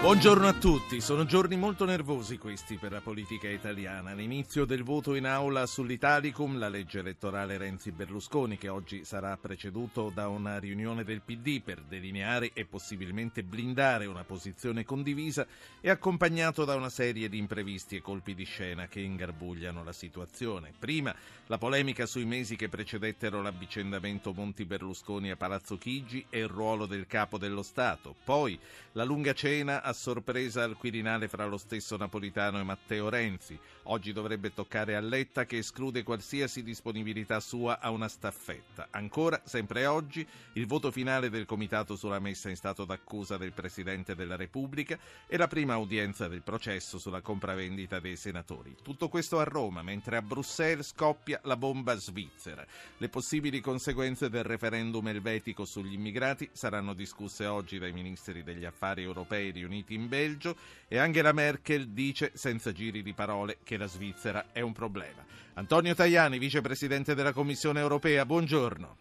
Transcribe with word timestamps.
Buongiorno 0.00 0.46
a 0.46 0.54
tutti, 0.54 0.98
sono 0.98 1.26
giorni 1.26 1.58
molto 1.58 1.84
nervosi 1.84 2.38
questi 2.38 2.76
per 2.76 2.90
la 2.90 3.02
politica 3.02 3.50
italiana. 3.50 4.14
L'inizio 4.14 4.64
del 4.64 4.82
voto 4.82 5.14
in 5.14 5.26
aula 5.26 5.66
sull'Italicum, 5.66 6.58
la 6.58 6.70
legge 6.70 7.00
elettorale 7.00 7.58
Renzi-Berlusconi, 7.58 8.56
che 8.56 8.70
oggi 8.70 9.04
sarà 9.04 9.36
preceduto 9.36 10.10
da 10.12 10.28
una 10.28 10.58
riunione 10.58 11.04
del 11.04 11.20
PD 11.20 11.60
per 11.60 11.82
delineare 11.82 12.52
e 12.54 12.64
possibilmente 12.64 13.42
blindare 13.42 14.06
una 14.06 14.24
posizione 14.24 14.86
condivisa, 14.86 15.46
è 15.82 15.90
accompagnato 15.90 16.64
da 16.64 16.76
una 16.76 16.88
serie 16.88 17.28
di 17.28 17.36
imprevisti 17.36 17.96
e 17.96 18.00
colpi 18.00 18.34
di 18.34 18.44
scena 18.44 18.88
che 18.88 19.00
ingarbugliano 19.00 19.84
la 19.84 19.92
situazione. 19.92 20.72
Prima 20.78 21.14
la 21.46 21.58
polemica 21.58 22.06
sui 22.06 22.24
mesi 22.24 22.56
che 22.56 22.70
precedettero 22.70 23.42
l'avvicendamento 23.42 24.32
Monti-Berlusconi 24.32 25.30
a 25.30 25.36
Palazzo 25.36 25.76
Chigi 25.76 26.24
e 26.30 26.38
il 26.38 26.48
ruolo 26.48 26.86
del 26.86 27.06
capo 27.06 27.36
dello 27.36 27.62
Stato, 27.62 28.14
poi 28.24 28.58
la 28.92 29.04
lunga 29.04 29.34
cena 29.34 29.82
a 29.82 29.89
sorpresa 29.92 30.62
al 30.62 30.76
Quirinale 30.76 31.28
fra 31.28 31.46
lo 31.46 31.58
stesso 31.58 31.96
Napolitano 31.96 32.58
e 32.58 32.62
Matteo 32.62 33.08
Renzi. 33.08 33.58
Oggi 33.84 34.12
dovrebbe 34.12 34.54
toccare 34.54 34.94
a 34.94 35.00
Letta 35.00 35.46
che 35.46 35.58
esclude 35.58 36.02
qualsiasi 36.02 36.62
disponibilità 36.62 37.40
sua 37.40 37.80
a 37.80 37.90
una 37.90 38.08
staffetta. 38.08 38.88
Ancora, 38.90 39.40
sempre 39.44 39.86
oggi, 39.86 40.26
il 40.54 40.66
voto 40.66 40.90
finale 40.90 41.30
del 41.30 41.46
Comitato 41.46 41.96
sulla 41.96 42.18
messa 42.18 42.48
in 42.48 42.56
stato 42.56 42.84
d'accusa 42.84 43.36
del 43.36 43.52
Presidente 43.52 44.14
della 44.14 44.36
Repubblica 44.36 44.98
e 45.26 45.36
la 45.36 45.48
prima 45.48 45.76
udienza 45.76 46.28
del 46.28 46.42
processo 46.42 46.98
sulla 46.98 47.20
compravendita 47.20 47.98
dei 48.00 48.16
senatori. 48.16 48.76
Tutto 48.82 49.08
questo 49.08 49.38
a 49.40 49.44
Roma, 49.44 49.82
mentre 49.82 50.16
a 50.16 50.22
Bruxelles 50.22 50.88
scoppia 50.88 51.40
la 51.44 51.56
bomba 51.56 51.96
svizzera. 51.96 52.64
Le 52.96 53.08
possibili 53.08 53.60
conseguenze 53.60 54.28
del 54.28 54.44
referendum 54.44 55.08
elvetico 55.08 55.64
sugli 55.64 55.94
immigrati 55.94 56.48
saranno 56.52 56.94
discusse 56.94 57.46
oggi 57.46 57.78
dai 57.78 57.92
ministri 57.92 58.42
degli 58.42 58.64
affari 58.64 59.02
europei 59.02 59.50
riuniti 59.50 59.78
Uniti 59.80 59.94
in 59.94 60.08
Belgio 60.08 60.54
e 60.88 60.98
Angela 60.98 61.32
Merkel 61.32 61.88
dice 61.88 62.32
senza 62.34 62.72
giri 62.72 63.02
di 63.02 63.14
parole 63.14 63.58
che 63.64 63.78
la 63.78 63.86
Svizzera 63.86 64.46
è 64.52 64.60
un 64.60 64.72
problema. 64.72 65.24
Antonio 65.54 65.94
Tajani, 65.94 66.38
vicepresidente 66.38 67.14
della 67.14 67.32
Commissione 67.32 67.80
europea, 67.80 68.26
buongiorno. 68.26 68.96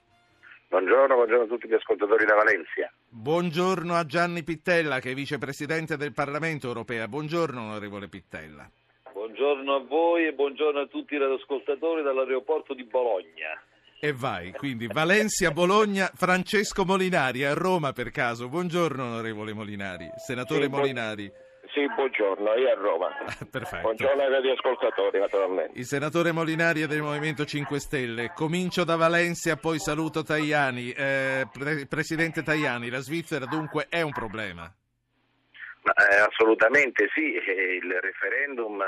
Buongiorno, 0.69 1.15
buongiorno 1.15 1.43
a 1.43 1.47
tutti 1.47 1.67
gli 1.67 1.73
ascoltatori 1.73 2.25
da 2.25 2.35
Valencia. 2.35 2.91
Buongiorno 3.09 3.95
a 3.95 4.05
Gianni 4.05 4.43
Pittella, 4.43 4.99
che 4.99 5.11
è 5.11 5.13
vicepresidente 5.13 5.97
del 5.97 6.13
Parlamento 6.13 6.67
europeo. 6.67 7.07
Buongiorno, 7.07 7.61
onorevole 7.61 8.07
Pittella. 8.07 8.69
Buongiorno 9.11 9.75
a 9.75 9.79
voi 9.79 10.27
e 10.27 10.33
buongiorno 10.33 10.79
a 10.79 10.87
tutti 10.87 11.17
gli 11.17 11.21
ascoltatori 11.21 12.03
dall'aeroporto 12.03 12.73
di 12.73 12.83
Bologna. 12.83 13.59
E 14.01 14.13
vai, 14.13 14.53
quindi 14.53 14.87
Valencia, 14.87 15.51
Bologna, 15.51 16.09
Francesco 16.15 16.85
Molinari 16.85 17.43
a 17.43 17.53
Roma 17.53 17.91
per 17.91 18.11
caso. 18.11 18.47
Buongiorno 18.47 19.03
onorevole 19.03 19.51
Molinari, 19.51 20.09
senatore 20.15 20.63
sì, 20.63 20.69
Molinari. 20.69 21.31
Sì, 21.73 21.85
buongiorno, 21.93 22.53
io 22.53 22.71
a 22.71 22.75
Roma. 22.75 23.09
Perfetto. 23.51 23.81
Buongiorno 23.81 24.21
ai 24.21 24.29
radioascoltatori, 24.29 25.19
naturalmente. 25.19 25.77
Il 25.77 25.85
senatore 25.85 26.31
Molinari 26.31 26.81
è 26.81 26.87
del 26.87 27.01
Movimento 27.01 27.43
5 27.43 27.77
Stelle. 27.77 28.31
Comincio 28.33 28.85
da 28.85 28.95
Valencia, 28.95 29.57
poi 29.57 29.79
saluto 29.79 30.23
Tajani. 30.23 30.91
Eh, 30.91 31.45
pre- 31.51 31.85
Presidente 31.85 32.41
Tajani, 32.41 32.89
la 32.89 32.99
Svizzera 32.99 33.45
dunque 33.47 33.87
è 33.89 33.99
un 33.99 34.11
problema? 34.11 34.73
Ma, 35.83 35.93
eh, 36.07 36.19
assolutamente 36.25 37.09
sì, 37.13 37.33
eh, 37.33 37.75
il 37.83 37.99
referendum 37.99 38.81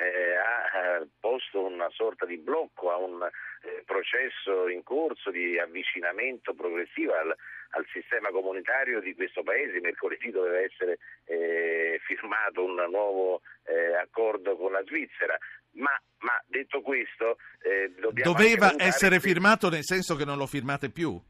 eh, 0.00 0.34
ha 0.34 1.06
posto 1.20 1.64
una 1.64 1.88
sorta 1.90 2.24
di 2.24 2.38
blocco 2.38 2.90
a 2.90 2.96
un 2.96 3.22
eh, 3.22 3.82
processo 3.84 4.68
in 4.68 4.82
corso 4.82 5.30
di 5.30 5.58
avvicinamento 5.58 6.54
progressivo 6.54 7.12
al, 7.14 7.34
al, 7.70 7.86
sistema 7.92 8.30
comunitario 8.30 9.00
di 9.00 9.14
questo 9.14 9.42
paese. 9.42 9.80
Mercoledì 9.80 10.30
doveva 10.30 10.58
essere 10.60 10.98
eh, 11.24 12.00
firmato 12.06 12.64
un 12.64 12.76
nuovo 12.90 13.42
eh, 13.64 13.94
accordo 13.96 14.56
con 14.56 14.72
la 14.72 14.82
Svizzera. 14.84 15.36
Ma, 15.72 15.92
ma 16.20 16.42
detto 16.46 16.80
questo, 16.80 17.36
eh, 17.62 17.92
dobbiamo. 18.00 18.32
Doveva 18.32 18.72
essere 18.78 19.20
firmato 19.20 19.68
nel 19.68 19.84
senso 19.84 20.16
che 20.16 20.24
non 20.24 20.38
lo 20.38 20.46
firmate 20.46 20.90
più? 20.90 21.20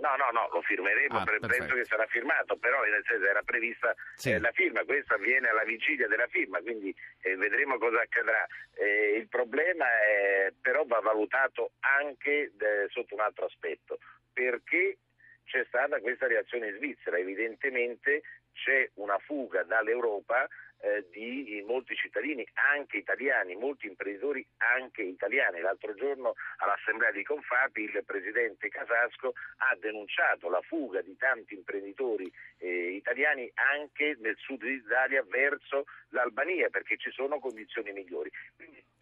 No, 0.00 0.16
no, 0.16 0.30
no, 0.32 0.48
lo 0.50 0.62
firmeremo, 0.62 1.18
ah, 1.18 1.24
penso 1.24 1.74
che 1.74 1.84
sarà 1.84 2.06
firmato, 2.06 2.56
però 2.56 2.82
nel 2.82 3.04
senso 3.06 3.26
era 3.26 3.42
prevista 3.42 3.94
sì. 4.14 4.30
eh, 4.30 4.38
la 4.38 4.50
firma, 4.52 4.82
questo 4.84 5.14
avviene 5.14 5.48
alla 5.48 5.64
vigilia 5.64 6.08
della 6.08 6.26
firma, 6.26 6.58
quindi 6.60 6.94
eh, 7.20 7.36
vedremo 7.36 7.76
cosa 7.76 8.00
accadrà. 8.00 8.46
Eh, 8.74 9.16
il 9.18 9.28
problema 9.28 9.84
è, 9.84 10.52
però 10.60 10.84
va 10.86 11.00
valutato 11.00 11.72
anche 11.80 12.52
eh, 12.58 12.88
sotto 12.88 13.14
un 13.14 13.20
altro 13.20 13.44
aspetto, 13.44 13.98
perché 14.32 14.96
c'è 15.44 15.64
stata 15.68 16.00
questa 16.00 16.26
reazione 16.26 16.72
svizzera, 16.76 17.18
evidentemente 17.18 18.22
c'è 18.54 18.88
una 18.94 19.18
fuga 19.18 19.62
dall'Europa 19.64 20.48
eh, 20.80 21.06
di 21.10 21.62
molti 21.66 21.94
cittadini, 21.94 22.46
anche 22.74 22.98
italiani, 22.98 23.54
molti 23.54 23.86
imprenditori 23.86 24.46
anche 24.58 25.02
italiani. 25.02 25.60
L'altro 25.60 25.94
giorno 25.94 26.34
all'assemblea 26.58 27.10
di 27.12 27.22
Confapi 27.22 27.82
il 27.82 28.02
presidente 28.04 28.68
Casasco 28.68 29.34
ha 29.58 29.76
denunciato 29.78 30.48
la 30.48 30.60
fuga 30.62 31.02
di 31.02 31.16
tanti 31.16 31.54
imprenditori 31.54 32.30
eh, 32.58 32.94
italiani 32.94 33.50
anche 33.54 34.16
nel 34.20 34.36
sud 34.38 34.64
d'Italia 34.64 35.24
verso 35.28 35.84
l'Albania 36.08 36.68
perché 36.70 36.96
ci 36.96 37.10
sono 37.10 37.38
condizioni 37.38 37.92
migliori. 37.92 38.30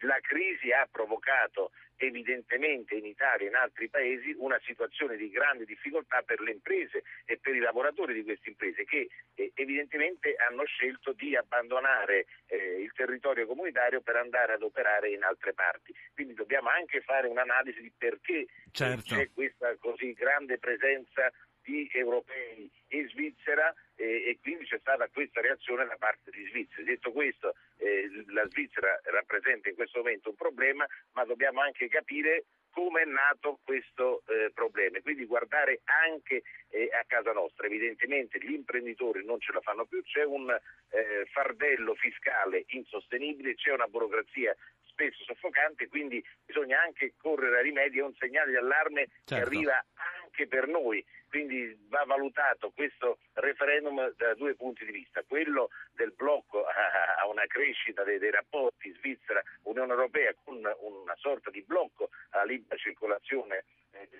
La 0.03 0.19
crisi 0.21 0.71
ha 0.71 0.87
provocato 0.89 1.71
evidentemente 1.99 2.95
in 2.95 3.05
Italia 3.05 3.45
e 3.45 3.49
in 3.49 3.55
altri 3.55 3.89
paesi 3.89 4.33
una 4.37 4.59
situazione 4.63 5.17
di 5.17 5.29
grande 5.29 5.65
difficoltà 5.65 6.21
per 6.21 6.39
le 6.39 6.51
imprese 6.51 7.03
e 7.25 7.37
per 7.37 7.55
i 7.55 7.59
lavoratori 7.59 8.13
di 8.13 8.23
queste 8.23 8.49
imprese 8.49 8.85
che 8.85 9.09
eh, 9.35 9.51
evidentemente 9.55 10.35
hanno 10.35 10.63
scelto 10.65 11.11
di 11.11 11.35
abbandonare 11.35 12.25
eh, 12.47 12.81
il 12.81 12.91
territorio 12.93 13.45
comunitario 13.45 14.01
per 14.01 14.15
andare 14.15 14.53
ad 14.53 14.61
operare 14.61 15.09
in 15.11 15.23
altre 15.23 15.53
parti. 15.53 15.93
Quindi 16.13 16.33
dobbiamo 16.33 16.69
anche 16.69 17.01
fare 17.01 17.27
un'analisi 17.27 17.81
di 17.81 17.91
perché 17.97 18.47
certo. 18.71 19.15
c'è 19.15 19.29
questa 19.33 19.75
così 19.77 20.13
grande 20.13 20.57
presenza 20.57 21.31
di 21.69 21.89
europei 21.93 22.69
in 22.89 23.07
Svizzera 23.09 23.73
eh, 23.95 24.29
e 24.29 24.39
quindi 24.41 24.65
c'è 24.65 24.79
stata 24.79 25.07
questa 25.09 25.41
reazione 25.41 25.85
da 25.85 25.95
parte 25.97 26.31
di 26.31 26.45
Svizzera. 26.49 26.83
Detto 26.83 27.11
questo, 27.11 27.53
eh, 27.77 28.09
la 28.27 28.47
Svizzera 28.49 28.99
rappresenta 29.03 29.69
in 29.69 29.75
questo 29.75 29.99
momento 29.99 30.29
un 30.29 30.35
problema, 30.35 30.85
ma 31.13 31.25
dobbiamo 31.25 31.61
anche 31.61 31.87
capire 31.87 32.45
come 32.71 33.01
è 33.01 33.05
nato 33.05 33.59
questo 33.63 34.23
eh, 34.27 34.51
problema, 34.53 35.01
quindi 35.01 35.25
guardare 35.25 35.81
anche 35.85 36.43
eh, 36.69 36.89
a 36.93 37.03
casa 37.07 37.33
nostra. 37.33 37.65
Evidentemente 37.65 38.39
gli 38.39 38.53
imprenditori 38.53 39.25
non 39.25 39.39
ce 39.39 39.51
la 39.51 39.61
fanno 39.61 39.85
più, 39.85 40.01
c'è 40.03 40.23
un 40.23 40.49
eh, 40.49 41.25
fardello 41.31 41.95
fiscale 41.95 42.65
insostenibile, 42.67 43.55
c'è 43.55 43.73
una 43.73 43.87
burocrazia 43.87 44.55
spesso 44.85 45.23
soffocante, 45.23 45.87
quindi 45.87 46.23
bisogna 46.45 46.81
anche 46.81 47.13
correre 47.17 47.59
a 47.59 47.61
rimedi, 47.61 47.99
è 47.99 48.03
un 48.03 48.13
segnale 48.15 48.51
di 48.51 48.57
allarme 48.57 49.07
certo. 49.23 49.35
che 49.35 49.41
arriva 49.41 49.85
anche 49.93 50.18
per 50.47 50.67
noi, 50.67 51.03
quindi 51.27 51.77
va 51.89 52.03
valutato 52.05 52.71
questo 52.71 53.19
referendum 53.33 54.13
da 54.15 54.33
due 54.33 54.55
punti 54.55 54.85
di 54.85 54.91
vista, 54.91 55.23
quello 55.27 55.69
del 55.93 56.13
blocco 56.15 56.65
a 57.19 57.27
una 57.27 57.45
crescita 57.47 58.03
dei, 58.03 58.17
dei 58.19 58.31
rapporti 58.31 58.93
Svizzera-Unione 58.99 59.91
Europea 59.91 60.33
con 60.43 60.55
una 60.55 61.15
sorta 61.17 61.49
di 61.49 61.61
blocco 61.63 62.09
alla 62.29 62.45
libera 62.45 62.77
circolazione 62.77 63.65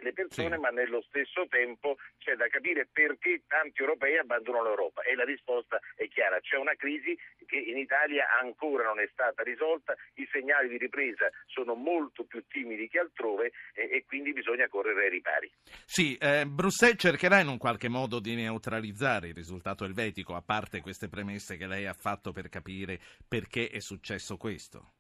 le 0.02 0.14
persone, 0.14 0.56
sì. 0.56 0.62
ma 0.62 0.70
nello 0.70 1.02
stesso 1.02 1.48
tempo 1.48 1.98
c'è 2.18 2.36
da 2.36 2.48
capire 2.48 2.88
perché 2.92 3.44
tanti 3.48 3.82
europei 3.82 4.18
abbandonano 4.18 4.66
l'Europa. 4.66 5.04
E 5.04 5.16
la 5.16 5.24
risposta 5.24 5.80
è 5.96 6.08
chiara, 6.08 6.40
c'è 6.40 6.58
una 6.58 6.76
crisi 6.76 7.18
che 7.46 7.58
in 7.58 7.78
Italia 7.78 8.28
ancora 8.40 8.84
non 8.84 9.00
è 9.00 9.08
stata 9.12 9.44
risolta, 9.44 9.96
i 10.16 10.28
segnali 10.32 10.68
di 10.70 10.78
ripresa 10.78 11.30
sono 11.46 11.76
molto 11.76 12.24
più 12.24 12.44
timidi 12.48 12.88
che 12.88 13.00
altrove 13.00 13.52
e, 13.74 13.90
e 13.92 14.06
quindi 14.06 14.34
bisogna 14.34 14.68
correre 14.68 15.04
ai 15.04 15.10
ripari. 15.10 15.52
Sì, 15.86 15.99
eh, 16.00 16.46
Bruxelles 16.46 16.96
cercherà 16.98 17.42
in 17.42 17.50
un 17.50 17.58
qualche 17.58 17.90
modo 17.90 18.22
di 18.22 18.34
neutralizzare 18.34 19.28
il 19.28 19.34
risultato 19.34 19.84
elvetico, 19.84 20.34
a 20.34 20.42
parte 20.42 20.80
queste 20.80 21.10
premesse 21.10 21.58
che 21.58 21.68
lei 21.68 21.88
ha 21.88 21.94
fatto 21.94 22.32
per 22.32 22.48
capire 22.48 23.00
perché 23.28 23.68
è 23.68 23.82
successo 23.82 24.38
questo. 24.38 24.94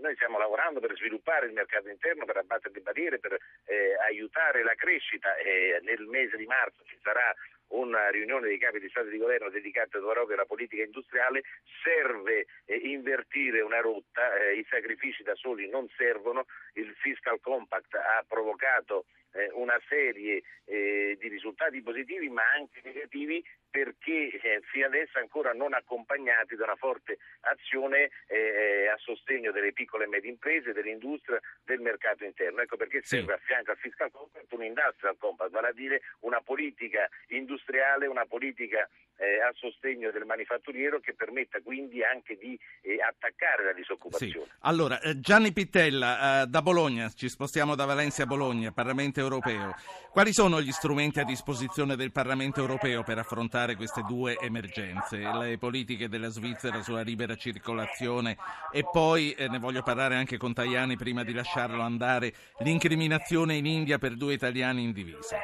Noi 0.00 0.14
stiamo 0.14 0.38
lavorando 0.38 0.80
per 0.80 0.96
sviluppare 0.96 1.46
il 1.46 1.52
mercato 1.52 1.90
interno, 1.90 2.24
per 2.24 2.38
abbattere 2.38 2.72
le 2.74 2.80
barriere, 2.80 3.18
per 3.18 3.34
eh, 3.34 3.94
aiutare 4.08 4.64
la 4.64 4.74
crescita 4.74 5.36
e 5.36 5.78
nel 5.82 6.06
mese 6.06 6.38
di 6.38 6.46
marzo 6.46 6.82
ci 6.84 6.98
sarà 7.02 7.34
una 7.68 8.08
riunione 8.08 8.48
dei 8.48 8.58
capi 8.58 8.80
di 8.80 8.88
Stato 8.88 9.08
e 9.08 9.10
di 9.10 9.18
Governo 9.18 9.50
dedicata 9.50 9.98
proprio 9.98 10.34
alla 10.34 10.46
politica 10.46 10.82
industriale, 10.82 11.42
serve 11.82 12.46
eh, 12.64 12.76
invertire 12.76 13.60
una 13.60 13.80
rotta, 13.80 14.34
eh, 14.36 14.54
i 14.54 14.66
sacrifici 14.68 15.22
da 15.22 15.34
soli 15.34 15.68
non 15.68 15.86
servono, 15.96 16.46
il 16.74 16.92
fiscal 17.00 17.40
compact 17.40 17.94
ha 17.94 18.24
provocato 18.26 19.04
eh, 19.04 19.21
una 19.54 19.80
serie 19.88 20.42
eh, 20.64 21.16
di 21.18 21.28
risultati 21.28 21.82
positivi 21.82 22.28
ma 22.28 22.42
anche 22.56 22.80
negativi 22.84 23.42
perché 23.72 24.28
eh, 24.36 24.60
fino 24.70 24.84
adesso 24.84 25.18
ancora 25.18 25.52
non 25.52 25.72
accompagnati 25.72 26.56
da 26.56 26.64
una 26.64 26.76
forte 26.76 27.16
azione 27.40 28.10
eh, 28.26 28.86
a 28.86 28.96
sostegno 28.98 29.50
delle 29.50 29.72
piccole 29.72 30.04
e 30.04 30.08
medie 30.08 30.30
imprese, 30.30 30.72
dell'industria, 30.72 31.40
del 31.64 31.80
mercato 31.80 32.22
interno. 32.22 32.60
Ecco 32.60 32.76
perché 32.76 33.00
serve 33.02 33.32
sì. 33.32 33.32
a 33.32 33.46
fianco 33.46 33.70
al 33.70 33.78
fiscal 33.78 34.10
compact 34.10 34.52
un 34.52 34.64
industrial 34.64 35.16
compact, 35.16 35.50
vale 35.50 35.68
a 35.68 35.72
dire 35.72 36.02
una 36.20 36.42
politica 36.42 37.08
industriale, 37.28 38.06
una 38.06 38.26
politica 38.26 38.86
eh, 39.16 39.40
a 39.40 39.52
sostegno 39.54 40.10
del 40.10 40.24
manifatturiero 40.24 41.00
che 41.00 41.14
permetta 41.14 41.60
quindi 41.62 42.02
anche 42.02 42.36
di 42.36 42.58
eh, 42.82 43.00
attaccare 43.00 43.64
la 43.64 43.72
disoccupazione. 43.72 44.46
Sì. 44.46 44.52
Allora, 44.60 45.00
eh, 45.00 45.18
Gianni 45.20 45.52
Pittella, 45.52 46.42
eh, 46.42 46.46
da 46.46 46.60
Bologna, 46.60 47.08
ci 47.08 47.28
spostiamo 47.28 47.74
da 47.74 47.84
Valencia 47.84 48.24
a 48.24 48.26
Bologna, 48.26 48.72
Parlamento 48.72 49.20
europeo. 49.20 49.74
Quali 50.10 50.32
sono 50.32 50.60
gli 50.60 50.72
strumenti 50.72 51.20
a 51.20 51.24
disposizione 51.24 51.96
del 51.96 52.12
Parlamento 52.12 52.60
europeo 52.60 53.02
per 53.02 53.18
affrontare 53.18 53.61
queste 53.76 54.02
due 54.02 54.36
emergenze? 54.38 55.18
Le 55.18 55.56
politiche 55.58 56.08
della 56.08 56.28
Svizzera 56.28 56.82
sulla 56.82 57.02
libera 57.02 57.36
circolazione 57.36 58.36
e 58.72 58.84
poi, 58.90 59.32
eh, 59.32 59.48
ne 59.48 59.58
voglio 59.58 59.82
parlare 59.82 60.16
anche 60.16 60.36
con 60.36 60.52
Tajani 60.52 60.96
prima 60.96 61.22
di 61.22 61.32
lasciarlo 61.32 61.80
andare, 61.80 62.32
l'incriminazione 62.58 63.54
in 63.54 63.66
India 63.66 63.98
per 63.98 64.16
due 64.16 64.34
italiani 64.34 64.82
in 64.82 64.92
divisa 64.92 65.38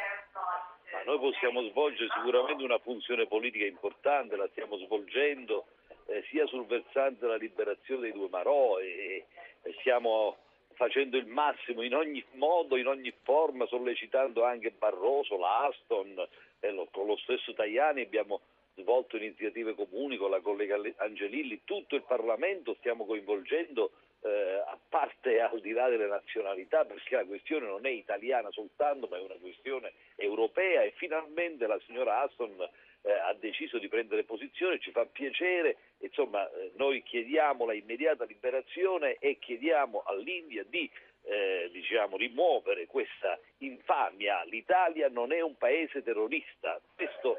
noi 1.04 1.18
possiamo 1.20 1.62
svolgere 1.70 2.10
sicuramente 2.14 2.62
una 2.62 2.78
funzione 2.78 3.26
politica 3.26 3.64
importante, 3.64 4.36
la 4.36 4.46
stiamo 4.50 4.76
svolgendo 4.76 5.64
eh, 6.04 6.22
sia 6.28 6.46
sul 6.46 6.66
versante 6.66 7.20
della 7.20 7.36
liberazione 7.36 8.02
dei 8.02 8.12
due 8.12 8.28
Marò 8.28 8.78
e, 8.78 9.24
e 9.62 9.74
stiamo 9.80 10.36
facendo 10.74 11.16
il 11.16 11.26
massimo 11.26 11.82
in 11.82 11.94
ogni 11.94 12.24
modo, 12.34 12.76
in 12.76 12.86
ogni 12.86 13.12
forma, 13.22 13.66
sollecitando 13.66 14.44
anche 14.44 14.70
Barroso, 14.70 15.36
la 15.36 15.66
Aston, 15.66 16.14
eh, 16.60 16.70
lo, 16.70 16.88
con 16.90 17.06
lo 17.06 17.16
stesso 17.16 17.52
Tajani 17.54 18.02
abbiamo 18.02 18.40
svolto 18.76 19.16
iniziative 19.16 19.74
comuni 19.74 20.16
con 20.16 20.30
la 20.30 20.40
collega 20.40 20.78
Angelilli, 20.96 21.62
tutto 21.64 21.96
il 21.96 22.02
Parlamento 22.02 22.74
stiamo 22.78 23.04
coinvolgendo 23.04 23.90
eh, 24.20 24.62
a 24.64 24.78
parte 24.88 25.40
al 25.40 25.60
di 25.60 25.72
là 25.72 25.88
delle 25.88 26.06
nazionalità, 26.06 26.84
perché 26.84 27.16
la 27.16 27.24
questione 27.24 27.66
non 27.66 27.86
è 27.86 27.90
italiana 27.90 28.50
soltanto, 28.50 29.06
ma 29.08 29.16
è 29.16 29.20
una 29.20 29.36
questione 29.40 29.92
europea 30.16 30.82
e 30.82 30.92
finalmente 30.96 31.66
la 31.66 31.80
signora 31.86 32.22
Aston 32.22 32.68
eh, 33.02 33.12
ha 33.12 33.34
deciso 33.34 33.78
di 33.78 33.88
prendere 33.88 34.24
posizione, 34.24 34.80
ci 34.80 34.90
fa 34.90 35.06
piacere, 35.06 35.76
insomma 35.98 36.48
eh, 36.50 36.72
noi 36.76 37.02
chiediamo 37.02 37.64
la 37.64 37.74
immediata 37.74 38.24
liberazione 38.24 39.16
e 39.18 39.38
chiediamo 39.38 40.02
all'India 40.04 40.64
di 40.68 40.90
eh, 41.22 41.68
diciamo, 41.72 42.16
rimuovere 42.16 42.86
questa 42.86 43.38
infamia. 43.58 44.42
L'Italia 44.44 45.08
non 45.08 45.32
è 45.32 45.40
un 45.40 45.56
paese 45.56 46.02
terrorista, 46.02 46.80
questo 46.94 47.38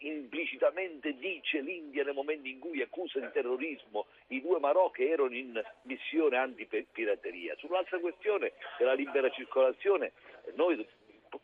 implicitamente 0.00 1.16
dice 1.16 1.60
l'India 1.60 2.02
nel 2.02 2.14
momento 2.14 2.48
in 2.48 2.58
cui 2.58 2.82
accusa 2.82 3.20
di 3.20 3.30
terrorismo 3.32 4.06
i 4.28 4.40
due 4.40 4.58
Marò 4.58 4.90
che 4.90 5.08
erano 5.08 5.34
in 5.34 5.62
missione 5.82 6.36
antipirateria. 6.36 7.54
Sull'altra 7.58 7.98
questione 7.98 8.52
della 8.78 8.94
libera 8.94 9.30
circolazione 9.30 10.12
noi 10.54 10.84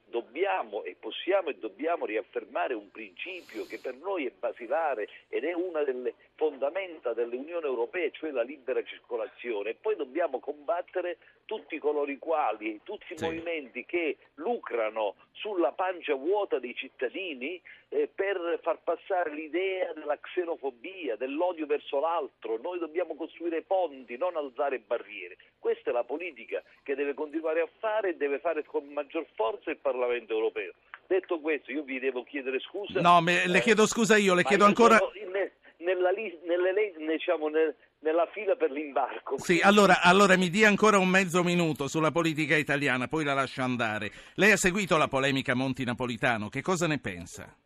dobbiamo 0.06 0.84
e 0.84 0.96
possiamo 0.98 1.50
e 1.50 1.56
dobbiamo 1.56 2.06
riaffermare 2.06 2.74
un 2.74 2.90
principio 2.90 3.66
che 3.66 3.78
per 3.78 3.94
noi 3.94 4.26
è 4.26 4.32
basilare 4.36 5.08
ed 5.28 5.44
è 5.44 5.52
una 5.52 5.82
delle 5.82 6.14
fondamenta 6.34 7.12
dell'Unione 7.12 7.66
Europea, 7.66 8.08
cioè 8.10 8.30
la 8.30 8.42
libera 8.42 8.82
circolazione, 8.82 9.70
e 9.70 9.74
poi 9.74 9.96
dobbiamo 9.96 10.40
combattere 10.40 11.18
tutti 11.44 11.78
coloro 11.78 12.10
i 12.10 12.18
quali, 12.18 12.80
tutti 12.84 13.12
i 13.12 13.18
sì. 13.18 13.24
movimenti 13.24 13.84
che 13.84 14.16
lucrano 14.34 15.16
sulla 15.32 15.72
pancia 15.72 16.14
vuota 16.14 16.58
dei 16.58 16.74
cittadini 16.74 17.60
eh, 17.88 18.08
per 18.14 18.60
far 18.62 18.78
passare 18.82 19.34
l'idea 19.34 19.92
della 19.92 20.18
xenofobia, 20.18 21.16
dell'odio 21.16 21.66
verso 21.66 21.98
l'altro. 21.98 22.58
Noi 22.58 22.78
dobbiamo 22.78 23.16
costruire 23.16 23.62
ponti, 23.62 24.16
non 24.16 24.36
alzare 24.36 24.78
barriere. 24.78 25.36
Questa 25.58 25.90
è 25.90 25.92
la 25.92 26.04
politica 26.04 26.62
che 26.82 26.94
deve 26.94 27.14
continuare 27.14 27.60
a 27.60 27.68
fare 27.78 28.10
e 28.10 28.16
deve 28.16 28.38
fare 28.38 28.64
con 28.64 28.86
maggior 28.86 29.26
forza 29.34 29.70
il 29.70 29.78
Parlamento 29.80 30.32
europeo. 30.32 30.72
Detto 31.06 31.40
questo, 31.40 31.72
io 31.72 31.82
vi 31.82 31.98
devo 31.98 32.22
chiedere 32.22 32.60
scusa. 32.60 33.00
No, 33.00 33.20
me, 33.20 33.46
le 33.48 33.60
chiedo 33.60 33.86
scusa 33.86 34.16
io, 34.16 34.34
le 34.34 34.44
chiedo 34.44 34.64
ancora. 34.64 34.98
In, 35.14 35.30
nella, 35.78 36.10
nelle, 36.12 36.92
diciamo, 36.96 37.48
nel, 37.48 37.74
nella 38.00 38.26
fila 38.32 38.54
per 38.54 38.70
l'imbarco. 38.70 39.38
Sì, 39.38 39.60
allora, 39.60 40.02
allora, 40.02 40.36
mi 40.36 40.48
dia 40.50 40.68
ancora 40.68 40.98
un 40.98 41.08
mezzo 41.08 41.42
minuto 41.42 41.88
sulla 41.88 42.10
politica 42.10 42.56
italiana, 42.56 43.08
poi 43.08 43.24
la 43.24 43.34
lascio 43.34 43.62
andare. 43.62 44.10
Lei 44.34 44.52
ha 44.52 44.56
seguito 44.56 44.96
la 44.96 45.08
polemica 45.08 45.54
Monti-Napolitano, 45.54 46.48
che 46.48 46.62
cosa 46.62 46.86
ne 46.86 46.98
pensa? 46.98 47.56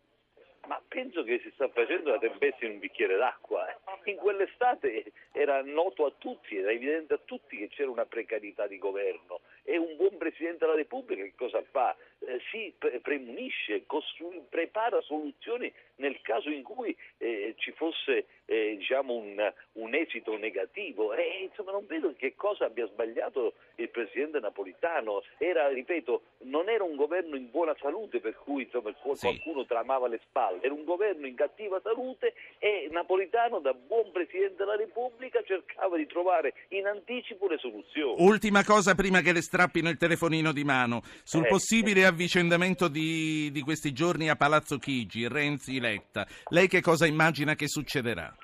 Ma 0.67 0.81
penso 0.89 1.23
che 1.25 1.41
si 1.43 1.51
sta 1.55 1.69
facendo 1.69 2.11
la 2.11 2.19
tempesta 2.19 2.65
in 2.65 2.73
un 2.73 2.79
bicchiere 2.79 3.17
d'acqua. 3.17 3.69
Eh. 3.69 4.11
In 4.11 4.17
quell'estate 4.17 5.13
era 5.33 5.63
noto 5.63 6.07
a 6.07 6.13
tutti, 6.17 6.57
era 6.57 6.71
evidente 6.71 7.15
a 7.15 7.21
tutti 7.25 7.57
che 7.57 7.69
c'era 7.69 7.91
una 7.91 8.07
precarietà 8.07 8.67
di 8.67 8.79
governo 8.79 9.41
e 9.65 9.79
un 9.79 9.97
buon 9.97 10.17
Presidente 10.19 10.59
della 10.59 10.77
Repubblica 10.77 11.23
che 11.23 11.35
cosa 11.37 11.63
fa? 11.71 11.97
Eh, 12.21 12.41
si 12.51 12.73
pre- 12.79 13.01
premunisce, 13.01 13.85
costru- 13.87 14.49
prepara 14.49 15.01
soluzioni 15.03 15.73
nel 15.97 16.21
caso 16.23 16.51
in 16.51 16.63
cui 16.63 16.97
eh, 17.19 17.55
ci 17.59 17.73
fosse 17.73 18.27
eh, 18.47 18.77
diciamo 18.77 19.15
un, 19.15 19.53
un, 19.73 19.95
esito 19.95 20.37
negativo. 20.37 21.15
E, 21.15 21.49
insomma, 21.49 21.73
non 21.73 21.87
vedo 21.87 22.13
che 22.17 22.35
cosa 22.35 22.67
abbia 22.67 22.87
sbagliato 22.87 23.55
il 23.77 23.89
Presidente 23.89 24.41
Napolitano. 24.41 25.23
Era, 25.39 25.69
ripeto, 25.69 26.23
non 26.45 26.69
era 26.69 26.85
un 26.85 26.97
governo 26.97 27.37
in 27.37 27.51
buona 27.51 27.75
salute 27.81 28.21
per 28.21 28.37
cui 28.37 28.65
insomma, 28.65 28.93
qualcuno 28.93 29.63
sì. 29.63 29.67
tramava 29.67 30.09
le 30.09 30.21
spalle, 30.25 30.63
era 30.63 30.75
un 30.75 30.85
governo 30.85 31.27
in 31.27 31.35
cattiva 31.35 31.81
salute 31.83 32.35
e 32.59 32.89
Napolitano 32.91 33.61
da 33.61 33.73
buon 33.73 34.11
Presidente 34.13 34.57
della 34.57 34.77
Repubblica 34.77 35.43
cercava 35.43 35.97
di 35.97 36.07
trovare 36.07 36.55
in 36.69 36.87
anticipo 36.87 37.49
le 37.49 37.59
soluzioni. 37.59 38.17
Ultima 38.19 38.65
cosa 38.65 38.95
prima 38.95 39.21
che 39.21 39.33
le 39.33 39.43
strappino 39.55 39.89
il 39.89 39.97
telefonino 39.97 40.53
di 40.53 40.65
mano. 40.65 41.03
Sul 41.23 41.45
eh. 41.45 41.49
possibile 41.49 42.05
avvicendamento 42.05 42.89
di, 42.89 43.51
di, 43.53 43.61
questi 43.61 43.93
giorni 43.93 44.29
a 44.29 44.35
Palazzo 44.35 44.79
Chigi, 44.79 45.29
Renzi-Letta, 45.29 46.27
lei 46.49 46.67
che 46.67 46.81
cosa 46.81 47.07
immagina 47.07 47.55
che 47.55 47.69
succederà? 47.69 48.35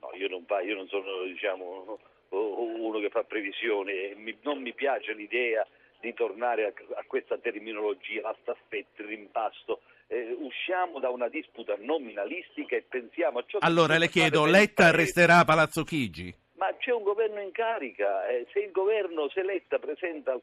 No, 0.00 0.10
io 0.16 0.28
non, 0.28 0.46
io 0.64 0.74
non 0.74 0.88
sono 0.88 1.24
diciamo, 1.24 1.98
uno 2.30 2.98
che 3.00 3.10
fa 3.10 3.24
previsioni, 3.24 3.92
non 4.42 4.62
mi 4.62 4.72
piace 4.72 5.12
l'idea 5.12 5.66
di 6.00 6.14
tornare 6.14 6.72
a, 6.96 7.04
questa 7.06 7.36
terminologia, 7.36 8.22
la 8.22 8.36
staffetta, 8.40 9.02
il 9.02 9.08
rimpasto. 9.08 9.82
Eh, 10.06 10.34
usciamo 10.40 10.98
da 10.98 11.10
una 11.10 11.28
disputa 11.28 11.74
nominalistica 11.78 12.74
e 12.74 12.84
pensiamo 12.88 13.38
a 13.38 13.44
ciò 13.46 13.58
che... 13.58 13.66
Allora 13.66 13.98
le 13.98 14.08
chiedo, 14.08 14.46
Letta 14.46 14.90
resterà 14.90 15.40
a 15.40 15.44
Palazzo 15.44 15.84
Chigi? 15.84 16.34
C'è 16.82 16.92
un 16.92 17.04
governo 17.04 17.40
in 17.40 17.52
carica, 17.52 18.26
eh, 18.26 18.44
se 18.52 18.58
il 18.58 18.72
governo 18.72 19.28
Seletta 19.28 19.78
presenta 19.78 20.32
al, 20.32 20.42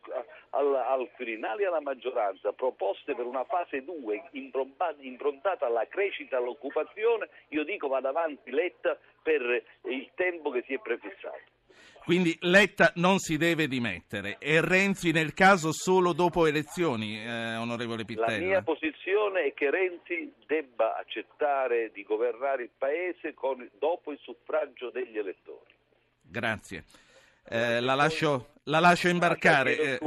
al, 0.52 0.74
al 0.74 1.10
Quirinale 1.14 1.64
e 1.64 1.66
alla 1.66 1.82
maggioranza 1.82 2.54
proposte 2.54 3.14
per 3.14 3.26
una 3.26 3.44
fase 3.44 3.84
2 3.84 4.30
improntata 5.02 5.66
alla 5.66 5.86
crescita 5.90 6.38
e 6.38 6.40
all'occupazione, 6.40 7.28
io 7.50 7.66
dico 7.66 7.90
vada 7.90 8.10
avanti 8.10 8.52
Letta 8.52 8.98
per 9.22 9.64
il 9.84 10.10
tempo 10.16 10.50
che 10.50 10.64
si 10.66 10.74
è 10.74 10.80
prefissato. 10.80 11.58
Quindi 12.06 12.38
Letta 12.42 12.94
non 12.96 13.20
si 13.20 13.36
deve 13.36 13.68
dimettere 13.68 14.38
e 14.40 14.62
Renzi 14.62 15.12
nel 15.12 15.34
caso 15.34 15.74
solo 15.74 16.14
dopo 16.14 16.48
elezioni, 16.48 17.22
eh, 17.22 17.58
onorevole 17.58 18.06
Pittella. 18.06 18.32
La 18.32 18.38
mia 18.38 18.62
posizione 18.62 19.48
è 19.48 19.54
che 19.54 19.70
Renzi 19.70 20.34
debba 20.48 20.96
accettare 20.96 21.92
di 21.92 22.04
governare 22.04 22.64
il 22.64 22.72
Paese 22.78 23.34
con, 23.34 23.70
dopo 23.78 24.14
il 24.14 24.20
suffragio 24.22 24.90
degli 24.90 25.18
elettori. 25.18 25.78
Grazie. 26.30 26.86
Eh, 27.52 27.80
la, 27.80 27.96
lascio, 27.96 28.54
la, 28.66 28.80
lascio, 28.80 29.08
imbarcare. 29.08 29.78
Eh, 29.78 30.00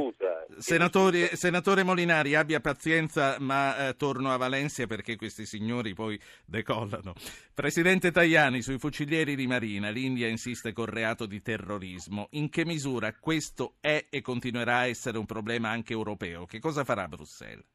senatore, 0.57 1.35
senatore, 1.35 1.83
Molinari, 1.83 2.35
abbia 2.35 2.61
pazienza, 2.61 3.35
ma 3.39 3.89
eh, 3.89 3.95
torno 3.97 4.31
a 4.31 4.37
Valencia 4.37 4.87
perché 4.87 5.17
questi 5.17 5.45
signori 5.45 5.93
poi 5.93 6.17
decollano. 6.45 7.13
Presidente 7.53 8.11
Tajani, 8.11 8.61
sui 8.61 8.79
fucilieri 8.79 9.35
di 9.35 9.45
Marina, 9.45 9.89
l'India 9.89 10.29
insiste 10.29 10.71
col 10.71 10.87
reato 10.87 11.25
di 11.25 11.41
terrorismo. 11.41 12.27
In 12.31 12.49
che 12.49 12.63
misura 12.63 13.13
questo 13.13 13.75
è 13.81 14.05
e 14.09 14.21
continuerà 14.21 14.77
a 14.77 14.87
essere 14.87 15.17
un 15.17 15.25
problema 15.25 15.69
anche 15.69 15.91
europeo? 15.91 16.45
Che 16.45 16.59
cosa 16.59 16.85
farà 16.85 17.09
Bruxelles? 17.09 17.65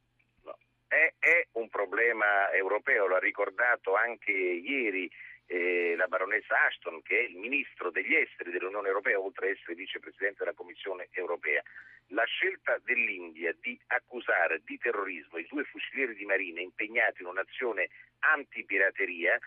No, 0.45 0.57
è, 0.87 1.13
è 1.19 1.47
un 1.53 1.69
problema 1.69 2.51
europeo, 2.55 3.07
l'ha 3.07 3.19
ricordato 3.19 3.95
anche 3.95 4.33
ieri 4.33 5.11
eh, 5.49 5.95
la 5.97 6.07
baronessa 6.07 6.55
Ashton, 6.67 7.03
che 7.03 7.19
è 7.19 7.23
il 7.23 7.37
ministro 7.37 7.91
degli 7.91 8.15
esteri 8.15 8.51
dell'Unione 8.51 8.89
Europea, 8.89 9.19
oltre 9.19 9.49
ad 9.49 9.57
essere 9.57 9.75
vicepresidente 9.75 10.45
della 10.45 10.55
Commissione 10.55 11.09
Europea. 11.13 11.63
La 12.13 12.25
scelta 12.25 12.79
dell'India 12.85 13.55
di 13.61 13.79
accusare 13.89 14.63
di 14.65 14.79
terrorismo 14.79 15.39
i 15.39 15.47
due 15.49 15.65
fucilieri 15.65 16.15
di 16.15 16.25
marina 16.25 16.61
impegnati 16.61 17.23
in 17.23 17.29
un'azione 17.29 17.89
antipirateria 18.21 19.39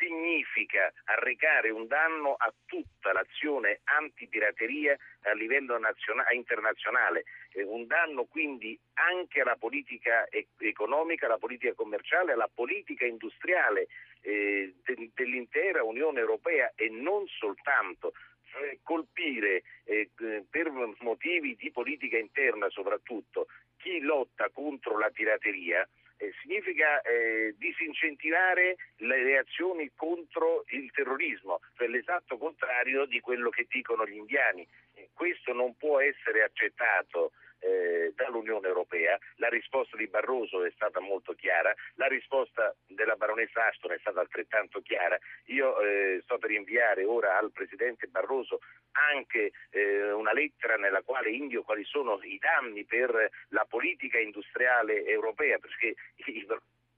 significa 0.00 0.90
arrecare 1.04 1.70
un 1.70 1.86
danno 1.86 2.34
a 2.36 2.52
tutta 2.64 3.12
l'azione 3.12 3.80
antipirateria 3.84 4.96
a 5.24 5.32
livello 5.34 5.78
nazionale, 5.78 6.34
internazionale, 6.34 7.24
eh, 7.52 7.62
un 7.62 7.86
danno 7.86 8.24
quindi 8.24 8.78
anche 8.94 9.42
alla 9.42 9.56
politica 9.56 10.26
economica, 10.58 11.26
alla 11.26 11.38
politica 11.38 11.74
commerciale, 11.74 12.32
alla 12.32 12.50
politica 12.52 13.04
industriale 13.04 13.88
eh, 14.22 14.74
de- 14.82 15.10
dell'intera 15.14 15.84
Unione 15.84 16.20
Europea 16.20 16.72
e 16.74 16.88
non 16.88 17.26
soltanto. 17.28 18.12
Eh, 18.60 18.80
colpire 18.82 19.62
eh, 19.84 20.10
per 20.50 20.72
motivi 21.02 21.54
di 21.54 21.70
politica 21.70 22.18
interna 22.18 22.68
soprattutto 22.68 23.46
chi 23.76 24.00
lotta 24.00 24.50
contro 24.52 24.98
la 24.98 25.08
pirateria 25.10 25.88
eh, 26.20 26.32
significa 26.42 27.00
eh, 27.00 27.54
disincentivare 27.56 28.76
le 28.96 29.22
reazioni 29.22 29.90
contro 29.94 30.64
il 30.68 30.90
terrorismo, 30.92 31.60
cioè 31.76 31.88
l'esatto 31.88 32.36
contrario 32.36 33.06
di 33.06 33.20
quello 33.20 33.48
che 33.48 33.66
dicono 33.68 34.06
gli 34.06 34.16
indiani. 34.16 34.66
Eh, 34.94 35.08
questo 35.14 35.54
non 35.54 35.76
può 35.76 35.98
essere 35.98 36.42
accettato 36.42 37.32
eh, 37.60 38.12
dall'Unione 38.14 38.66
Europea. 38.66 39.18
La 39.36 39.48
risposta 39.48 39.96
di 39.96 40.06
Barroso 40.06 40.64
è 40.64 40.70
stata 40.74 41.00
molto 41.00 41.34
chiara, 41.34 41.74
la 41.94 42.06
risposta 42.06 42.74
della 42.86 43.14
baronessa 43.14 43.66
Ashton 43.66 43.92
è 43.92 43.98
stata 43.98 44.20
altrettanto 44.20 44.80
chiara. 44.80 45.18
Io 45.46 45.78
eh, 45.80 46.20
sto 46.24 46.38
per 46.38 46.50
inviare 46.50 47.04
ora 47.04 47.38
al 47.38 47.52
Presidente 47.52 48.06
Barroso 48.06 48.60
anche 48.92 49.52
eh, 49.70 50.12
una 50.12 50.32
lettera 50.32 50.76
nella 50.76 51.02
quale 51.02 51.30
indio 51.30 51.62
quali 51.62 51.84
sono 51.84 52.18
i 52.22 52.38
danni 52.38 52.84
per 52.84 53.30
la 53.48 53.64
politica 53.68 54.18
industriale 54.18 55.04
europea, 55.04 55.58
perché 55.58 55.94
i, 56.26 56.46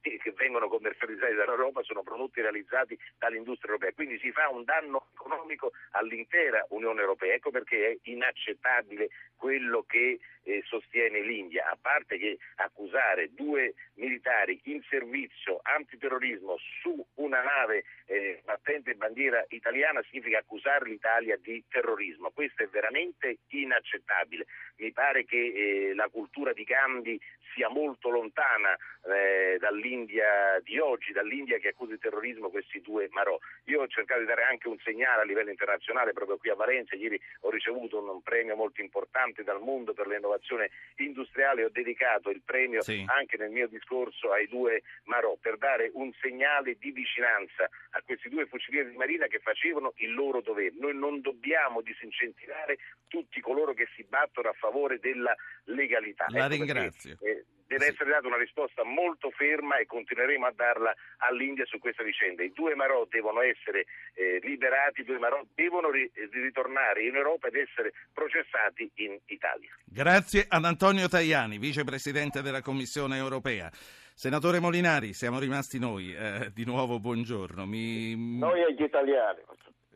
che 0.02 0.32
vengono 0.36 0.68
commercializzati 0.68 1.34
dall'Europa 1.34 1.82
sono 1.82 2.02
prodotti 2.02 2.40
realizzati 2.40 2.98
dall'industria 3.18 3.72
europea, 3.72 3.92
quindi 3.92 4.18
si 4.18 4.32
fa 4.32 4.48
un 4.48 4.64
danno 4.64 5.06
economico 5.14 5.72
all'intera 5.92 6.66
Unione 6.70 7.00
Europea, 7.00 7.34
ecco 7.34 7.50
perché 7.50 7.90
è 7.90 7.98
inaccettabile 8.10 9.08
quello 9.36 9.84
che 9.86 10.20
eh, 10.44 10.62
sostiene 10.66 11.20
l'India, 11.20 11.68
a 11.68 11.78
parte 11.80 12.18
che 12.18 12.38
accusare 12.56 13.32
due 13.32 13.74
militari 13.94 14.60
in 14.64 14.82
servizio 14.88 15.60
antiterrorismo 15.62 16.56
su 16.80 17.04
una 17.14 17.42
nave 17.42 17.84
eh, 18.06 18.40
battente 18.44 18.94
bandiera 18.94 19.44
italiana 19.48 20.02
significa 20.08 20.38
accusare 20.38 20.88
l'Italia 20.88 21.36
di 21.36 21.62
terrorismo, 21.68 22.30
questo 22.30 22.62
è 22.62 22.68
veramente 22.68 23.38
inaccettabile. 23.48 24.46
Mi 24.76 24.92
pare 24.92 25.24
che 25.24 25.90
eh, 25.90 25.94
la 25.94 26.08
cultura 26.08 26.52
di 26.52 26.64
Gandhi 26.64 27.20
sia 27.54 27.68
molto 27.68 28.08
lontana 28.10 28.76
eh, 29.04 29.58
dall'India 29.92 30.60
di 30.64 30.78
oggi, 30.78 31.12
dall'India 31.12 31.58
che 31.58 31.68
accusa 31.68 31.92
di 31.92 31.98
terrorismo 31.98 32.48
questi 32.48 32.80
due 32.80 33.08
Marò. 33.10 33.38
Io 33.64 33.82
ho 33.82 33.86
cercato 33.86 34.20
di 34.20 34.26
dare 34.26 34.44
anche 34.44 34.68
un 34.68 34.78
segnale 34.82 35.22
a 35.22 35.24
livello 35.24 35.50
internazionale 35.50 36.12
proprio 36.12 36.38
qui 36.38 36.50
a 36.50 36.54
Valencia, 36.54 36.96
ieri 36.96 37.20
ho 37.40 37.50
ricevuto 37.50 37.98
un 37.98 38.22
premio 38.22 38.56
molto 38.56 38.80
importante 38.80 39.42
dal 39.42 39.60
mondo 39.60 39.92
per 39.92 40.06
l'innovazione 40.06 40.70
industriale, 40.96 41.64
ho 41.64 41.70
dedicato 41.70 42.30
il 42.30 42.42
premio 42.44 42.80
sì. 42.80 43.04
anche 43.06 43.36
nel 43.36 43.50
mio 43.50 43.68
discorso 43.68 44.32
ai 44.32 44.48
due 44.48 44.82
Marò 45.04 45.36
per 45.40 45.58
dare 45.58 45.90
un 45.94 46.10
segnale 46.20 46.76
di 46.78 46.90
vicinanza 46.90 47.68
a 47.90 48.02
questi 48.02 48.28
due 48.28 48.46
fucilieri 48.46 48.90
di 48.90 48.96
marina 48.96 49.26
che 49.26 49.40
facevano 49.40 49.92
il 49.96 50.14
loro 50.14 50.40
dovere. 50.40 50.74
Noi 50.78 50.96
non 50.96 51.20
dobbiamo 51.20 51.82
disincentivare 51.82 52.78
tutti 53.08 53.40
coloro 53.40 53.74
che 53.74 53.88
si 53.94 54.04
battono 54.04 54.48
a 54.48 54.54
favore 54.54 54.98
della 54.98 55.34
legalità. 55.64 56.26
La 56.28 56.46
ecco 56.46 56.54
ringrazio. 56.54 57.16
Perché, 57.18 57.38
eh, 57.40 57.44
deve 57.72 57.86
essere 57.86 58.10
data 58.10 58.26
una 58.26 58.36
risposta 58.36 58.84
molto 58.84 59.30
ferma 59.30 59.78
e 59.82 59.86
continueremo 59.86 60.46
a 60.46 60.52
darla 60.54 60.94
all'India 61.18 61.64
su 61.66 61.78
questa 61.78 62.02
vicenda. 62.02 62.42
I 62.42 62.52
due 62.52 62.74
Marò 62.74 63.06
devono 63.08 63.40
essere 63.42 63.86
eh, 64.14 64.38
liberati, 64.42 65.02
i 65.02 65.04
due 65.04 65.18
Marò 65.18 65.42
devono 65.54 65.90
ri- 65.90 66.10
ritornare 66.30 67.04
in 67.04 67.14
Europa 67.14 67.48
ed 67.48 67.56
essere 67.56 67.92
processati 68.12 68.90
in 68.96 69.18
Italia. 69.26 69.70
Grazie 69.84 70.46
ad 70.48 70.64
Antonio 70.64 71.08
Tajani, 71.08 71.58
vicepresidente 71.58 72.42
della 72.42 72.62
Commissione 72.62 73.16
europea. 73.16 73.70
Senatore 74.14 74.60
Molinari, 74.60 75.14
siamo 75.14 75.38
rimasti 75.38 75.78
noi, 75.78 76.14
eh, 76.14 76.50
di 76.52 76.64
nuovo 76.64 77.00
buongiorno. 77.00 77.66
Mi... 77.66 78.14
Noi 78.38 78.62
e 78.62 78.74
gli 78.74 78.82
italiani. 78.82 79.40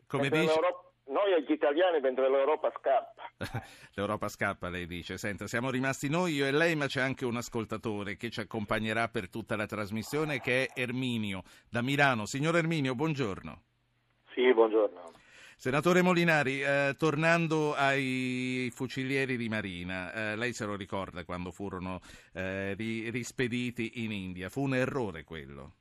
Come 0.07 0.29
dice... 0.29 0.59
Noi 1.07 1.33
e 1.33 1.41
gli 1.43 1.51
italiani 1.51 1.99
mentre 2.01 2.29
l'Europa 2.29 2.71
scappa. 2.77 3.31
L'Europa 3.95 4.27
scappa, 4.27 4.69
lei 4.69 4.85
dice. 4.85 5.17
Senta, 5.17 5.47
siamo 5.47 5.69
rimasti 5.69 6.09
noi, 6.09 6.33
io 6.33 6.45
e 6.45 6.51
lei, 6.51 6.75
ma 6.75 6.87
c'è 6.87 7.01
anche 7.01 7.23
un 7.25 7.37
ascoltatore 7.37 8.17
che 8.17 8.29
ci 8.29 8.41
accompagnerà 8.41 9.07
per 9.07 9.29
tutta 9.29 9.55
la 9.55 9.65
trasmissione, 9.65 10.41
che 10.41 10.65
è 10.65 10.81
Erminio, 10.81 11.43
da 11.69 11.81
Milano. 11.81 12.25
Signor 12.25 12.57
Erminio, 12.57 12.93
buongiorno. 12.93 13.61
Sì, 14.33 14.53
buongiorno. 14.53 15.11
Senatore 15.55 16.03
Molinari, 16.03 16.61
eh, 16.61 16.93
tornando 16.99 17.73
ai 17.73 18.69
fucilieri 18.71 19.37
di 19.37 19.49
Marina, 19.49 20.13
eh, 20.13 20.35
lei 20.35 20.53
se 20.53 20.65
lo 20.65 20.75
ricorda 20.75 21.23
quando 21.23 21.49
furono 21.49 21.99
eh, 22.33 22.75
ri- 22.75 23.09
rispediti 23.09 24.03
in 24.03 24.11
India? 24.11 24.49
Fu 24.49 24.61
un 24.61 24.75
errore 24.75 25.23
quello? 25.23 25.73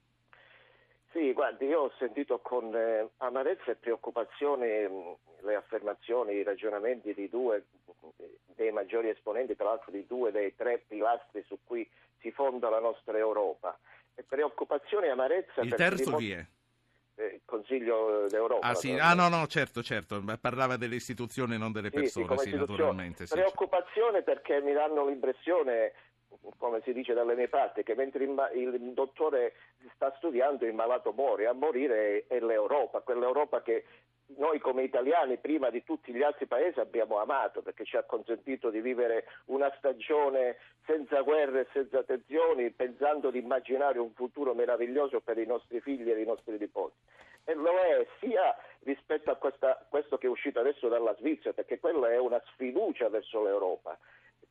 Sì, 1.16 1.32
guardi, 1.32 1.64
io 1.64 1.80
ho 1.80 1.92
sentito 1.98 2.40
con 2.40 2.74
eh, 2.74 3.08
amarezza 3.16 3.70
e 3.70 3.76
preoccupazione 3.76 4.86
mh, 4.86 4.92
mm, 4.92 5.46
le 5.46 5.54
affermazioni, 5.54 6.34
i 6.34 6.42
ragionamenti 6.42 7.14
di 7.14 7.30
due 7.30 7.64
dei 8.54 8.70
maggiori 8.70 9.08
esponenti, 9.08 9.56
tra 9.56 9.64
l'altro 9.64 9.92
di 9.92 10.04
due 10.06 10.30
dei 10.30 10.54
tre 10.54 10.84
pilastri 10.86 11.42
su 11.46 11.58
cui 11.64 11.88
si 12.20 12.30
fonda 12.32 12.68
la 12.68 12.80
nostra 12.80 13.16
Europa. 13.16 13.78
E 14.14 14.24
preoccupazione 14.24 15.06
e 15.06 15.10
amarezza... 15.10 15.62
Il 15.62 15.74
terzo 15.74 16.16
chi 16.16 16.32
è? 16.32 16.46
Eh, 17.14 17.40
Consiglio 17.46 18.26
d'Europa. 18.28 18.66
Ah, 18.66 18.74
sì. 18.74 18.92
ah, 18.92 19.14
no, 19.14 19.28
no, 19.28 19.46
certo, 19.46 19.82
certo, 19.82 20.22
parlava 20.38 20.76
delle 20.76 20.96
istituzioni, 20.96 21.56
non 21.56 21.72
delle 21.72 21.88
persone, 21.88 22.36
sì, 22.36 22.50
sì 22.50 22.56
naturalmente. 22.56 23.24
Preoccupazione 23.24 24.20
perché 24.20 24.60
mi 24.60 24.74
danno 24.74 25.06
l'impressione 25.06 25.94
come 26.58 26.80
si 26.82 26.92
dice 26.92 27.14
dalle 27.14 27.34
mie 27.34 27.48
parti, 27.48 27.82
che 27.82 27.94
mentre 27.94 28.24
il, 28.24 28.92
dottore 28.92 29.54
sta 29.94 30.12
studiando 30.16 30.64
il 30.64 30.74
malato 30.74 31.12
muore, 31.12 31.46
a 31.46 31.52
morire 31.52 32.24
è, 32.26 32.40
l'Europa, 32.40 33.00
quell'Europa 33.00 33.62
che 33.62 33.84
noi 34.36 34.58
come 34.58 34.82
italiani 34.82 35.36
prima 35.38 35.70
di 35.70 35.84
tutti 35.84 36.12
gli 36.12 36.22
altri 36.22 36.46
paesi 36.46 36.80
abbiamo 36.80 37.18
amato 37.18 37.62
perché 37.62 37.84
ci 37.84 37.96
ha 37.96 38.02
consentito 38.02 38.70
di 38.70 38.80
vivere 38.80 39.26
una 39.46 39.72
stagione 39.78 40.56
senza 40.84 41.20
guerre 41.20 41.60
e 41.60 41.66
senza 41.72 42.02
tensioni, 42.02 42.70
pensando 42.70 43.30
di 43.30 43.38
immaginare 43.38 44.00
un 44.00 44.12
futuro 44.12 44.54
meraviglioso 44.54 45.20
per 45.20 45.38
i 45.38 45.46
nostri 45.46 45.80
figli 45.80 46.10
e 46.10 46.20
i 46.20 46.26
nostri 46.26 46.58
nipoti. 46.58 46.96
E 47.44 47.54
lo 47.54 47.78
è 47.78 48.04
sia 48.18 48.56
rispetto 48.80 49.30
a 49.30 49.36
questa, 49.36 49.86
questo 49.88 50.18
che 50.18 50.26
è 50.26 50.30
uscito 50.30 50.58
adesso 50.58 50.88
dalla 50.88 51.14
Svizzera, 51.14 51.52
perché 51.52 51.78
quella 51.78 52.10
è 52.10 52.18
una 52.18 52.42
sfiducia 52.52 53.08
verso 53.08 53.42
l'Europa 53.42 53.96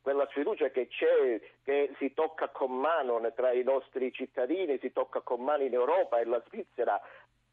quella 0.06 0.28
sfiducia 0.30 0.68
che 0.68 0.86
c'è, 0.86 1.40
che 1.64 1.92
si 1.98 2.14
tocca 2.14 2.46
con 2.50 2.70
mano 2.70 3.20
tra 3.34 3.50
i 3.50 3.64
nostri 3.64 4.12
cittadini, 4.12 4.78
si 4.78 4.92
tocca 4.92 5.18
con 5.20 5.42
mano 5.42 5.64
in 5.64 5.74
Europa 5.74 6.20
e 6.20 6.24
la 6.24 6.40
Svizzera 6.46 7.02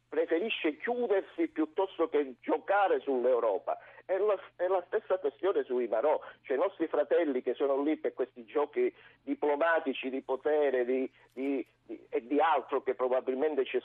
preferisce 0.08 0.76
chiudersi 0.76 1.48
piuttosto 1.48 2.08
che 2.08 2.34
giocare 2.40 3.00
sull'Europa. 3.00 3.76
È 4.04 4.16
la, 4.18 4.38
è 4.54 4.68
la, 4.68 4.84
stessa 4.86 5.18
questione 5.18 5.64
sui 5.64 5.88
Marò, 5.88 6.20
cioè 6.42 6.56
i 6.56 6.60
nostri 6.60 6.86
fratelli 6.86 7.42
che 7.42 7.54
sono 7.54 7.82
lì 7.82 7.96
per 7.96 8.14
questi 8.14 8.44
giochi 8.44 8.94
diplomatici 9.22 10.08
di 10.08 10.20
potere 10.20 10.84
di, 10.84 11.10
di, 11.32 11.66
di, 11.82 12.06
e 12.08 12.24
di 12.24 12.38
altro 12.38 12.84
che 12.84 12.94
probabilmente 12.94 13.64
ci, 13.64 13.80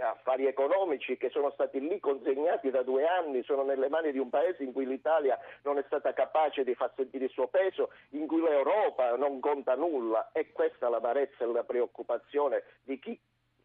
affari 0.00 0.46
economici 0.46 1.16
che 1.16 1.30
sono 1.30 1.50
stati 1.50 1.80
lì 1.80 1.98
consegnati 1.98 2.70
da 2.70 2.82
due 2.82 3.06
anni, 3.06 3.42
sono 3.42 3.62
nelle 3.64 3.88
mani 3.88 4.12
di 4.12 4.18
un 4.18 4.30
paese 4.30 4.62
in 4.62 4.72
cui 4.72 4.86
l'Italia 4.86 5.38
non 5.62 5.78
è 5.78 5.82
stata 5.86 6.12
capace 6.12 6.64
di 6.64 6.74
far 6.74 6.92
sentire 6.96 7.24
il 7.24 7.30
suo 7.30 7.48
peso, 7.48 7.90
in 8.10 8.26
cui 8.26 8.40
l'Europa 8.40 9.16
non 9.16 9.40
conta 9.40 9.74
nulla. 9.74 10.30
E 10.32 10.52
questa 10.52 10.86
è 10.86 10.90
l'amarezza 10.90 11.44
e 11.44 11.46
la 11.48 11.64
preoccupazione 11.64 12.62
di 12.82 12.98
chi, 12.98 13.18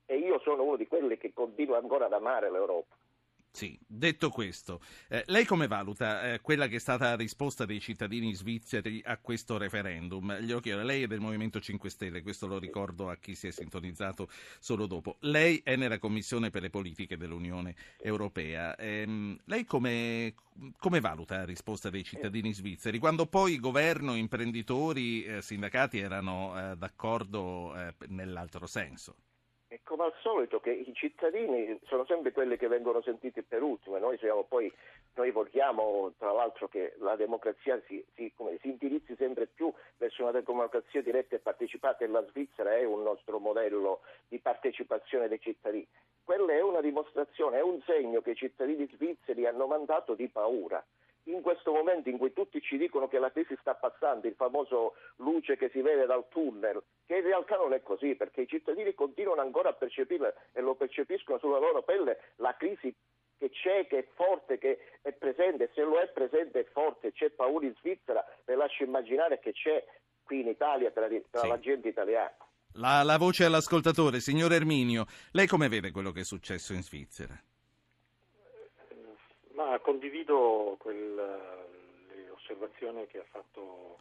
e 0.05 0.17
io 0.17 0.39
sono 0.39 0.63
uno 0.63 0.75
di 0.75 0.87
quelli 0.87 1.17
che 1.17 1.33
continua 1.33 1.77
ancora 1.77 2.05
ad 2.05 2.13
amare 2.13 2.49
l'Europa. 2.49 2.96
Sì, 3.57 3.75
detto 3.87 4.29
questo, 4.29 4.81
eh, 5.07 5.23
lei 5.29 5.43
come 5.43 5.65
valuta 5.65 6.31
eh, 6.31 6.41
quella 6.41 6.67
che 6.67 6.75
è 6.75 6.79
stata 6.79 7.05
la 7.05 7.15
risposta 7.15 7.65
dei 7.65 7.79
cittadini 7.79 8.31
svizzeri 8.35 9.01
a 9.03 9.17
questo 9.17 9.57
referendum? 9.57 10.37
Glielo 10.41 10.59
chiedo, 10.59 10.83
lei 10.83 11.01
è 11.01 11.07
del 11.07 11.19
Movimento 11.19 11.59
5 11.59 11.89
Stelle, 11.89 12.21
questo 12.21 12.45
lo 12.45 12.59
ricordo 12.59 13.09
a 13.09 13.15
chi 13.15 13.33
si 13.33 13.47
è 13.47 13.51
sintonizzato 13.51 14.29
solo 14.59 14.85
dopo. 14.85 15.17
Lei 15.21 15.59
è 15.63 15.75
nella 15.75 15.97
Commissione 15.97 16.51
per 16.51 16.61
le 16.61 16.69
politiche 16.69 17.17
dell'Unione 17.17 17.73
Europea. 17.97 18.75
Ehm, 18.77 19.35
lei 19.45 19.65
come, 19.65 20.35
come, 20.77 20.99
valuta 20.99 21.37
la 21.37 21.45
risposta 21.45 21.89
dei 21.89 22.03
cittadini 22.03 22.53
svizzeri? 22.53 22.99
Quando 22.99 23.25
poi 23.25 23.57
governo, 23.57 24.13
imprenditori, 24.13 25.23
eh, 25.23 25.41
sindacati 25.41 25.97
erano 25.97 26.53
eh, 26.73 26.77
d'accordo 26.77 27.75
eh, 27.75 27.95
nell'altro 28.09 28.67
senso? 28.67 29.15
Come 29.87 30.03
al 30.03 30.13
solito 30.19 30.59
che 30.59 30.71
i 30.71 30.93
cittadini 30.93 31.79
sono 31.85 32.03
sempre 32.03 32.33
quelli 32.33 32.57
che 32.57 32.67
vengono 32.67 33.01
sentiti 33.01 33.41
per 33.41 33.61
ultimo, 33.63 33.97
noi, 33.97 34.19
poi, 34.45 34.69
noi 35.15 35.31
vogliamo 35.31 36.11
tra 36.17 36.33
l'altro 36.33 36.67
che 36.67 36.95
la 36.97 37.15
democrazia 37.15 37.81
si, 37.87 38.03
si, 38.13 38.33
come, 38.35 38.57
si, 38.59 38.67
indirizzi 38.67 39.15
sempre 39.15 39.47
più 39.47 39.73
verso 39.95 40.23
una 40.23 40.33
democrazia 40.33 41.01
diretta 41.01 41.37
e 41.37 41.39
partecipata 41.39 42.03
e 42.03 42.07
la 42.07 42.21
Svizzera 42.27 42.75
è 42.75 42.83
un 42.83 43.01
nostro 43.01 43.39
modello 43.39 44.01
di 44.27 44.39
partecipazione 44.39 45.29
dei 45.29 45.39
cittadini. 45.39 45.87
quella 46.25 46.51
è 46.51 46.61
una 46.61 46.81
dimostrazione, 46.81 47.59
è 47.59 47.61
un 47.61 47.81
segno 47.85 48.19
che 48.19 48.31
i 48.31 48.35
cittadini 48.35 48.89
svizzeri 48.91 49.45
hanno 49.45 49.67
mandato 49.67 50.15
di 50.15 50.27
paura 50.27 50.83
in 51.27 51.41
questo 51.41 51.71
momento 51.71 52.09
in 52.09 52.17
cui 52.17 52.33
tutti 52.33 52.61
ci 52.61 52.77
dicono 52.77 53.07
che 53.07 53.19
la 53.19 53.31
crisi 53.31 53.55
sta 53.59 53.75
passando, 53.75 54.27
il 54.27 54.35
famoso 54.35 54.95
luce 55.17 55.57
che 55.57 55.69
si 55.69 55.81
vede 55.81 56.05
dal 56.05 56.27
tunnel, 56.29 56.81
che 57.05 57.17
in 57.17 57.23
realtà 57.23 57.57
non 57.57 57.73
è 57.73 57.81
così, 57.81 58.15
perché 58.15 58.41
i 58.41 58.47
cittadini 58.47 58.93
continuano 58.93 59.41
ancora 59.41 59.69
a 59.69 59.73
percepire 59.73 60.35
e 60.53 60.61
lo 60.61 60.75
percepiscono 60.75 61.39
sulla 61.39 61.59
loro 61.59 61.83
pelle 61.83 62.19
la 62.37 62.55
crisi 62.55 62.93
che 63.37 63.49
c'è, 63.49 63.87
che 63.87 63.99
è 63.99 64.07
forte, 64.15 64.57
che 64.57 64.79
è 65.01 65.11
presente, 65.13 65.69
se 65.73 65.81
lo 65.81 65.99
è 65.99 66.07
presente 66.09 66.61
è 66.61 66.65
forte, 66.71 67.11
c'è 67.11 67.29
paura 67.29 67.65
in 67.65 67.75
Svizzera, 67.79 68.23
le 68.45 68.55
lascio 68.55 68.83
immaginare 68.83 69.39
che 69.39 69.51
c'è 69.51 69.85
qui 70.23 70.41
in 70.41 70.47
Italia 70.47 70.91
tra, 70.91 71.07
tra 71.29 71.41
sì. 71.41 71.47
la 71.47 71.59
gente 71.59 71.87
italiana. 71.89 72.35
La, 72.73 73.03
la 73.03 73.17
voce 73.17 73.45
all'ascoltatore, 73.45 74.19
signor 74.19 74.53
Erminio, 74.53 75.05
lei 75.31 75.47
come 75.47 75.67
vede 75.67 75.91
quello 75.91 76.11
che 76.11 76.21
è 76.21 76.23
successo 76.23 76.73
in 76.73 76.83
Svizzera? 76.83 77.39
Ma 79.57 79.79
condivido 79.79 80.75
quel, 80.77 81.15
le 81.15 82.29
osservazioni 82.29 83.07
che 83.07 83.17
ha 83.17 83.25
fatto 83.31 83.97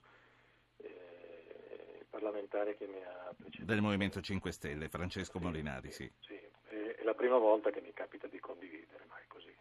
eh, 0.77 1.97
il 2.01 2.07
parlamentare 2.11 2.77
che 2.77 2.87
mi 2.87 3.03
ha 3.03 3.35
preceduto. 3.35 3.73
Del 3.73 3.81
Movimento 3.81 4.21
5 4.21 4.53
Stelle, 4.53 4.91
Francesco 4.91 5.39
sì, 5.39 5.45
Molinari, 5.45 5.91
sì. 5.91 6.13
sì. 6.21 6.35
È, 6.35 6.97
è 6.97 7.03
la 7.05 7.15
prima 7.15 7.39
volta 7.39 7.71
che 7.71 7.81
mi 7.81 7.91
capita 7.95 8.27
di 8.27 8.39
condividere, 8.39 9.07
ma 9.09 9.17
è 9.17 9.25
così. 9.29 9.57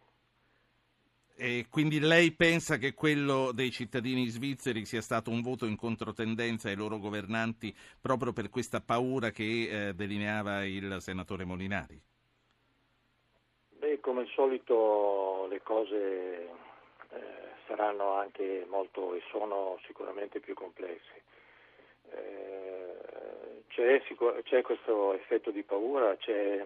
E 1.34 1.64
quindi 1.70 1.98
lei 1.98 2.30
pensa 2.32 2.76
che 2.76 2.92
quello 2.92 3.52
dei 3.52 3.70
cittadini 3.70 4.26
svizzeri 4.26 4.84
sia 4.84 5.00
stato 5.00 5.30
un 5.30 5.40
voto 5.40 5.64
in 5.64 5.76
controtendenza 5.76 6.68
ai 6.68 6.76
loro 6.76 6.98
governanti 6.98 7.74
proprio 8.02 8.34
per 8.34 8.50
questa 8.50 8.82
paura 8.82 9.30
che 9.30 9.88
eh, 9.88 9.94
delineava 9.94 10.62
il 10.66 10.98
senatore 11.00 11.46
Molinari? 11.46 11.98
Beh, 13.78 14.00
come 14.00 14.22
al 14.22 14.28
solito 14.34 15.35
le 15.56 15.62
cose 15.62 16.48
eh, 17.10 17.18
saranno 17.66 18.12
anche 18.12 18.66
molto 18.68 19.14
e 19.14 19.22
sono 19.30 19.78
sicuramente 19.86 20.40
più 20.40 20.54
complesse. 20.54 21.22
Eh, 22.10 23.62
c'è, 23.68 24.02
sicur- 24.06 24.42
c'è, 24.42 24.60
questo 24.60 25.14
effetto 25.14 25.50
di 25.50 25.62
paura, 25.62 26.14
c'è 26.16 26.64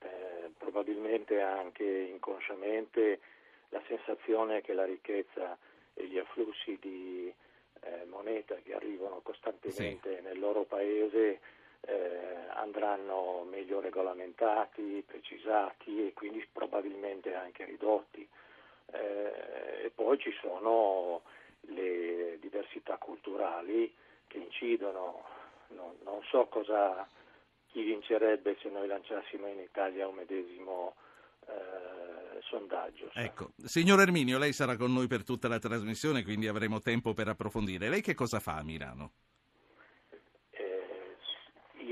eh, 0.00 0.50
probabilmente 0.58 1.40
anche 1.40 1.84
inconsciamente 1.84 3.20
la 3.68 3.82
sensazione 3.86 4.60
che 4.60 4.72
la 4.72 4.84
ricchezza 4.84 5.56
e 5.94 6.06
gli 6.06 6.18
afflussi 6.18 6.76
di 6.80 7.32
eh, 7.80 8.04
moneta 8.06 8.56
che 8.56 8.74
arrivano 8.74 9.20
costantemente 9.22 10.16
sì. 10.16 10.22
nel 10.22 10.38
loro 10.38 10.64
paese 10.64 11.40
eh, 11.86 12.48
andranno 12.54 13.46
meglio 13.50 13.80
regolamentati, 13.80 15.04
precisati 15.06 16.06
e 16.06 16.12
quindi 16.12 16.46
probabilmente 16.50 17.34
anche 17.34 17.64
ridotti. 17.64 18.26
Eh, 18.92 19.84
e 19.84 19.90
poi 19.94 20.18
ci 20.18 20.32
sono 20.40 21.22
le 21.68 22.38
diversità 22.40 22.96
culturali 22.96 23.92
che 24.26 24.38
incidono, 24.38 25.24
non, 25.68 25.94
non 26.04 26.22
so 26.30 26.46
cosa, 26.46 27.06
chi 27.68 27.82
vincerebbe 27.82 28.56
se 28.60 28.68
noi 28.68 28.86
lanciassimo 28.86 29.46
in 29.46 29.60
Italia 29.60 30.06
un 30.06 30.14
medesimo 30.14 30.94
eh, 31.46 32.40
sondaggio. 32.42 33.10
Ecco, 33.14 33.50
signor 33.56 34.00
Erminio, 34.00 34.38
lei 34.38 34.52
sarà 34.52 34.76
con 34.76 34.92
noi 34.92 35.06
per 35.06 35.24
tutta 35.24 35.48
la 35.48 35.58
trasmissione, 35.58 36.22
quindi 36.22 36.46
avremo 36.46 36.80
tempo 36.80 37.14
per 37.14 37.28
approfondire. 37.28 37.88
Lei 37.88 38.00
che 38.00 38.14
cosa 38.14 38.40
fa 38.40 38.56
a 38.56 38.62
Milano? 38.62 39.12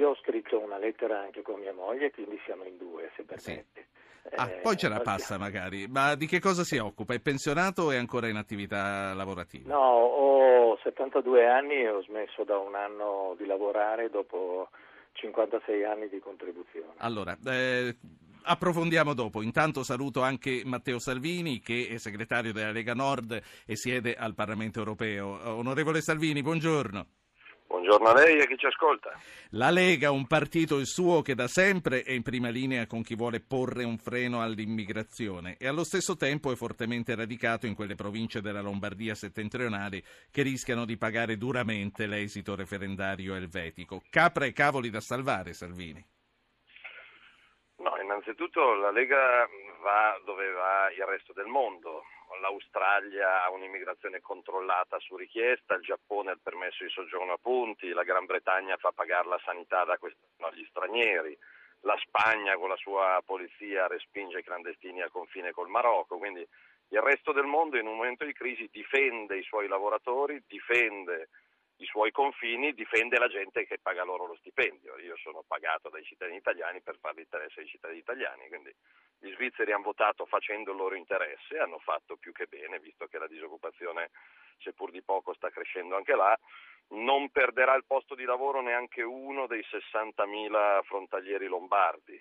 Io 0.02 0.08
ho 0.08 0.16
scritto 0.16 0.58
una 0.58 0.78
lettera 0.78 1.20
anche 1.20 1.42
con 1.42 1.60
mia 1.60 1.72
moglie, 1.72 2.10
quindi 2.10 2.36
siamo 2.44 2.64
in 2.64 2.76
due, 2.76 3.12
se 3.14 3.22
permette. 3.22 3.86
Sì. 4.24 4.34
Ah, 4.34 4.50
eh, 4.50 4.60
poi 4.60 4.76
ce 4.76 4.88
la 4.88 4.98
passa 4.98 5.38
magari. 5.38 5.86
Ma 5.86 6.16
di 6.16 6.26
che 6.26 6.40
cosa 6.40 6.64
si 6.64 6.76
occupa? 6.76 7.14
È 7.14 7.20
pensionato 7.20 7.82
o 7.82 7.90
è 7.92 7.96
ancora 7.96 8.26
in 8.26 8.34
attività 8.34 9.14
lavorativa? 9.14 9.72
No, 9.72 9.80
ho 9.80 10.76
72 10.82 11.46
anni 11.46 11.74
e 11.82 11.88
ho 11.88 12.02
smesso 12.02 12.42
da 12.42 12.58
un 12.58 12.74
anno 12.74 13.36
di 13.38 13.46
lavorare 13.46 14.10
dopo 14.10 14.70
56 15.12 15.84
anni 15.84 16.08
di 16.08 16.18
contribuzione. 16.18 16.94
Allora, 16.96 17.38
eh, 17.46 17.96
approfondiamo 18.42 19.14
dopo. 19.14 19.40
Intanto 19.40 19.84
saluto 19.84 20.22
anche 20.22 20.62
Matteo 20.64 20.98
Salvini, 20.98 21.60
che 21.60 21.86
è 21.88 21.96
segretario 21.98 22.52
della 22.52 22.72
Lega 22.72 22.94
Nord 22.94 23.40
e 23.64 23.76
siede 23.76 24.16
al 24.16 24.34
Parlamento 24.34 24.80
europeo. 24.80 25.38
Onorevole 25.56 26.00
Salvini, 26.00 26.42
buongiorno. 26.42 27.06
Buongiorno 27.82 28.10
a 28.10 28.14
lei 28.14 28.38
e 28.38 28.42
a 28.42 28.46
chi 28.46 28.56
ci 28.56 28.66
ascolta. 28.66 29.10
La 29.50 29.70
Lega, 29.70 30.12
un 30.12 30.28
partito 30.28 30.78
il 30.78 30.86
suo 30.86 31.20
che 31.20 31.34
da 31.34 31.48
sempre 31.48 32.04
è 32.04 32.12
in 32.12 32.22
prima 32.22 32.48
linea 32.48 32.86
con 32.86 33.02
chi 33.02 33.16
vuole 33.16 33.40
porre 33.40 33.82
un 33.82 33.98
freno 33.98 34.40
all'immigrazione 34.40 35.56
e 35.58 35.66
allo 35.66 35.82
stesso 35.82 36.16
tempo 36.16 36.52
è 36.52 36.54
fortemente 36.54 37.16
radicato 37.16 37.66
in 37.66 37.74
quelle 37.74 37.96
province 37.96 38.40
della 38.40 38.60
Lombardia 38.60 39.16
settentrionale 39.16 40.04
che 40.30 40.42
rischiano 40.42 40.84
di 40.84 40.96
pagare 40.96 41.36
duramente 41.36 42.06
l'esito 42.06 42.54
referendario 42.54 43.34
elvetico. 43.34 44.00
Capra 44.08 44.44
e 44.44 44.52
cavoli 44.52 44.88
da 44.88 45.00
salvare, 45.00 45.52
Salvini. 45.52 46.06
No, 47.78 48.00
innanzitutto 48.00 48.74
la 48.74 48.92
Lega 48.92 49.44
va 49.82 50.20
dove 50.24 50.48
va 50.52 50.88
il 50.92 51.04
resto 51.04 51.32
del 51.32 51.46
mondo 51.46 52.04
l'Australia 52.40 53.44
ha 53.44 53.50
un'immigrazione 53.50 54.20
controllata 54.20 54.98
su 55.00 55.16
richiesta, 55.16 55.74
il 55.74 55.82
Giappone 55.82 56.30
ha 56.30 56.34
il 56.34 56.40
permesso 56.42 56.84
di 56.84 56.90
soggiorno 56.90 57.32
a 57.32 57.38
punti, 57.40 57.88
la 57.90 58.04
Gran 58.04 58.26
Bretagna 58.26 58.76
fa 58.76 58.92
pagare 58.92 59.28
la 59.28 59.40
sanità 59.44 59.84
da 59.84 59.98
quest'anno 59.98 60.50
agli 60.50 60.64
stranieri, 60.68 61.36
la 61.80 61.96
Spagna 61.98 62.56
con 62.56 62.68
la 62.68 62.76
sua 62.76 63.20
polizia 63.24 63.86
respinge 63.86 64.38
i 64.38 64.44
clandestini 64.44 65.02
al 65.02 65.10
confine 65.10 65.52
col 65.52 65.68
Marocco, 65.68 66.18
quindi 66.18 66.46
il 66.88 67.00
resto 67.00 67.32
del 67.32 67.46
mondo 67.46 67.78
in 67.78 67.86
un 67.86 67.96
momento 67.96 68.24
di 68.24 68.32
crisi 68.32 68.68
difende 68.70 69.38
i 69.38 69.42
suoi 69.42 69.66
lavoratori, 69.66 70.42
difende 70.46 71.30
i 71.82 71.86
suoi 71.86 72.12
confini, 72.12 72.72
difende 72.74 73.18
la 73.18 73.26
gente 73.26 73.66
che 73.66 73.78
paga 73.82 74.04
loro 74.04 74.26
lo 74.26 74.36
stipendio. 74.36 74.98
Io 74.98 75.16
sono 75.16 75.42
pagato 75.46 75.88
dai 75.88 76.04
cittadini 76.04 76.38
italiani 76.38 76.80
per 76.80 76.96
fare 77.00 77.16
l'interesse 77.16 77.60
ai 77.60 77.66
cittadini 77.66 77.98
italiani, 77.98 78.46
quindi 78.46 78.72
gli 79.18 79.32
svizzeri 79.32 79.72
hanno 79.72 79.82
votato 79.82 80.24
facendo 80.24 80.70
il 80.70 80.76
loro 80.76 80.94
interesse, 80.94 81.58
hanno 81.58 81.80
fatto 81.80 82.16
più 82.16 82.32
che 82.32 82.46
bene, 82.46 82.78
visto 82.78 83.06
che 83.06 83.18
la 83.18 83.26
disoccupazione, 83.26 84.10
seppur 84.58 84.92
di 84.92 85.02
poco, 85.02 85.34
sta 85.34 85.50
crescendo 85.50 85.96
anche 85.96 86.14
là. 86.14 86.38
Non 86.90 87.30
perderà 87.30 87.74
il 87.74 87.84
posto 87.84 88.14
di 88.14 88.24
lavoro 88.24 88.60
neanche 88.60 89.02
uno 89.02 89.46
dei 89.46 89.64
60.000 89.68 90.82
frontalieri 90.84 91.46
lombardi, 91.46 92.18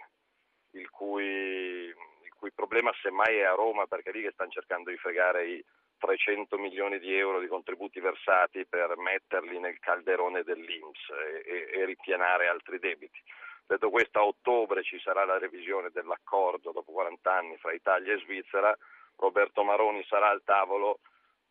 il 0.71 0.89
cui, 0.89 1.23
il 1.23 2.33
cui 2.35 2.51
problema 2.51 2.91
semmai 3.01 3.37
è 3.37 3.43
a 3.43 3.53
Roma, 3.53 3.85
perché 3.85 4.11
lì 4.11 4.23
che 4.23 4.31
stanno 4.31 4.49
cercando 4.49 4.89
di 4.89 4.97
fregare 4.97 5.47
i 5.47 5.63
300 6.01 6.57
milioni 6.57 6.97
di 6.97 7.15
euro 7.15 7.39
di 7.39 7.45
contributi 7.45 7.99
versati 7.99 8.65
per 8.65 8.97
metterli 8.97 9.59
nel 9.59 9.77
calderone 9.79 10.41
dell'Inps 10.41 11.09
e, 11.45 11.69
e, 11.73 11.85
ripianare 11.85 12.47
altri 12.47 12.79
debiti. 12.79 13.21
Detto 13.67 13.91
questo, 13.91 14.19
a 14.19 14.25
ottobre 14.25 14.81
ci 14.81 14.99
sarà 14.99 15.25
la 15.25 15.37
revisione 15.37 15.91
dell'accordo 15.93 16.71
dopo 16.71 16.91
40 16.91 17.31
anni 17.31 17.57
fra 17.57 17.71
Italia 17.71 18.15
e 18.15 18.19
Svizzera, 18.19 18.75
Roberto 19.17 19.63
Maroni 19.63 20.03
sarà 20.05 20.29
al 20.29 20.41
tavolo, 20.43 21.01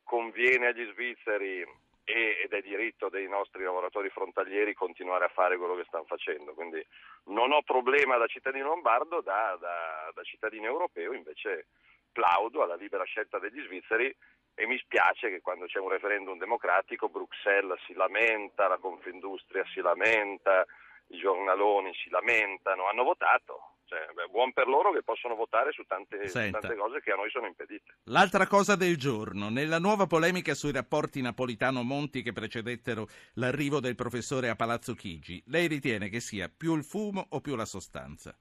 conviene 0.02 0.66
agli 0.66 0.84
svizzeri 0.90 1.64
ed 2.02 2.52
è 2.52 2.60
diritto 2.60 3.08
dei 3.08 3.28
nostri 3.28 3.62
lavoratori 3.62 4.10
frontalieri 4.10 4.74
continuare 4.74 5.26
a 5.26 5.32
fare 5.32 5.56
quello 5.56 5.76
che 5.76 5.84
stanno 5.86 6.06
facendo. 6.06 6.54
Quindi 6.54 6.84
non 7.26 7.52
ho 7.52 7.62
problema 7.62 8.16
da 8.16 8.26
cittadino 8.26 8.66
lombardo, 8.66 9.20
da, 9.20 9.56
da, 9.60 10.10
da 10.12 10.22
cittadino 10.24 10.66
europeo 10.66 11.12
invece 11.12 11.66
plaudo 12.10 12.62
alla 12.62 12.74
libera 12.74 13.04
scelta 13.04 13.38
degli 13.38 13.62
svizzeri 13.62 14.14
e 14.60 14.66
mi 14.66 14.76
spiace 14.76 15.30
che 15.30 15.40
quando 15.40 15.64
c'è 15.64 15.78
un 15.78 15.88
referendum 15.88 16.36
democratico 16.36 17.08
Bruxelles 17.08 17.80
si 17.86 17.94
lamenta, 17.94 18.68
la 18.68 18.76
Confindustria 18.76 19.64
si 19.72 19.80
lamenta, 19.80 20.66
i 21.08 21.18
giornaloni 21.18 21.94
si 21.94 22.10
lamentano, 22.10 22.86
hanno 22.86 23.02
votato. 23.02 23.76
Cioè, 23.86 24.06
beh, 24.12 24.28
buon 24.30 24.52
per 24.52 24.68
loro 24.68 24.92
che 24.92 25.02
possono 25.02 25.34
votare 25.34 25.72
su 25.72 25.82
tante, 25.84 26.28
su 26.28 26.38
tante, 26.50 26.76
cose 26.76 27.00
che 27.00 27.10
a 27.10 27.16
noi 27.16 27.30
sono 27.30 27.46
impedite. 27.46 27.96
L'altra 28.04 28.46
cosa 28.46 28.76
del 28.76 28.98
giorno, 28.98 29.48
nella 29.48 29.78
nuova 29.78 30.06
polemica 30.06 30.52
sui 30.52 30.72
rapporti 30.72 31.22
Napolitano-Monti 31.22 32.22
che 32.22 32.32
precedettero 32.32 33.08
l'arrivo 33.34 33.80
del 33.80 33.94
professore 33.94 34.50
a 34.50 34.56
Palazzo 34.56 34.94
Chigi, 34.94 35.42
lei 35.46 35.68
ritiene 35.68 36.10
che 36.10 36.20
sia 36.20 36.50
più 36.54 36.76
il 36.76 36.84
fumo 36.84 37.26
o 37.30 37.40
più 37.40 37.56
la 37.56 37.64
sostanza? 37.64 38.36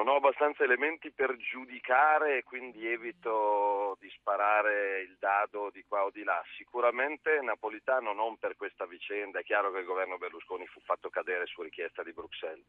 Non 0.00 0.14
ho 0.14 0.16
abbastanza 0.16 0.64
elementi 0.64 1.10
per 1.10 1.36
giudicare 1.36 2.38
e 2.38 2.42
quindi 2.42 2.90
evito 2.90 3.98
di 4.00 4.08
sparare 4.08 5.02
il 5.02 5.16
dado 5.18 5.68
di 5.70 5.84
qua 5.86 6.04
o 6.04 6.10
di 6.10 6.22
là. 6.22 6.42
Sicuramente 6.56 7.38
Napolitano 7.42 8.14
non 8.14 8.38
per 8.38 8.56
questa 8.56 8.86
vicenda, 8.86 9.40
è 9.40 9.42
chiaro 9.42 9.70
che 9.70 9.80
il 9.80 9.84
governo 9.84 10.16
Berlusconi 10.16 10.66
fu 10.68 10.80
fatto 10.80 11.10
cadere 11.10 11.44
su 11.44 11.60
richiesta 11.60 12.02
di 12.02 12.14
Bruxelles. 12.14 12.64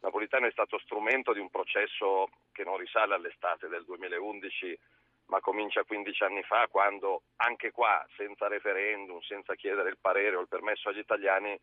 Napolitano 0.00 0.48
è 0.48 0.50
stato 0.50 0.76
strumento 0.80 1.32
di 1.32 1.38
un 1.38 1.50
processo 1.50 2.28
che 2.50 2.64
non 2.64 2.78
risale 2.78 3.14
all'estate 3.14 3.68
del 3.68 3.84
2011, 3.84 4.76
ma 5.26 5.38
comincia 5.38 5.84
15 5.84 6.24
anni 6.24 6.42
fa, 6.42 6.66
quando 6.66 7.22
anche 7.36 7.70
qua, 7.70 8.04
senza 8.16 8.48
referendum, 8.48 9.20
senza 9.20 9.54
chiedere 9.54 9.88
il 9.88 9.98
parere 10.00 10.34
o 10.34 10.40
il 10.40 10.48
permesso 10.48 10.88
agli 10.88 10.98
italiani, 10.98 11.56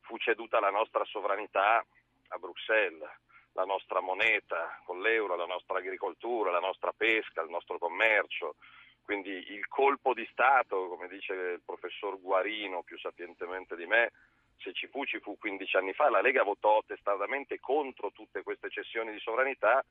fu 0.00 0.18
ceduta 0.18 0.58
la 0.58 0.70
nostra 0.70 1.04
sovranità 1.04 1.86
a 2.30 2.38
Bruxelles 2.38 3.08
la 3.56 3.64
nostra 3.64 4.00
moneta 4.00 4.80
con 4.84 5.00
l'euro, 5.00 5.34
la 5.34 5.46
nostra 5.46 5.78
agricoltura, 5.78 6.50
la 6.50 6.60
nostra 6.60 6.92
pesca, 6.94 7.40
il 7.40 7.48
nostro 7.48 7.78
commercio. 7.78 8.56
Quindi 9.02 9.30
il 9.30 9.66
colpo 9.68 10.12
di 10.12 10.28
Stato, 10.30 10.88
come 10.88 11.08
dice 11.08 11.32
il 11.32 11.62
professor 11.64 12.20
Guarino 12.20 12.82
più 12.82 12.98
sapientemente 12.98 13.74
di 13.74 13.86
me, 13.86 14.12
se 14.58 14.72
ci 14.72 14.88
fu, 14.88 15.04
ci 15.04 15.20
fu 15.20 15.38
15 15.38 15.76
anni 15.76 15.92
fa, 15.92 16.10
la 16.10 16.20
Lega 16.20 16.42
votò 16.42 16.82
testatamente 16.86 17.58
contro 17.58 18.10
tutte 18.12 18.42
queste 18.42 18.68
cessioni 18.68 19.12
di 19.12 19.20
sovranità 19.20 19.82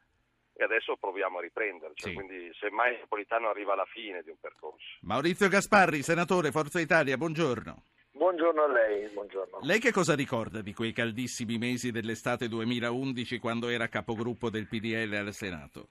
e 0.53 0.63
adesso 0.63 0.95
proviamo 0.97 1.39
a 1.39 1.41
riprenderci. 1.41 2.09
Sì. 2.09 2.13
Quindi 2.13 2.51
semmai 2.59 2.97
Napolitano 2.99 3.49
arriva 3.49 3.73
alla 3.73 3.85
fine 3.85 4.21
di 4.21 4.29
un 4.29 4.37
percorso. 4.39 4.97
Maurizio 5.01 5.47
Gasparri, 5.47 6.03
senatore 6.03 6.51
Forza 6.51 6.79
Italia, 6.79 7.17
buongiorno. 7.17 7.94
Buongiorno 8.15 8.63
a 8.63 8.67
lei, 8.71 9.09
buongiorno. 9.09 9.59
Lei 9.63 9.79
che 9.79 9.91
cosa 9.91 10.15
ricorda 10.15 10.61
di 10.61 10.73
quei 10.73 10.93
caldissimi 10.93 11.57
mesi 11.57 11.91
dell'estate 11.91 12.47
2011 12.47 13.39
quando 13.39 13.67
era 13.67 13.89
capogruppo 13.89 14.49
del 14.49 14.69
PDL 14.69 15.13
al 15.15 15.33
Senato? 15.33 15.89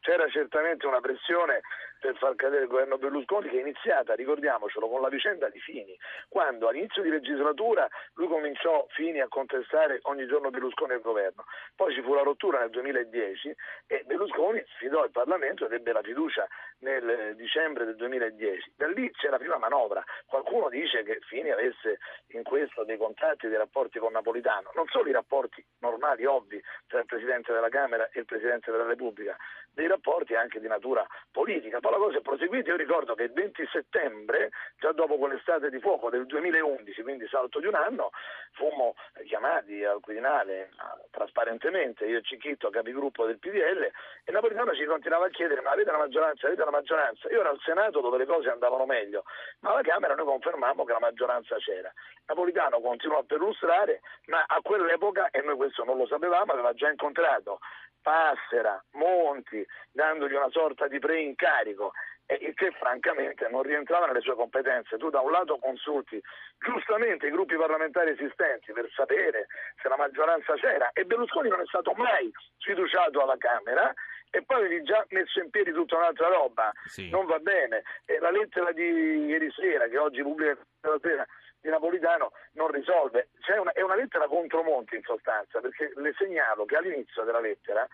C'era 0.00 0.28
certamente 0.28 0.86
una 0.86 1.00
pressione 1.00 1.62
per 2.00 2.16
far 2.16 2.34
cadere 2.34 2.62
il 2.62 2.68
governo 2.68 2.98
Berlusconi 2.98 3.48
che 3.48 3.58
è 3.58 3.60
iniziata, 3.60 4.14
ricordiamocelo, 4.14 4.88
con 4.88 5.00
la 5.00 5.08
vicenda 5.08 5.48
di 5.48 5.60
Fini, 5.60 5.96
quando 6.28 6.68
all'inizio 6.68 7.02
di 7.02 7.08
legislatura 7.08 7.88
lui 8.14 8.28
cominciò 8.28 8.86
Fini 8.90 9.20
a 9.20 9.28
contestare 9.28 10.00
ogni 10.02 10.26
giorno 10.26 10.50
Berlusconi 10.50 10.92
al 10.92 11.00
governo, 11.00 11.44
poi 11.74 11.94
ci 11.94 12.02
fu 12.02 12.14
la 12.14 12.22
rottura 12.22 12.60
nel 12.60 12.70
2010 12.70 13.54
e 13.86 14.02
Berlusconi 14.06 14.62
sfidò 14.74 15.04
il 15.04 15.10
Parlamento 15.10 15.66
ed 15.66 15.72
ebbe 15.72 15.92
la 15.92 16.02
fiducia 16.02 16.46
nel 16.80 17.34
dicembre 17.36 17.84
del 17.84 17.96
2010. 17.96 18.72
Da 18.76 18.88
lì 18.88 19.10
c'è 19.12 19.28
la 19.28 19.38
prima 19.38 19.58
manovra, 19.58 20.02
qualcuno 20.26 20.68
dice 20.68 21.02
che 21.02 21.18
Fini 21.26 21.50
avesse 21.50 21.98
in 22.28 22.42
questo 22.42 22.84
dei 22.84 22.96
contatti, 22.96 23.48
dei 23.48 23.56
rapporti 23.56 23.98
con 23.98 24.12
Napolitano, 24.12 24.70
non 24.74 24.86
solo 24.88 25.08
i 25.08 25.12
rapporti 25.12 25.64
normali, 25.80 26.24
ovvi, 26.24 26.62
tra 26.86 27.00
il 27.00 27.06
Presidente 27.06 27.52
della 27.52 27.68
Camera 27.68 28.08
e 28.12 28.20
il 28.20 28.24
Presidente 28.26 28.70
della 28.70 28.86
Repubblica, 28.86 29.36
dei 29.72 29.86
rapporti 29.86 30.34
anche 30.34 30.60
di 30.60 30.68
natura 30.68 31.06
politica. 31.30 31.80
Poi 31.86 31.94
la 31.94 32.04
cosa 32.04 32.18
è 32.18 32.20
proseguita, 32.20 32.70
io 32.70 32.76
ricordo 32.76 33.14
che 33.14 33.22
il 33.22 33.32
20 33.32 33.64
settembre, 33.70 34.50
già 34.76 34.90
dopo 34.90 35.18
quell'estate 35.18 35.70
di 35.70 35.78
fuoco 35.78 36.10
del 36.10 36.26
2011, 36.26 37.00
quindi 37.02 37.28
salto 37.28 37.60
di 37.60 37.66
un 37.66 37.76
anno, 37.76 38.10
fummo 38.54 38.96
chiamati 39.24 39.84
al 39.84 40.00
Quirinale 40.00 40.70
trasparentemente, 41.12 42.04
io 42.04 42.18
e 42.18 42.22
Cicchitto, 42.22 42.70
capigruppo 42.70 43.24
del 43.26 43.38
PDL, 43.38 43.88
e 44.24 44.32
Napolitano 44.32 44.74
ci 44.74 44.84
continuava 44.84 45.26
a 45.26 45.28
chiedere 45.28 45.60
ma 45.60 45.70
avete 45.70 45.92
la 45.92 45.98
maggioranza, 45.98 46.48
avete 46.48 46.64
la 46.64 46.72
maggioranza? 46.72 47.28
Io 47.28 47.38
ero 47.38 47.50
al 47.50 47.60
Senato 47.60 48.00
dove 48.00 48.18
le 48.18 48.26
cose 48.26 48.50
andavano 48.50 48.84
meglio, 48.84 49.22
ma 49.60 49.70
alla 49.70 49.82
Camera 49.82 50.16
noi 50.16 50.26
confermammo 50.26 50.84
che 50.84 50.92
la 50.92 50.98
maggioranza 50.98 51.54
c'era. 51.58 51.92
Napolitano 52.26 52.80
continuò 52.80 53.18
a 53.18 53.24
perlustrare, 53.24 54.00
ma 54.26 54.42
a 54.44 54.58
quell'epoca, 54.60 55.30
e 55.30 55.40
noi 55.40 55.54
questo 55.54 55.84
non 55.84 55.98
lo 55.98 56.06
sapevamo, 56.08 56.50
aveva 56.50 56.74
già 56.74 56.90
incontrato 56.90 57.60
Passera, 58.06 58.80
Monti, 58.92 59.66
dandogli 59.90 60.34
una 60.34 60.50
sorta 60.50 60.86
di 60.86 61.00
preincarico 61.00 61.90
il 62.38 62.54
che 62.54 62.70
francamente 62.78 63.48
non 63.48 63.62
rientrava 63.62 64.06
nelle 64.06 64.20
sue 64.20 64.36
competenze. 64.36 64.96
Tu 64.96 65.10
da 65.10 65.18
un 65.18 65.32
lato 65.32 65.58
consulti 65.58 66.22
giustamente 66.56 67.26
i 67.26 67.30
gruppi 67.30 67.56
parlamentari 67.56 68.10
esistenti 68.10 68.70
per 68.72 68.88
sapere 68.94 69.48
se 69.82 69.88
la 69.88 69.96
maggioranza 69.96 70.54
c'era 70.54 70.90
e 70.92 71.04
Berlusconi 71.04 71.48
non 71.48 71.60
è 71.60 71.66
stato 71.66 71.94
mai 71.94 72.30
sfiduciato 72.58 73.20
alla 73.22 73.36
Camera 73.38 73.92
e 74.30 74.44
poi 74.44 74.58
avevi 74.58 74.84
già 74.84 75.04
messo 75.08 75.40
in 75.40 75.50
piedi 75.50 75.72
tutta 75.72 75.96
un'altra 75.96 76.28
roba, 76.28 76.70
sì. 76.84 77.10
non 77.10 77.26
va 77.26 77.40
bene. 77.40 77.82
E 78.04 78.20
la 78.20 78.30
lettera 78.30 78.70
di 78.70 79.26
ieri 79.26 79.50
sera, 79.50 79.88
che 79.88 79.98
oggi 79.98 80.22
pubblica 80.22 80.56
la 80.82 80.98
sera, 81.02 81.26
di 81.66 81.72
Napolitano 81.72 82.30
non 82.52 82.70
risolve. 82.70 83.28
Una, 83.58 83.72
è 83.72 83.82
una 83.82 83.96
lettera 83.96 84.26
contro 84.28 84.62
Monti 84.62 84.94
in 84.94 85.02
sostanza, 85.02 85.60
perché 85.60 85.92
le 85.96 86.14
segnalo 86.16 86.64
che 86.64 86.76
all'inizio 86.76 87.24
della 87.24 87.40
lettera 87.40 87.86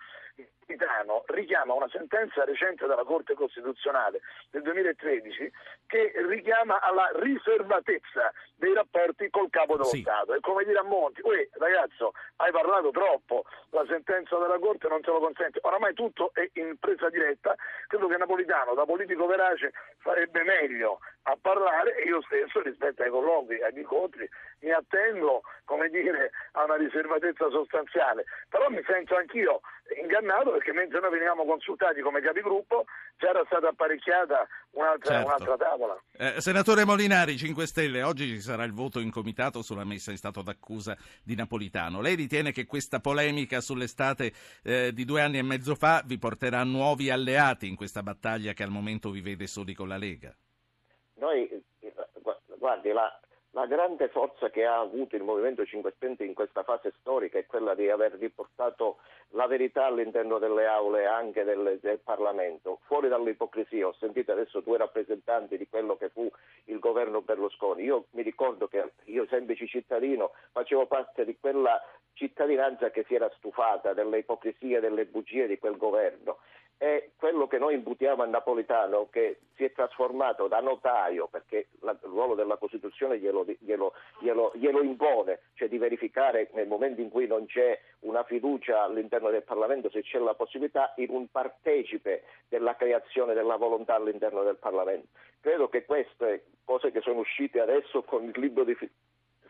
Napolitano 0.72 1.24
richiama 1.26 1.74
una 1.74 1.88
sentenza 1.88 2.44
recente 2.44 2.86
della 2.86 3.04
Corte 3.04 3.34
Costituzionale 3.34 4.20
del 4.50 4.62
2013 4.62 5.50
che 5.86 6.12
richiama 6.28 6.80
alla 6.80 7.10
riservatezza 7.14 8.32
dei 8.56 8.72
rapporti 8.72 9.28
col 9.30 9.50
capo 9.50 9.76
dello 9.76 9.84
sì. 9.84 10.00
Stato. 10.00 10.34
È 10.34 10.40
come 10.40 10.64
dire 10.64 10.78
a 10.78 10.82
Monti, 10.82 11.20
uè 11.22 11.48
ragazzo, 11.52 12.12
hai 12.36 12.50
parlato 12.50 12.90
troppo, 12.90 13.44
la 13.70 13.84
sentenza 13.88 14.38
della 14.38 14.58
Corte 14.58 14.88
non 14.88 15.02
te 15.02 15.10
lo 15.10 15.20
consente. 15.20 15.58
Oramai 15.62 15.94
tutto 15.94 16.30
è 16.32 16.48
in 16.54 16.76
presa 16.78 17.10
diretta, 17.10 17.54
credo 17.86 18.06
che 18.06 18.16
Napolitano, 18.16 18.74
da 18.74 18.84
politico 18.84 19.26
verace, 19.26 19.72
farebbe 19.98 20.42
meglio 20.42 21.00
a 21.24 21.38
parlare 21.40 21.96
e 21.96 22.08
io 22.08 22.20
stesso 22.22 22.60
rispetto 22.62 23.02
ai 23.02 23.10
colloqui, 23.10 23.62
agli 23.62 23.78
incontri, 23.78 24.28
mi 24.60 24.70
attengo 24.70 25.42
come 25.64 25.88
dire, 25.88 26.30
a 26.52 26.64
una 26.64 26.76
riservatezza 26.76 27.48
sostanziale, 27.50 28.24
però 28.48 28.68
mi 28.68 28.82
sento 28.86 29.16
anch'io 29.16 29.60
ingannato 30.00 30.52
perché 30.52 30.72
mentre 30.72 31.00
noi 31.00 31.10
veniamo 31.10 31.44
consultati 31.44 32.00
come 32.00 32.20
capigruppo 32.20 32.84
già 33.18 33.30
era 33.30 33.42
stata 33.46 33.68
apparecchiata 33.68 34.46
un'altra, 34.70 35.14
certo. 35.14 35.26
un'altra 35.26 35.56
tavola. 35.56 36.02
Eh, 36.16 36.40
senatore 36.40 36.84
Molinari, 36.84 37.36
5 37.36 37.66
Stelle, 37.66 38.02
oggi 38.02 38.26
ci 38.26 38.40
sarà 38.40 38.64
il 38.64 38.72
voto 38.72 39.00
in 39.00 39.10
comitato 39.10 39.62
sulla 39.62 39.84
messa 39.84 40.10
in 40.10 40.16
stato 40.16 40.42
d'accusa 40.42 40.96
di 41.22 41.34
Napolitano. 41.34 42.00
Lei 42.00 42.14
ritiene 42.14 42.52
che 42.52 42.66
questa 42.66 43.00
polemica 43.00 43.60
sull'estate 43.60 44.32
eh, 44.62 44.92
di 44.92 45.04
due 45.04 45.20
anni 45.20 45.38
e 45.38 45.42
mezzo 45.42 45.74
fa 45.74 46.02
vi 46.04 46.18
porterà 46.18 46.64
nuovi 46.64 47.10
alleati 47.10 47.68
in 47.68 47.76
questa 47.76 48.02
battaglia 48.02 48.52
che 48.52 48.62
al 48.62 48.70
momento 48.70 49.10
vi 49.10 49.20
vede 49.20 49.46
soli 49.46 49.74
con 49.74 49.88
la 49.88 49.96
Lega? 49.96 50.34
Noi, 51.22 51.48
guardi, 52.58 52.90
la, 52.90 53.08
la 53.50 53.66
grande 53.66 54.08
forza 54.08 54.50
che 54.50 54.64
ha 54.64 54.80
avuto 54.80 55.14
il 55.14 55.22
Movimento 55.22 55.64
5 55.64 55.92
Stelle 55.94 56.16
in 56.24 56.34
questa 56.34 56.64
fase 56.64 56.92
storica 56.98 57.38
è 57.38 57.46
quella 57.46 57.76
di 57.76 57.88
aver 57.88 58.14
riportato 58.14 58.96
la 59.34 59.46
verità 59.46 59.84
all'interno 59.84 60.40
delle 60.40 60.66
aule 60.66 61.06
anche 61.06 61.44
del, 61.44 61.78
del 61.80 62.00
Parlamento, 62.00 62.80
fuori 62.86 63.08
dall'ipocrisia. 63.08 63.86
Ho 63.86 63.94
sentito 64.00 64.32
adesso 64.32 64.62
due 64.62 64.78
rappresentanti 64.78 65.56
di 65.56 65.68
quello 65.68 65.96
che 65.96 66.08
fu 66.08 66.28
il 66.64 66.80
governo 66.80 67.22
Berlusconi. 67.22 67.84
Io 67.84 68.06
mi 68.10 68.22
ricordo 68.22 68.66
che 68.66 68.90
io, 69.04 69.24
semplice 69.26 69.68
cittadino, 69.68 70.32
facevo 70.50 70.86
parte 70.86 71.24
di 71.24 71.38
quella 71.38 71.80
cittadinanza 72.14 72.90
che 72.90 73.04
si 73.06 73.14
era 73.14 73.30
stufata 73.36 73.92
delle 73.92 74.18
ipocrisie 74.18 74.78
e 74.78 74.80
delle 74.80 75.06
bugie 75.06 75.46
di 75.46 75.60
quel 75.60 75.76
governo 75.76 76.38
è 76.82 77.10
quello 77.16 77.46
che 77.46 77.58
noi 77.58 77.74
imputiamo 77.74 78.24
a 78.24 78.26
Napolitano 78.26 79.06
che 79.08 79.42
si 79.54 79.62
è 79.62 79.70
trasformato 79.70 80.48
da 80.48 80.58
notaio, 80.58 81.28
perché 81.28 81.68
la, 81.82 81.92
il 81.92 82.08
ruolo 82.08 82.34
della 82.34 82.56
Costituzione 82.56 83.20
glielo, 83.20 83.46
glielo, 83.60 83.92
glielo, 84.18 84.50
glielo, 84.56 84.82
impone, 84.82 85.42
cioè 85.54 85.68
di 85.68 85.78
verificare 85.78 86.50
nel 86.54 86.66
momento 86.66 87.00
in 87.00 87.08
cui 87.08 87.28
non 87.28 87.46
c'è 87.46 87.80
una 88.00 88.24
fiducia 88.24 88.82
all'interno 88.82 89.30
del 89.30 89.44
Parlamento 89.44 89.90
se 89.90 90.02
c'è 90.02 90.18
la 90.18 90.34
possibilità 90.34 90.92
in 90.96 91.10
un 91.10 91.30
partecipe 91.30 92.24
della 92.48 92.74
creazione 92.74 93.32
della 93.32 93.54
volontà 93.54 93.94
all'interno 93.94 94.42
del 94.42 94.56
Parlamento. 94.56 95.06
Credo 95.40 95.68
che 95.68 95.84
queste 95.84 96.46
cose 96.64 96.90
che 96.90 97.00
sono 97.00 97.20
uscite 97.20 97.60
adesso 97.60 98.02
con 98.02 98.24
il 98.24 98.34
libro 98.34 98.64
di 98.64 98.76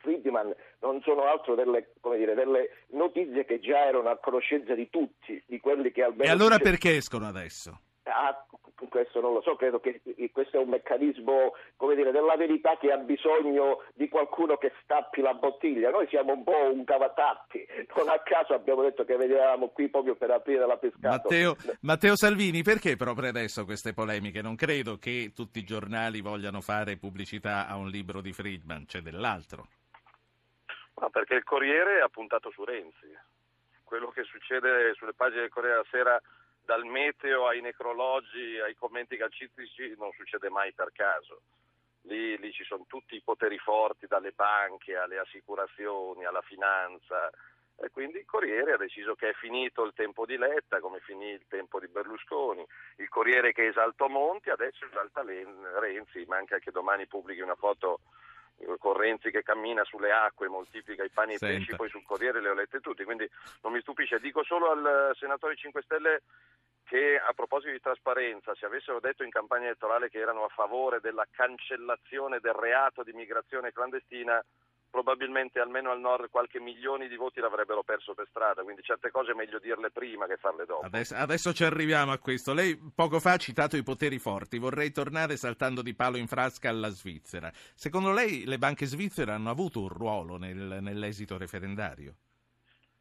Friedman 0.02 0.54
non 0.80 1.00
sono 1.02 1.24
altro 1.24 1.54
delle, 1.54 1.92
dire, 2.16 2.34
delle, 2.34 2.70
notizie 2.88 3.44
che 3.44 3.60
già 3.60 3.86
erano 3.86 4.10
a 4.10 4.18
conoscenza 4.18 4.74
di 4.74 4.90
tutti, 4.90 5.42
di 5.46 5.60
quelli 5.60 5.90
che 5.90 6.02
almeno... 6.02 6.24
E 6.24 6.28
allora 6.28 6.58
perché 6.58 6.96
escono 6.96 7.26
adesso? 7.26 7.80
Ah, 8.04 8.44
questo 8.88 9.20
non 9.20 9.32
lo 9.32 9.42
so, 9.42 9.54
credo 9.56 9.80
che 9.80 10.00
questo 10.32 10.58
è 10.58 10.60
un 10.60 10.70
meccanismo 10.70 11.52
dire, 11.94 12.10
della 12.10 12.36
verità 12.36 12.76
che 12.78 12.90
ha 12.90 12.96
bisogno 12.96 13.82
di 13.94 14.08
qualcuno 14.08 14.56
che 14.56 14.72
stappi 14.82 15.20
la 15.20 15.34
bottiglia. 15.34 15.90
Noi 15.90 16.06
siamo 16.08 16.32
un 16.32 16.42
po' 16.42 16.72
un 16.72 16.84
cavatappi, 16.84 17.66
non 17.96 18.08
a 18.08 18.20
caso 18.20 18.54
abbiamo 18.54 18.82
detto 18.82 19.04
che 19.04 19.16
vedevamo 19.16 19.68
qui 19.68 19.88
proprio 19.88 20.16
per 20.16 20.30
aprire 20.30 20.66
la 20.66 20.76
pescata. 20.76 21.08
Matteo, 21.08 21.56
Matteo 21.80 22.16
Salvini, 22.16 22.62
perché 22.62 22.96
proprio 22.96 23.28
adesso 23.28 23.64
queste 23.64 23.92
polemiche? 23.92 24.42
Non 24.42 24.56
credo 24.56 24.98
che 24.98 25.32
tutti 25.34 25.60
i 25.60 25.64
giornali 25.64 26.20
vogliano 26.20 26.60
fare 26.60 26.96
pubblicità 26.96 27.68
a 27.68 27.76
un 27.76 27.88
libro 27.88 28.20
di 28.20 28.32
Friedman, 28.32 28.86
c'è 28.86 29.00
dell'altro. 29.00 29.68
No, 30.94 31.10
perché 31.10 31.34
il 31.34 31.44
Corriere 31.44 32.00
ha 32.00 32.08
puntato 32.08 32.50
su 32.50 32.64
Renzi. 32.64 33.16
Quello 33.84 34.10
che 34.10 34.24
succede 34.24 34.94
sulle 34.94 35.14
pagine 35.14 35.42
del 35.42 35.50
Corriere 35.50 35.76
la 35.76 35.86
Sera, 35.90 36.20
dal 36.64 36.84
meteo 36.84 37.46
ai 37.46 37.60
necrologi, 37.60 38.58
ai 38.60 38.74
commenti 38.74 39.16
calcistici, 39.16 39.94
non 39.98 40.12
succede 40.12 40.48
mai 40.48 40.72
per 40.72 40.92
caso. 40.92 41.42
Lì, 42.02 42.36
lì 42.38 42.52
ci 42.52 42.64
sono 42.64 42.84
tutti 42.86 43.14
i 43.14 43.22
poteri 43.22 43.58
forti, 43.58 44.06
dalle 44.06 44.32
banche 44.32 44.96
alle 44.96 45.18
assicurazioni, 45.18 46.24
alla 46.24 46.42
finanza. 46.42 47.30
E 47.76 47.90
quindi 47.90 48.18
il 48.18 48.24
Corriere 48.24 48.72
ha 48.72 48.76
deciso 48.76 49.14
che 49.14 49.30
è 49.30 49.32
finito 49.34 49.84
il 49.84 49.92
tempo 49.94 50.24
di 50.24 50.36
Letta, 50.36 50.80
come 50.80 51.00
finì 51.00 51.30
il 51.30 51.46
tempo 51.48 51.80
di 51.80 51.88
Berlusconi. 51.88 52.64
Il 52.96 53.08
Corriere 53.08 53.52
che 53.52 53.66
esaltò 53.66 54.08
Monti, 54.08 54.50
adesso 54.50 54.84
esalta 54.84 55.24
Renzi, 55.24 56.24
manca 56.26 56.58
che 56.58 56.70
domani 56.70 57.06
pubblichi 57.06 57.40
una 57.40 57.56
foto 57.56 58.00
con 58.78 58.94
Renzi 58.94 59.30
che 59.30 59.42
cammina 59.42 59.84
sulle 59.84 60.12
acque, 60.12 60.48
moltiplica 60.48 61.04
i 61.04 61.10
pani 61.10 61.32
e 61.32 61.36
i 61.36 61.38
pesci, 61.38 61.76
poi 61.76 61.88
sul 61.88 62.04
Corriere 62.04 62.40
le 62.40 62.48
ho 62.48 62.54
lette 62.54 62.80
tutti, 62.80 63.04
quindi 63.04 63.28
non 63.62 63.72
mi 63.72 63.80
stupisce. 63.80 64.20
Dico 64.20 64.44
solo 64.44 64.70
al 64.70 65.12
senatore 65.14 65.56
5 65.56 65.82
Stelle 65.82 66.22
che 66.84 67.18
a 67.18 67.32
proposito 67.32 67.72
di 67.72 67.80
trasparenza, 67.80 68.54
se 68.54 68.66
avessero 68.66 69.00
detto 69.00 69.22
in 69.22 69.30
campagna 69.30 69.66
elettorale 69.66 70.10
che 70.10 70.18
erano 70.18 70.44
a 70.44 70.48
favore 70.48 71.00
della 71.00 71.26
cancellazione 71.30 72.38
del 72.40 72.52
reato 72.52 73.02
di 73.02 73.12
migrazione 73.12 73.72
clandestina, 73.72 74.44
probabilmente 74.92 75.58
almeno 75.58 75.90
al 75.90 76.00
nord 76.00 76.28
qualche 76.28 76.60
milione 76.60 77.08
di 77.08 77.16
voti 77.16 77.40
l'avrebbero 77.40 77.82
perso 77.82 78.12
per 78.12 78.26
strada, 78.28 78.62
quindi 78.62 78.82
certe 78.82 79.10
cose 79.10 79.32
è 79.32 79.34
meglio 79.34 79.58
dirle 79.58 79.90
prima 79.90 80.26
che 80.26 80.36
farle 80.36 80.66
dopo. 80.66 80.84
Adesso, 80.84 81.14
adesso, 81.14 81.54
ci 81.54 81.64
arriviamo 81.64 82.12
a 82.12 82.18
questo. 82.18 82.52
Lei 82.52 82.78
poco 82.94 83.18
fa 83.18 83.32
ha 83.32 83.36
citato 83.38 83.78
i 83.78 83.82
poteri 83.82 84.18
forti, 84.18 84.58
vorrei 84.58 84.92
tornare 84.92 85.38
saltando 85.38 85.80
di 85.80 85.94
palo 85.94 86.18
in 86.18 86.26
frasca 86.26 86.68
alla 86.68 86.90
Svizzera. 86.90 87.50
Secondo 87.74 88.12
lei 88.12 88.44
le 88.44 88.58
banche 88.58 88.84
svizzere 88.84 89.32
hanno 89.32 89.48
avuto 89.48 89.80
un 89.80 89.88
ruolo 89.88 90.36
nel, 90.36 90.78
nell'esito 90.82 91.38
referendario? 91.38 92.14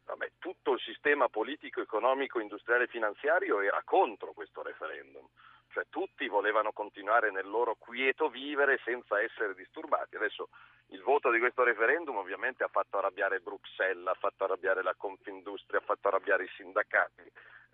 Vabbè, 0.06 0.32
tutto 0.38 0.72
il 0.72 0.80
sistema 0.80 1.28
politico, 1.28 1.82
economico, 1.82 2.40
industriale 2.40 2.84
e 2.84 2.88
finanziario 2.88 3.60
era 3.60 3.82
contro 3.84 4.32
questo 4.32 4.62
referendum 4.62 5.26
cioè 5.72 5.86
tutti 5.88 6.28
volevano 6.28 6.70
continuare 6.72 7.30
nel 7.30 7.48
loro 7.48 7.76
quieto 7.78 8.28
vivere 8.28 8.78
senza 8.84 9.20
essere 9.22 9.54
disturbati. 9.54 10.16
Adesso 10.16 10.50
il 10.92 11.02
voto 11.02 11.30
di 11.30 11.38
questo 11.38 11.64
referendum 11.64 12.16
ovviamente 12.16 12.64
ha 12.64 12.68
fatto 12.68 12.98
arrabbiare 12.98 13.40
Bruxelles, 13.40 14.06
ha 14.06 14.14
fatto 14.14 14.44
arrabbiare 14.44 14.82
la 14.82 14.94
Confindustria, 14.94 15.80
ha 15.80 15.84
fatto 15.84 16.08
arrabbiare 16.08 16.44
i 16.44 16.50
sindacati. 16.54 17.22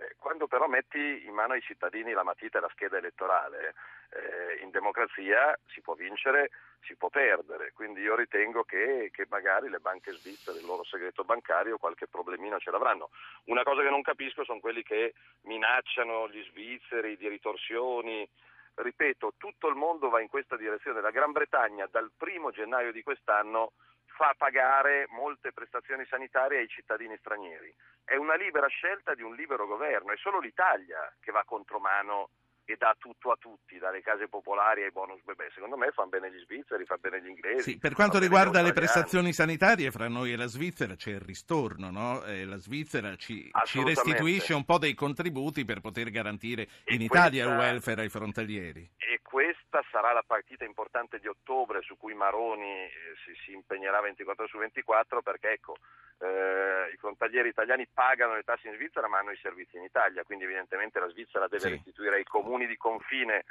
Eh, 0.00 0.14
quando 0.16 0.46
però 0.46 0.68
metti 0.68 1.26
in 1.26 1.34
mano 1.34 1.54
ai 1.54 1.60
cittadini 1.60 2.12
la 2.12 2.22
matita 2.22 2.58
e 2.58 2.60
la 2.60 2.70
scheda 2.70 2.98
elettorale, 2.98 3.74
eh, 4.10 4.62
in 4.62 4.70
democrazia 4.70 5.58
si 5.66 5.80
può 5.80 5.94
vincere, 5.94 6.50
si 6.82 6.94
può 6.94 7.08
perdere. 7.08 7.72
Quindi 7.72 8.02
io 8.02 8.14
ritengo 8.14 8.62
che, 8.62 9.10
che, 9.12 9.26
magari 9.28 9.68
le 9.68 9.80
banche 9.80 10.12
svizzere, 10.12 10.60
il 10.60 10.66
loro 10.66 10.84
segreto 10.84 11.24
bancario, 11.24 11.78
qualche 11.78 12.06
problemino 12.06 12.60
ce 12.60 12.70
l'avranno. 12.70 13.10
Una 13.46 13.64
cosa 13.64 13.82
che 13.82 13.90
non 13.90 14.02
capisco 14.02 14.44
sono 14.44 14.60
quelli 14.60 14.84
che 14.84 15.14
minacciano 15.42 16.28
gli 16.28 16.44
svizzeri 16.44 17.16
di 17.16 17.28
ritorsioni 17.28 18.28
ripeto, 18.82 19.34
tutto 19.36 19.68
il 19.68 19.74
mondo 19.74 20.08
va 20.08 20.20
in 20.20 20.28
questa 20.28 20.56
direzione. 20.56 21.00
La 21.00 21.10
Gran 21.10 21.32
Bretagna 21.32 21.86
dal 21.90 22.10
primo 22.16 22.50
gennaio 22.50 22.92
di 22.92 23.02
quest'anno 23.02 23.72
fa 24.06 24.34
pagare 24.36 25.06
molte 25.10 25.52
prestazioni 25.52 26.04
sanitarie 26.06 26.58
ai 26.58 26.68
cittadini 26.68 27.16
stranieri. 27.18 27.72
È 28.04 28.16
una 28.16 28.34
libera 28.34 28.66
scelta 28.66 29.14
di 29.14 29.22
un 29.22 29.34
libero 29.34 29.66
governo, 29.66 30.12
è 30.12 30.16
solo 30.16 30.40
l'Italia 30.40 31.12
che 31.20 31.30
va 31.30 31.44
contromano 31.44 32.30
e 32.68 32.76
dà 32.76 32.94
tutto 32.98 33.30
a 33.30 33.36
tutti, 33.40 33.78
dalle 33.78 34.02
case 34.02 34.28
popolari 34.28 34.82
ai 34.82 34.90
bonus 34.90 35.22
bebè. 35.24 35.48
Secondo 35.54 35.78
me 35.78 35.90
fanno 35.90 36.10
bene 36.10 36.30
gli 36.30 36.38
svizzeri, 36.40 36.84
fanno 36.84 37.00
bene 37.00 37.22
gli 37.22 37.28
inglesi. 37.28 37.70
Sì, 37.70 37.78
per 37.78 37.94
quanto 37.94 38.18
riguarda 38.18 38.60
le 38.60 38.74
prestazioni 38.74 39.32
sanitarie, 39.32 39.90
fra 39.90 40.06
noi 40.06 40.32
e 40.32 40.36
la 40.36 40.44
Svizzera 40.44 40.94
c'è 40.94 41.12
il 41.12 41.20
ristorno, 41.20 41.90
no? 41.90 42.22
eh, 42.24 42.44
la 42.44 42.58
Svizzera 42.58 43.16
ci, 43.16 43.50
ci, 43.64 43.82
restituisce 43.82 44.52
un 44.52 44.66
po' 44.66 44.76
dei 44.76 44.92
contributi 44.92 45.64
per 45.64 45.80
poter 45.80 46.10
garantire 46.10 46.68
e 46.84 46.94
in 46.94 47.00
Italia 47.00 47.46
il 47.46 47.56
welfare 47.56 48.02
ai 48.02 48.10
frontalieri. 48.10 48.90
E 48.98 49.20
questa 49.22 49.82
sarà 49.90 50.12
la 50.12 50.24
partita 50.26 50.66
importante 50.66 51.18
di 51.20 51.26
ottobre 51.26 51.80
su 51.80 51.96
cui 51.96 52.12
Maroni 52.12 52.84
eh, 52.84 52.90
si, 53.24 53.32
si 53.46 53.52
impegnerà 53.52 54.02
24 54.02 54.46
su 54.46 54.58
24 54.58 55.22
perché 55.22 55.52
ecco, 55.52 55.76
eh, 56.18 56.90
i 56.92 56.96
frontalieri 56.96 57.48
italiani 57.48 57.86
pagano 57.92 58.34
le 58.34 58.42
tasse 58.42 58.68
in 58.68 58.74
Svizzera 58.74 59.08
ma 59.08 59.18
hanno 59.18 59.30
i 59.30 59.38
servizi 59.40 59.76
in 59.76 59.84
Italia, 59.84 60.24
quindi 60.24 60.44
evidentemente 60.44 60.98
la 60.98 61.08
Svizzera 61.08 61.46
deve 61.46 61.62
sì. 61.62 61.70
restituire 61.70 62.16
ai 62.16 62.24
comuni 62.24 62.66
di 62.66 62.76
confine 62.76 63.44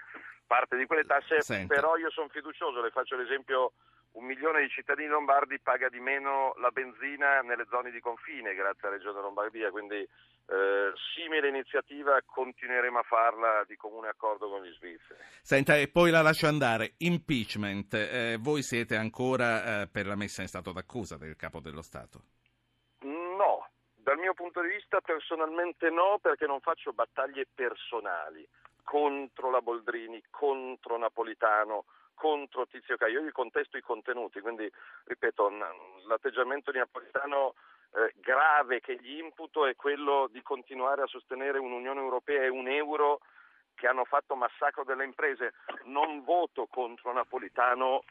parte 0.46 0.78
di 0.78 0.86
quelle 0.86 1.04
tasse, 1.04 1.42
Senta. 1.42 1.74
però 1.74 1.98
io 1.98 2.10
sono 2.10 2.30
fiducioso, 2.30 2.82
le 2.82 2.92
faccio 2.92 3.16
l'esempio 3.16 3.74
un 4.14 4.26
milione 4.26 4.62
di 4.62 4.70
cittadini 4.70 5.10
lombardi 5.10 5.60
paga 5.60 5.90
di 5.90 6.00
meno 6.00 6.54
la 6.58 6.70
benzina 6.70 7.42
nelle 7.42 7.68
zone 7.70 7.92
di 7.92 8.00
confine 8.00 8.56
grazie 8.56 8.88
alla 8.88 8.98
Regione 8.98 9.22
Lombardia, 9.22 9.70
quindi 9.70 9.98
eh, 9.98 10.92
simile 11.14 11.50
iniziativa 11.50 12.20
continueremo 12.26 13.00
a 13.00 13.04
farla 13.04 13.64
di 13.68 13.76
comune 13.76 14.08
accordo 14.08 14.50
con 14.50 14.64
gli 14.64 14.74
svizzeri. 14.74 15.20
Senta, 15.42 15.78
e 15.78 15.90
poi 15.90 16.10
la 16.10 16.22
lascio 16.22 16.48
andare. 16.48 16.94
Impeachment, 16.98 17.94
eh, 17.94 18.38
voi 18.40 18.64
siete 18.64 18.96
ancora 18.96 19.82
eh, 19.82 19.88
per 19.88 20.08
la 20.08 20.16
messa 20.16 20.42
in 20.42 20.48
stato 20.48 20.72
d'accusa 20.72 21.18
del 21.18 21.36
Capo 21.36 21.60
dello 21.60 21.82
Stato? 21.82 22.22
Punto 24.38 24.62
di 24.62 24.68
vista 24.68 25.02
personalmente 25.02 25.90
no, 25.90 26.20
perché 26.22 26.46
non 26.46 26.60
faccio 26.60 26.94
battaglie 26.94 27.48
personali 27.52 28.48
contro 28.84 29.50
la 29.50 29.64
Boldrini, 29.64 30.22
contro 30.30 30.96
Napolitano, 30.96 31.86
contro 32.14 32.68
Tizio 32.68 32.98
Caio. 32.98 33.20
Io 33.20 33.26
gli 33.26 33.32
contesto 33.32 33.78
i 33.78 33.82
contenuti, 33.82 34.40
quindi 34.40 34.72
ripeto, 35.06 35.50
l'atteggiamento 36.06 36.70
di 36.70 36.78
Napolitano 36.78 37.56
eh, 37.96 38.14
grave 38.18 38.80
che 38.80 38.98
gli 39.02 39.18
imputo 39.18 39.66
è 39.66 39.76
quello 39.76 40.28
di 40.32 40.44
continuare 40.44 41.02
a 41.02 41.08
sostenere 41.08 41.58
un'Unione 41.58 42.00
Europea 42.00 42.44
e 42.44 42.50
un 42.50 42.68
euro 42.68 43.22
che 43.74 43.88
hanno 43.88 44.06
fatto 44.06 44.36
massacro 44.36 44.84
delle 44.84 45.04
imprese. 45.04 45.56
Non 45.86 46.24
voto 46.24 46.68
contro 46.68 47.12
Napolitano 47.12 48.04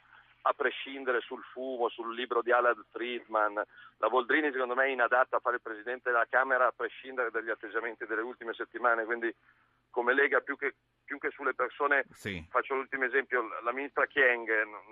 a 0.47 0.53
prescindere 0.55 1.21
sul 1.21 1.43
fumo, 1.53 1.89
sul 1.89 2.15
libro 2.15 2.41
di 2.41 2.53
Alan 2.53 2.85
Friedman. 2.91 3.55
La 3.99 4.09
Voldrini 4.09 4.53
secondo 4.53 4.75
me 4.75 4.85
è 4.85 4.91
inadatta 4.91 5.37
a 5.37 5.41
fare 5.41 5.57
il 5.57 5.63
Presidente 5.63 6.11
della 6.11 6.27
Camera 6.29 6.67
a 6.67 6.75
prescindere 6.75 7.31
dagli 7.31 7.51
atteggiamenti 7.51 8.07
delle 8.07 8.23
ultime 8.23 8.55
settimane, 8.55 9.05
quindi 9.05 9.35
come 9.91 10.15
Lega 10.15 10.41
più 10.41 10.57
che, 10.57 10.75
più 11.05 11.19
che 11.19 11.31
sulle 11.31 11.55
persone, 11.55 12.05
sì. 12.13 12.45
faccio 12.51 12.75
l'ultimo 12.75 13.05
esempio, 13.05 13.49
la 13.63 13.73
ministra 13.73 14.07
Chieng 14.07 14.47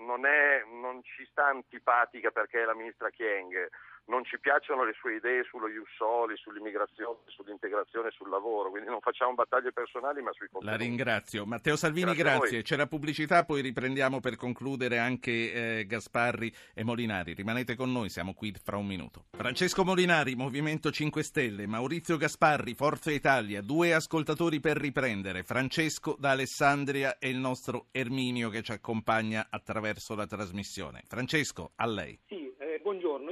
non, 0.06 0.26
è, 0.26 0.64
non 0.64 1.02
ci 1.04 1.24
sta 1.26 1.46
antipatica 1.46 2.30
perché 2.30 2.62
è 2.62 2.64
la 2.64 2.74
ministra 2.74 3.10
Chieng, 3.10 3.68
non 4.06 4.24
ci 4.24 4.38
piacciono 4.38 4.84
le 4.84 4.92
sue 4.98 5.16
idee 5.16 5.44
sullo 5.44 5.68
Jussoli, 5.68 6.36
sull'immigrazione, 6.36 7.18
sull'integrazione, 7.26 8.10
sul 8.10 8.28
lavoro, 8.28 8.70
quindi 8.70 8.90
non 8.90 9.00
facciamo 9.00 9.34
battaglie 9.34 9.72
personali 9.72 10.20
ma 10.22 10.32
sui 10.32 10.48
contenuti. 10.50 10.78
La 10.78 10.84
ringrazio. 10.84 11.46
Matteo 11.46 11.76
Salvini, 11.76 12.14
grazie. 12.14 12.22
grazie. 12.22 12.62
C'è 12.62 12.76
la 12.76 12.86
pubblicità, 12.86 13.44
poi 13.44 13.62
riprendiamo 13.62 14.20
per 14.20 14.36
concludere 14.36 14.98
anche 14.98 15.52
eh, 15.52 15.86
Gasparri 15.86 16.52
e 16.74 16.84
Molinari. 16.84 17.34
Rimanete 17.34 17.76
con 17.76 17.92
noi, 17.92 18.10
siamo 18.10 18.34
qui 18.34 18.54
fra 18.62 18.76
un 18.76 18.86
minuto. 18.86 19.26
Francesco 19.30 19.84
Molinari, 19.84 20.34
Movimento 20.34 20.90
5 20.90 21.22
Stelle, 21.22 21.66
Maurizio 21.66 22.16
Gasparri, 22.16 22.74
Forza 22.74 23.10
Italia, 23.10 23.62
due 23.62 23.94
ascoltatori 23.94 24.60
per 24.60 24.76
riprendere, 24.76 25.42
Francesco 25.44 26.16
da 26.18 26.30
Alessandria 26.30 27.18
e 27.18 27.30
il 27.30 27.38
nostro 27.38 27.86
Erminio 27.90 28.50
che 28.50 28.62
ci 28.62 28.72
accompagna 28.72 29.46
attraverso 29.48 30.14
la 30.14 30.26
trasmissione. 30.26 31.02
Francesco, 31.06 31.72
a 31.76 31.86
lei. 31.86 32.18
Sì 32.26 32.43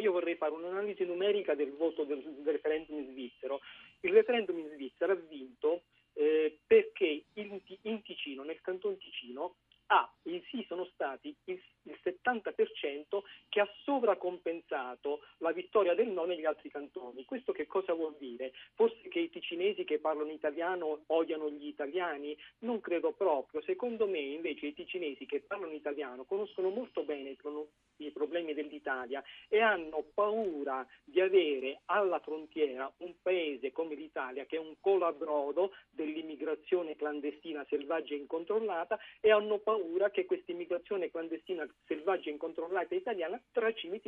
io 0.03 0.13
vorrei 0.13 0.35
fare 0.35 0.53
un'analisi 0.53 1.05
numerica 1.05 1.55
del 1.55 1.73
voto 1.73 2.05
del, 2.05 2.23
del 2.23 2.53
referendum 2.53 3.11
svizzero. 3.11 3.61
Il 4.01 4.13
referendum 4.13 4.59
in 4.59 4.69
Svizzera 4.75 5.13
ha 5.13 5.17
vinto 5.17 5.83
eh, 6.15 6.59
perché 6.67 7.25
in, 7.35 7.61
in 7.83 8.03
Ticino, 8.03 8.43
nel 8.43 8.61
canton 8.61 8.99
Ticino, 8.99 9.55
ah, 9.87 10.11
sì 10.23 10.65
sono 10.67 10.85
stati 10.93 11.35
il, 11.45 11.63
il 11.83 11.99
70% 12.03 13.23
che 13.49 13.61
ha 13.61 13.69
sovracompensato 13.85 15.21
la 15.39 15.53
vittoria 15.53 15.95
del 15.95 16.09
no 16.09 16.25
negli 16.25 16.45
altri 16.45 16.71
cantoni. 16.71 17.25
Questo 17.25 17.53
che 17.53 17.67
cosa 17.67 17.93
vuol 17.93 18.17
dire? 18.19 18.53
Forse 18.75 19.09
che 19.09 19.21
i 19.21 19.31
ticinesi 19.31 19.85
che 19.85 19.99
parlano 19.99 20.31
italiano 20.31 21.03
odiano 21.07 21.51
gli 21.51 21.67
italiani? 21.67 22.37
Non 22.61 22.81
credo 22.81 23.13
proprio. 23.13 23.63
Secondo 23.63 24.07
me 24.07 24.19
invece 24.19 24.67
i 24.67 24.75
ticinesi 24.75 25.27
che 25.27 25.41
parlano 25.41 25.75
italiano 25.75 26.25
conoscono 26.25 26.71
molto 26.71 27.03
bene 27.05 27.37
i 27.97 28.11
problemi 28.11 28.55
dell'Italia 28.55 29.23
e 29.49 29.61
hanno 29.61 30.05
paura 30.15 30.87
di 31.05 31.21
avere 31.21 31.81
alla 31.87 32.19
frontiera 32.21 32.93
un 32.99 33.15
paese 33.21 33.73
come 33.73 33.95
l'Italia 33.95 34.45
che 34.47 34.57
è 34.57 34.59
un 34.59 34.75
colabrodo 34.81 35.73
dell'immigrazione 35.91 36.97
clandestina 36.97 37.65
selvaggia 37.69 38.15
e 38.15 38.19
incontrollata 38.19 38.99
e 39.21 39.31
hanno 39.31 39.59
paura 39.59 40.11
che 40.11 40.27
questa 40.27 40.53
immigrazione 40.53 41.11
clandestina 41.11 41.67
selvaggia 41.87 42.29
e 42.29 42.33
incontrollata 42.33 42.95
italiana 42.95 43.41
tracimi, 43.53 44.01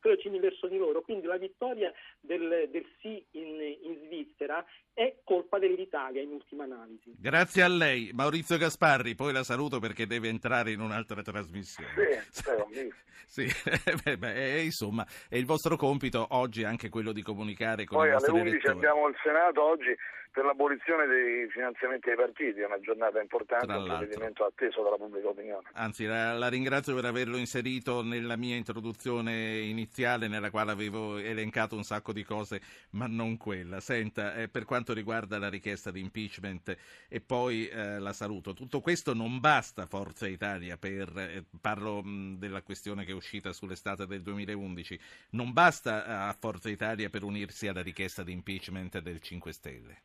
tracimi 0.00 0.38
verso 0.38 0.66
di 0.66 0.76
loro. 0.76 1.02
Quindi 1.02 1.26
la 1.26 1.38
vittoria 1.38 1.92
del, 2.20 2.68
del 2.70 2.86
sì 3.00 3.24
in, 3.32 3.60
in 3.82 3.98
Svizzera 4.04 4.64
è 4.92 5.16
colpa 5.24 5.58
dell'Italia 5.58 6.22
in 6.22 6.30
ultima 6.30 6.64
analisi. 6.64 7.14
Grazie 7.18 7.62
a 7.62 7.68
lei, 7.68 8.10
Maurizio 8.14 8.56
Gasparri, 8.56 9.14
poi 9.14 9.32
la 9.32 9.44
saluto 9.44 9.78
perché 9.78 10.06
deve 10.06 10.28
entrare 10.28 10.70
in 10.72 10.80
un'altra 10.80 11.22
trasmissione. 11.22 12.24
Sì, 12.30 12.90
sì 13.26 13.46
beh, 14.04 14.16
beh, 14.16 14.62
insomma, 14.62 15.06
è 15.28 15.36
il 15.36 15.44
vostro 15.44 15.76
compito 15.76 16.26
oggi 16.30 16.64
anche 16.64 16.88
quello 16.88 17.12
di 17.12 17.22
comunicare 17.22 17.84
con 17.84 17.98
poi 17.98 18.08
i 18.08 18.12
vostri 18.12 18.30
alle 18.30 18.40
11 18.40 18.54
elettori. 18.56 18.76
abbiamo 18.76 19.08
il 19.08 19.16
Senato 19.22 19.62
oggi 19.62 19.96
per 20.36 20.44
l'abolizione 20.44 21.06
dei 21.06 21.48
finanziamenti 21.48 22.10
ai 22.10 22.16
partiti, 22.16 22.60
è 22.60 22.66
una 22.66 22.78
giornata 22.78 23.22
importante, 23.22 23.72
un 23.72 23.86
provvedimento 23.86 24.44
atteso 24.44 24.82
dalla 24.82 24.96
pubblica 24.96 25.28
opinione. 25.28 25.66
Anzi, 25.72 26.04
la, 26.04 26.34
la, 26.34 26.48
ringrazio 26.48 26.94
per 26.94 27.06
averlo 27.06 27.38
inserito 27.38 28.02
nella 28.02 28.36
mia 28.36 28.54
introduzione 28.54 29.60
iniziale, 29.60 30.28
nella 30.28 30.50
quale 30.50 30.72
avevo 30.72 31.16
elencato 31.16 31.74
un 31.74 31.84
sacco 31.84 32.12
di 32.12 32.22
cose, 32.22 32.60
ma 32.90 33.06
non 33.06 33.38
quella. 33.38 33.80
Senta, 33.80 34.34
eh, 34.34 34.48
per 34.48 34.66
quanto 34.66 34.92
riguarda 34.92 35.38
la 35.38 35.48
richiesta 35.48 35.90
di 35.90 36.00
impeachment 36.00 36.76
e 37.08 37.20
poi 37.22 37.66
eh, 37.68 37.98
la 37.98 38.12
saluto, 38.12 38.52
tutto 38.52 38.82
questo 38.82 39.14
non 39.14 39.40
basta 39.40 39.86
Forza 39.86 40.28
Italia 40.28 40.76
per, 40.76 41.16
eh, 41.16 41.44
parlo 41.58 42.02
mh, 42.02 42.36
della 42.36 42.60
questione 42.60 43.06
che 43.06 43.14
uscita 43.16 43.52
sull'estate 43.52 44.06
del 44.06 44.22
2011, 44.22 45.00
non 45.30 45.52
basta 45.52 46.06
eh, 46.06 46.10
a 46.28 46.36
Forza 46.38 46.68
Italia 46.68 47.10
per 47.10 47.22
unirsi 47.22 47.66
alla 47.68 47.82
richiesta 47.82 48.22
di 48.22 48.32
impeachment 48.32 49.00
del 49.00 49.20
5 49.20 49.52
Stelle 49.52 50.02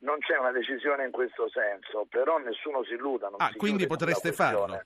non 0.00 0.18
c'è 0.20 0.36
una 0.38 0.50
decisione 0.50 1.04
in 1.04 1.10
questo 1.10 1.48
senso, 1.50 2.06
però 2.08 2.38
nessuno 2.38 2.82
si 2.84 2.94
illuda. 2.94 3.30
ah, 3.36 3.52
quindi 3.56 3.86
potreste 3.86 4.32
farlo? 4.32 4.82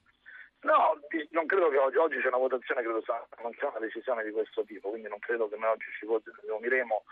No, 0.62 0.99
non 1.31 1.47
credo 1.47 1.69
che 1.69 1.77
oggi, 1.77 1.97
oggi 1.99 2.21
c'è 2.21 2.29
una 2.29 2.38
votazione, 2.38 2.83
credo 2.83 3.03
non 3.43 3.53
c'è 3.53 3.67
una 3.67 3.79
decisione 3.79 4.25
di 4.25 4.31
questo 4.31 4.64
tipo, 4.64 4.88
quindi 4.88 5.09
non 5.09 5.19
credo 5.19 5.49
che 5.49 5.57
noi 5.57 5.71
oggi 5.71 5.87
ci 5.99 6.07
uniremo 6.07 7.05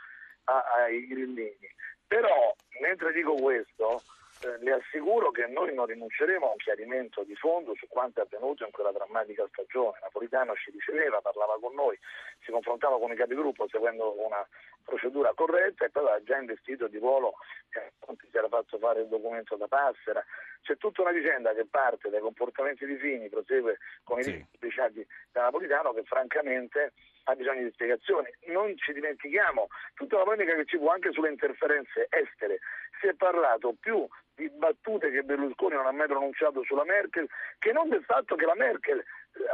ai 0.44 1.06
grillini. 1.06 1.68
Però, 2.06 2.54
mentre 2.80 3.12
dico 3.12 3.34
questo, 3.34 4.02
eh, 4.42 4.58
le 4.58 4.72
assicuro 4.72 5.30
che 5.30 5.46
noi 5.46 5.72
non 5.74 5.86
rinunceremo 5.86 6.46
a 6.46 6.50
un 6.50 6.56
chiarimento 6.56 7.22
di 7.22 7.34
fondo 7.36 7.74
su 7.76 7.86
quanto 7.88 8.20
è 8.20 8.24
avvenuto 8.24 8.64
in 8.64 8.70
quella 8.72 8.92
drammatica 8.92 9.46
stagione. 9.48 9.98
Napolitano 10.02 10.54
ci 10.56 10.70
riceveva, 10.70 11.20
parlava 11.20 11.58
con 11.60 11.74
noi, 11.74 11.98
si 12.44 12.50
confrontava 12.50 12.98
con 12.98 13.12
i 13.12 13.16
capigruppo 13.16 13.68
seguendo 13.68 14.14
una 14.24 14.46
procedura 14.84 15.32
corretta 15.34 15.84
e 15.84 15.90
poi 15.90 16.02
aveva 16.02 16.22
già 16.24 16.38
investito 16.38 16.88
di 16.88 16.98
ruolo 16.98 17.34
che 17.70 17.92
si 18.30 18.36
era 18.36 18.48
fatto 18.48 18.78
fare 18.78 19.02
il 19.02 19.08
documento 19.08 19.56
da 19.56 19.68
Passera. 19.68 20.24
C'è 20.62 20.76
tutta 20.76 21.02
una 21.02 21.12
vicenda 21.12 21.54
che 21.54 21.66
parte 21.66 22.10
dai 22.10 22.20
comportamenti 22.20 22.84
di 22.86 22.96
Fini, 22.96 23.28
prosegue 23.28 23.78
con 24.04 24.18
i 24.18 24.22
sì. 24.22 24.46
lasciati 24.60 25.06
da 25.30 25.42
Napolitano 25.42 25.92
che 25.92 26.02
francamente 26.04 26.92
ha 27.24 27.34
bisogno 27.34 27.62
di 27.62 27.70
spiegazioni. 27.72 28.28
Non 28.46 28.76
ci 28.76 28.92
dimentichiamo 28.92 29.68
tutta 29.94 30.18
la 30.18 30.24
polemica 30.24 30.54
che 30.54 30.64
ci 30.66 30.78
fu 30.78 30.88
anche 30.88 31.12
sulle 31.12 31.30
interferenze 31.30 32.06
estere. 32.10 32.58
Si 33.00 33.06
è 33.06 33.14
parlato 33.14 33.74
più 33.78 34.06
di 34.34 34.48
battute 34.50 35.10
che 35.10 35.22
Berlusconi 35.22 35.74
non 35.74 35.86
ha 35.86 35.92
mai 35.92 36.06
pronunciato 36.06 36.62
sulla 36.64 36.84
Merkel 36.84 37.28
che 37.58 37.72
non 37.72 37.88
del 37.88 38.04
fatto 38.04 38.34
che 38.34 38.46
la 38.46 38.54
Merkel 38.54 39.04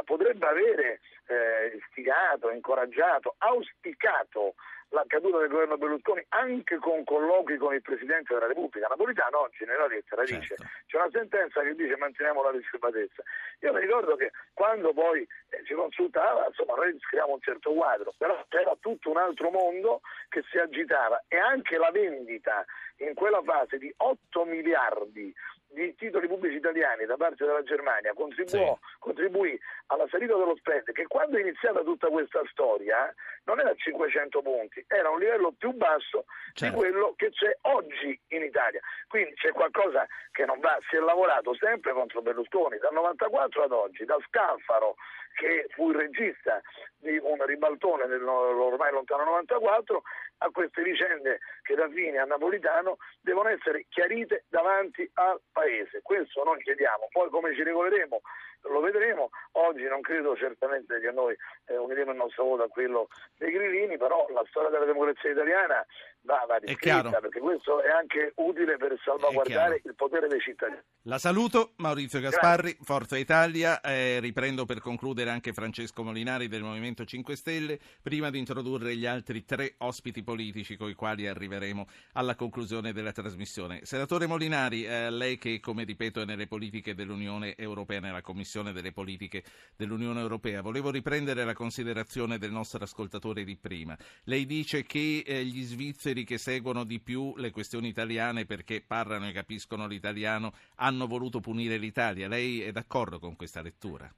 potrebbe 0.03 0.45
avere 0.47 0.99
eh, 1.27 1.77
istigato, 1.77 2.49
incoraggiato, 2.49 3.35
auspicato 3.37 4.55
la 4.89 5.03
caduta 5.07 5.37
del 5.39 5.49
governo 5.49 5.77
Berlusconi 5.77 6.25
anche 6.29 6.77
con 6.77 7.03
colloqui 7.03 7.57
con 7.57 7.73
il 7.73 7.81
Presidente 7.81 8.33
della 8.33 8.47
Repubblica. 8.47 8.87
Napolitano 8.87 9.41
oggi 9.41 9.63
nella 9.65 9.87
lettera 9.87 10.25
certo. 10.25 10.39
dice 10.39 10.55
c'è 10.87 10.97
una 10.97 11.09
sentenza 11.11 11.61
che 11.61 11.75
dice 11.75 11.95
manteniamo 11.97 12.41
la 12.41 12.51
riservatezza. 12.51 13.21
Io 13.59 13.73
mi 13.73 13.81
ricordo 13.81 14.15
che 14.15 14.31
quando 14.53 14.93
poi 14.93 15.21
eh, 15.49 15.63
ci 15.65 15.73
consultava, 15.73 16.47
insomma 16.47 16.73
noi 16.75 16.97
scriviamo 16.99 17.33
un 17.33 17.41
certo 17.41 17.71
quadro, 17.73 18.13
però 18.17 18.43
c'era 18.49 18.75
tutto 18.79 19.11
un 19.11 19.17
altro 19.17 19.51
mondo 19.51 20.01
che 20.29 20.43
si 20.49 20.57
agitava 20.57 21.23
e 21.27 21.37
anche 21.37 21.77
la 21.77 21.91
vendita 21.91 22.65
in 22.97 23.13
quella 23.13 23.41
fase 23.43 23.77
di 23.77 23.93
8 23.95 24.45
miliardi 24.45 25.33
di 25.69 25.95
titoli 25.95 26.27
pubblici 26.27 26.57
italiani 26.57 27.05
da 27.05 27.15
parte 27.15 27.45
della 27.45 27.63
Germania 27.63 28.13
contribuò, 28.13 28.75
sì. 28.75 28.95
contribuì 28.99 29.59
alla 29.87 30.07
salita 30.09 30.35
dello 30.35 30.55
spread 30.57 30.91
che 30.91 31.05
quando 31.07 31.37
è 31.37 31.41
iniziata 31.41 31.81
tutta 31.81 32.07
questa 32.07 32.41
storia 32.49 33.13
non 33.43 33.59
era 33.59 33.69
a 33.69 33.75
500 33.75 34.41
punti, 34.41 34.83
era 34.87 35.09
un 35.09 35.19
livello 35.19 35.53
più 35.57 35.71
basso 35.73 36.25
certo. 36.53 36.65
di 36.65 36.81
quello 36.81 37.13
che 37.15 37.29
c'è 37.29 37.55
oggi 37.61 38.19
in 38.29 38.43
Italia. 38.43 38.81
Quindi 39.07 39.33
c'è 39.35 39.51
qualcosa 39.51 40.07
che 40.31 40.45
non 40.45 40.59
va, 40.59 40.77
si 40.89 40.95
è 40.95 40.99
lavorato 40.99 41.55
sempre 41.55 41.93
contro 41.93 42.21
Berlusconi 42.21 42.77
dal 42.77 42.93
94 42.93 43.63
ad 43.63 43.71
oggi, 43.71 44.05
da 44.05 44.17
Scalfaro 44.27 44.95
che 45.35 45.67
fu 45.69 45.89
il 45.89 45.95
regista 45.95 46.61
di 46.97 47.17
un 47.21 47.43
ribaltone 47.45 48.07
dell'ormai 48.07 48.91
lontano 48.91 49.23
94 49.23 50.01
a 50.39 50.49
queste 50.51 50.81
vicende 50.83 51.39
che 51.69 51.75
da 51.75 51.87
Fini 51.87 52.17
a 52.17 52.25
Napolitano 52.25 52.97
devono 53.21 53.49
essere 53.49 53.85
chiarite 53.89 54.45
davanti 54.49 55.07
al 55.13 55.39
Paese. 55.51 56.01
Questo 56.01 56.43
non 56.43 56.57
chiediamo, 56.57 57.09
poi 57.11 57.29
come 57.29 57.53
ci 57.53 57.61
regoleremo 57.61 58.21
lo 58.67 58.81
vedremo. 58.81 59.29
Oggi 59.53 59.83
non 59.83 60.01
credo 60.01 60.35
certamente 60.35 60.99
che 60.99 61.11
noi 61.11 61.35
eh, 61.67 61.77
uniremo 61.77 62.11
il 62.11 62.17
nostro 62.17 62.43
voto 62.43 62.63
a 62.63 62.67
quello 62.67 63.07
dei 63.37 63.51
grillini, 63.51 63.97
però 63.97 64.27
la 64.33 64.43
storia 64.49 64.69
della 64.69 64.85
democrazia 64.85 65.31
italiana 65.31 65.85
va, 66.21 66.43
va 66.47 66.57
riscritta 66.57 67.19
perché 67.19 67.39
questo 67.39 67.81
è 67.81 67.89
anche 67.89 68.33
utile 68.35 68.77
per 68.77 68.99
salvaguardare 69.03 69.81
il 69.83 69.95
potere 69.95 70.27
dei 70.27 70.39
cittadini. 70.41 70.81
La 71.03 71.17
saluto, 71.17 71.73
Maurizio 71.77 72.19
Gasparri, 72.19 72.73
Grazie. 72.73 72.83
Forza 72.83 73.17
Italia. 73.17 73.79
Eh, 73.81 74.19
riprendo 74.19 74.65
per 74.65 74.79
concludere 74.81 75.29
anche 75.29 75.53
Francesco 75.53 76.03
Molinari 76.03 76.47
del 76.47 76.63
Movimento 76.63 77.05
5 77.05 77.35
Stelle, 77.35 77.79
prima 78.01 78.29
di 78.29 78.37
introdurre 78.37 78.95
gli 78.95 79.05
altri 79.05 79.45
tre 79.45 79.75
ospiti 79.79 80.23
politici 80.23 80.75
con 80.75 80.89
i 80.89 80.93
quali 80.93 81.27
arriveremo 81.59 81.85
alla 82.13 82.35
conclusione 82.35 82.93
della 82.93 83.11
trasmissione. 83.11 83.81
Senatore 83.83 84.27
Molinari, 84.27 84.85
eh, 84.85 85.09
lei 85.11 85.37
che, 85.37 85.59
come 85.59 85.83
ripeto, 85.83 86.21
è 86.21 86.25
nelle 86.25 86.47
politiche 86.47 86.95
dell'Unione 86.95 87.55
Europea, 87.55 87.99
nella 87.99 88.21
Commissione 88.21 88.71
delle 88.71 88.91
politiche 88.91 89.43
dell'Unione 89.75 90.19
Europea, 90.21 90.61
volevo 90.61 90.89
riprendere 90.89 91.43
la 91.43 91.53
considerazione 91.53 92.37
del 92.37 92.51
nostro 92.51 92.83
ascoltatore 92.83 93.43
di 93.43 93.57
prima. 93.57 93.97
Lei 94.23 94.45
dice 94.45 94.83
che 94.83 95.23
eh, 95.25 95.43
gli 95.43 95.61
svizzeri 95.61 96.23
che 96.23 96.37
seguono 96.37 96.83
di 96.83 96.99
più 96.99 97.35
le 97.37 97.51
questioni 97.51 97.89
italiane 97.89 98.45
perché 98.45 98.83
parlano 98.85 99.27
e 99.27 99.31
capiscono 99.31 99.87
l'italiano 99.87 100.53
hanno 100.75 101.07
voluto 101.07 101.39
punire 101.39 101.77
l'Italia. 101.77 102.27
Lei 102.27 102.61
è 102.61 102.71
d'accordo 102.71 103.19
con 103.19 103.35
questa 103.35 103.61
lettura? 103.61 104.11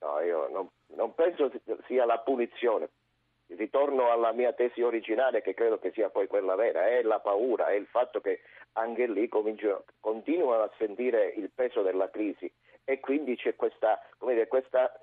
No, 0.00 0.20
io 0.20 0.48
non, 0.48 0.68
non 0.94 1.14
penso 1.14 1.50
sia 1.86 2.04
la 2.04 2.18
punizione. 2.18 2.90
Ritorno 3.48 4.10
alla 4.10 4.32
mia 4.32 4.52
tesi 4.52 4.82
originale, 4.82 5.42
che 5.42 5.54
credo 5.54 5.78
che 5.78 5.92
sia 5.92 6.10
poi 6.10 6.26
quella 6.26 6.56
vera, 6.56 6.88
è 6.88 7.02
la 7.02 7.20
paura, 7.20 7.68
è 7.68 7.74
il 7.74 7.86
fatto 7.86 8.20
che 8.20 8.40
anche 8.72 9.06
lì 9.06 9.28
continuano 9.28 10.62
a 10.62 10.70
sentire 10.78 11.32
il 11.36 11.50
peso 11.54 11.82
della 11.82 12.10
crisi 12.10 12.50
e 12.84 13.00
quindi 13.00 13.36
c'è 13.36 13.56
questa, 13.56 14.00
dire, 14.20 14.46
questa 14.48 14.98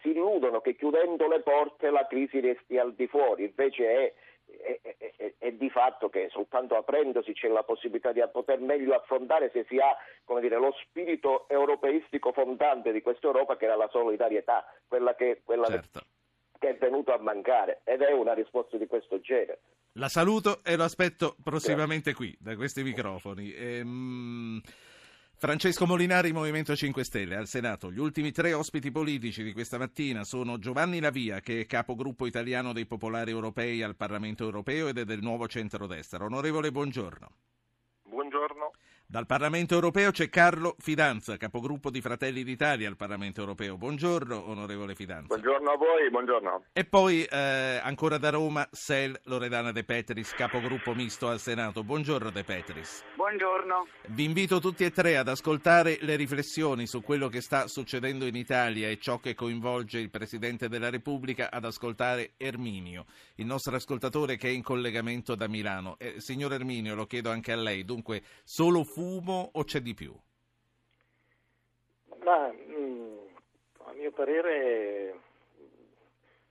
si 0.00 0.10
illudono 0.10 0.60
che 0.60 0.76
chiudendo 0.76 1.26
le 1.28 1.40
porte 1.40 1.90
la 1.90 2.06
crisi 2.06 2.40
resti 2.40 2.78
al 2.78 2.94
di 2.94 3.06
fuori, 3.06 3.44
invece 3.44 3.88
è 3.88 4.14
è, 4.46 4.80
è, 5.16 5.34
è, 5.38 5.52
di 5.52 5.70
fatto 5.70 6.08
che 6.08 6.28
soltanto 6.30 6.76
aprendosi 6.76 7.32
c'è 7.32 7.48
la 7.48 7.62
possibilità 7.62 8.12
di 8.12 8.22
poter 8.30 8.60
meglio 8.60 8.94
affrontare 8.94 9.50
se 9.50 9.64
si 9.68 9.78
ha 9.78 9.96
dire, 10.40 10.56
lo 10.58 10.72
spirito 10.82 11.48
europeistico 11.48 12.32
fondante 12.32 12.92
di 12.92 13.02
questa 13.02 13.26
Europa 13.26 13.56
che 13.56 13.64
era 13.64 13.74
la 13.74 13.88
solidarietà, 13.90 14.64
quella, 14.86 15.14
che, 15.14 15.40
quella 15.44 15.66
certo. 15.66 16.00
È 16.74 16.78
venuto 16.78 17.12
a 17.12 17.18
mancare 17.18 17.80
ed 17.84 18.02
è 18.02 18.12
una 18.12 18.34
risposta 18.34 18.76
di 18.76 18.86
questo 18.86 19.20
genere. 19.20 19.60
La 19.92 20.08
saluto 20.08 20.60
e 20.64 20.76
lo 20.76 20.84
aspetto 20.84 21.36
prossimamente 21.42 22.14
qui, 22.14 22.36
da 22.38 22.54
questi 22.56 22.82
microfoni. 22.82 23.52
Ehm... 23.52 24.60
Francesco 25.36 25.84
Molinari, 25.84 26.32
Movimento 26.32 26.74
5 26.74 27.04
Stelle, 27.04 27.36
al 27.36 27.48
Senato. 27.48 27.90
Gli 27.90 27.98
ultimi 27.98 28.30
tre 28.30 28.54
ospiti 28.54 28.90
politici 28.90 29.42
di 29.42 29.52
questa 29.52 29.78
mattina 29.78 30.24
sono 30.24 30.58
Giovanni 30.58 31.00
Lavia, 31.00 31.40
che 31.40 31.60
è 31.60 31.66
capogruppo 31.66 32.24
italiano 32.24 32.72
dei 32.72 32.86
Popolari 32.86 33.32
Europei 33.32 33.82
al 33.82 33.96
Parlamento 33.96 34.44
Europeo 34.44 34.88
ed 34.88 34.98
è 34.98 35.04
del 35.04 35.20
nuovo 35.20 35.46
centrodestra. 35.46 36.24
Onorevole, 36.24 36.70
buongiorno. 36.70 37.28
Dal 39.14 39.26
Parlamento 39.26 39.74
europeo 39.74 40.10
c'è 40.10 40.28
Carlo 40.28 40.74
Fidanza, 40.80 41.36
capogruppo 41.36 41.88
di 41.88 42.00
Fratelli 42.00 42.42
d'Italia 42.42 42.88
al 42.88 42.96
Parlamento 42.96 43.38
europeo. 43.38 43.76
Buongiorno, 43.76 44.48
onorevole 44.50 44.96
Fidanza. 44.96 45.28
Buongiorno 45.28 45.70
a 45.70 45.76
voi, 45.76 46.10
buongiorno. 46.10 46.64
E 46.72 46.84
poi 46.84 47.22
eh, 47.22 47.80
ancora 47.80 48.18
da 48.18 48.30
Roma, 48.30 48.66
Sel 48.72 49.16
Loredana 49.26 49.70
De 49.70 49.84
Petris, 49.84 50.32
capogruppo 50.32 50.94
misto 50.94 51.28
al 51.28 51.38
Senato. 51.38 51.84
Buongiorno 51.84 52.30
De 52.30 52.42
Petris. 52.42 53.04
Buongiorno. 53.14 53.86
Vi 54.08 54.24
invito 54.24 54.58
tutti 54.58 54.82
e 54.82 54.90
tre 54.90 55.16
ad 55.16 55.28
ascoltare 55.28 55.98
le 56.00 56.16
riflessioni 56.16 56.88
su 56.88 57.00
quello 57.00 57.28
che 57.28 57.40
sta 57.40 57.68
succedendo 57.68 58.26
in 58.26 58.34
Italia 58.34 58.88
e 58.88 58.98
ciò 58.98 59.20
che 59.20 59.36
coinvolge 59.36 60.00
il 60.00 60.10
Presidente 60.10 60.68
della 60.68 60.90
Repubblica, 60.90 61.52
ad 61.52 61.64
ascoltare 61.64 62.32
Erminio, 62.36 63.04
il 63.36 63.46
nostro 63.46 63.76
ascoltatore 63.76 64.36
che 64.36 64.48
è 64.48 64.50
in 64.50 64.64
collegamento 64.64 65.36
da 65.36 65.46
Milano. 65.46 65.94
Eh, 66.00 66.14
signor 66.18 66.52
Erminio, 66.52 66.96
lo 66.96 67.06
chiedo 67.06 67.30
anche 67.30 67.52
a 67.52 67.56
lei, 67.56 67.84
dunque 67.84 68.20
solo 68.42 68.82
fu 68.82 69.03
fumo 69.04 69.50
o 69.52 69.64
c'è 69.64 69.80
di 69.80 69.92
più? 69.92 70.14
Ma 72.22 72.50
mm, 72.50 73.18
a 73.84 73.92
mio 73.92 74.10
parere 74.12 75.20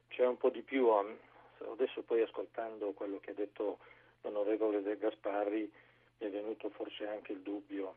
c'è 0.10 0.26
un 0.28 0.38
po' 0.38 0.50
di 0.50 0.62
più. 0.62 0.88
Adesso 0.88 2.04
poi 2.04 2.22
ascoltando 2.22 2.92
quello 2.92 3.20
che 3.20 3.32
ha 3.32 3.34
detto 3.34 3.80
l'onorevole 4.22 4.84
De 4.84 4.98
Gasparri 4.98 5.72
mi 6.20 6.28
è 6.28 6.30
venuto 6.30 6.70
forse 6.70 7.08
anche 7.08 7.32
il 7.32 7.40
dubbio 7.40 7.96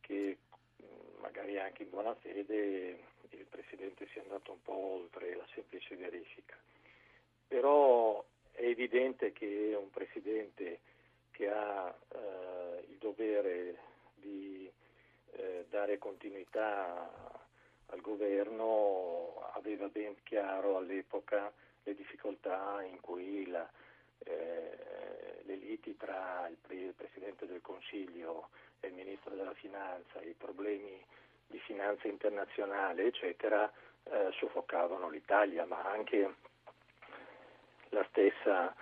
che 0.00 0.38
mm, 0.82 1.20
magari 1.20 1.58
anche 1.58 1.82
in 1.82 1.90
buona 1.90 2.14
fede 2.14 3.08
il 3.30 3.46
Presidente 3.48 4.06
sia 4.12 4.22
andato 4.22 4.52
un 4.52 4.62
po' 4.62 4.76
oltre 4.76 5.34
la 5.34 5.46
semplice 5.52 5.96
verifica. 5.96 6.56
Però 7.48 8.24
è 8.52 8.62
evidente 8.62 9.32
che 9.32 9.76
un 9.76 9.90
Presidente 9.90 10.78
che 11.40 11.50
ha 11.50 11.94
eh, 12.12 12.84
il 12.90 12.96
dovere 12.98 13.78
di 14.14 14.70
eh, 15.32 15.64
dare 15.70 15.96
continuità 15.96 17.10
al 17.86 18.00
governo 18.02 19.50
aveva 19.54 19.88
ben 19.88 20.22
chiaro 20.22 20.76
all'epoca 20.76 21.50
le 21.82 21.94
difficoltà 21.94 22.82
in 22.82 23.00
cui 23.00 23.46
la, 23.46 23.66
eh, 24.18 25.40
le 25.44 25.54
liti 25.54 25.96
tra 25.96 26.46
il, 26.46 26.58
il, 26.76 26.92
Presidente 26.92 27.46
del 27.46 27.62
Consiglio 27.62 28.50
e 28.80 28.88
il 28.88 28.92
Ministro 28.92 29.34
della 29.34 29.54
Finanza, 29.54 30.20
i 30.20 30.34
problemi 30.36 31.02
di 31.46 31.58
finanza 31.60 32.06
internazionale, 32.06 33.06
eccetera, 33.06 33.72
eh, 34.04 34.28
soffocavano 34.32 35.08
l'Italia, 35.08 35.64
ma 35.64 35.90
anche 35.90 36.34
la 37.88 38.04
stessa 38.10 38.74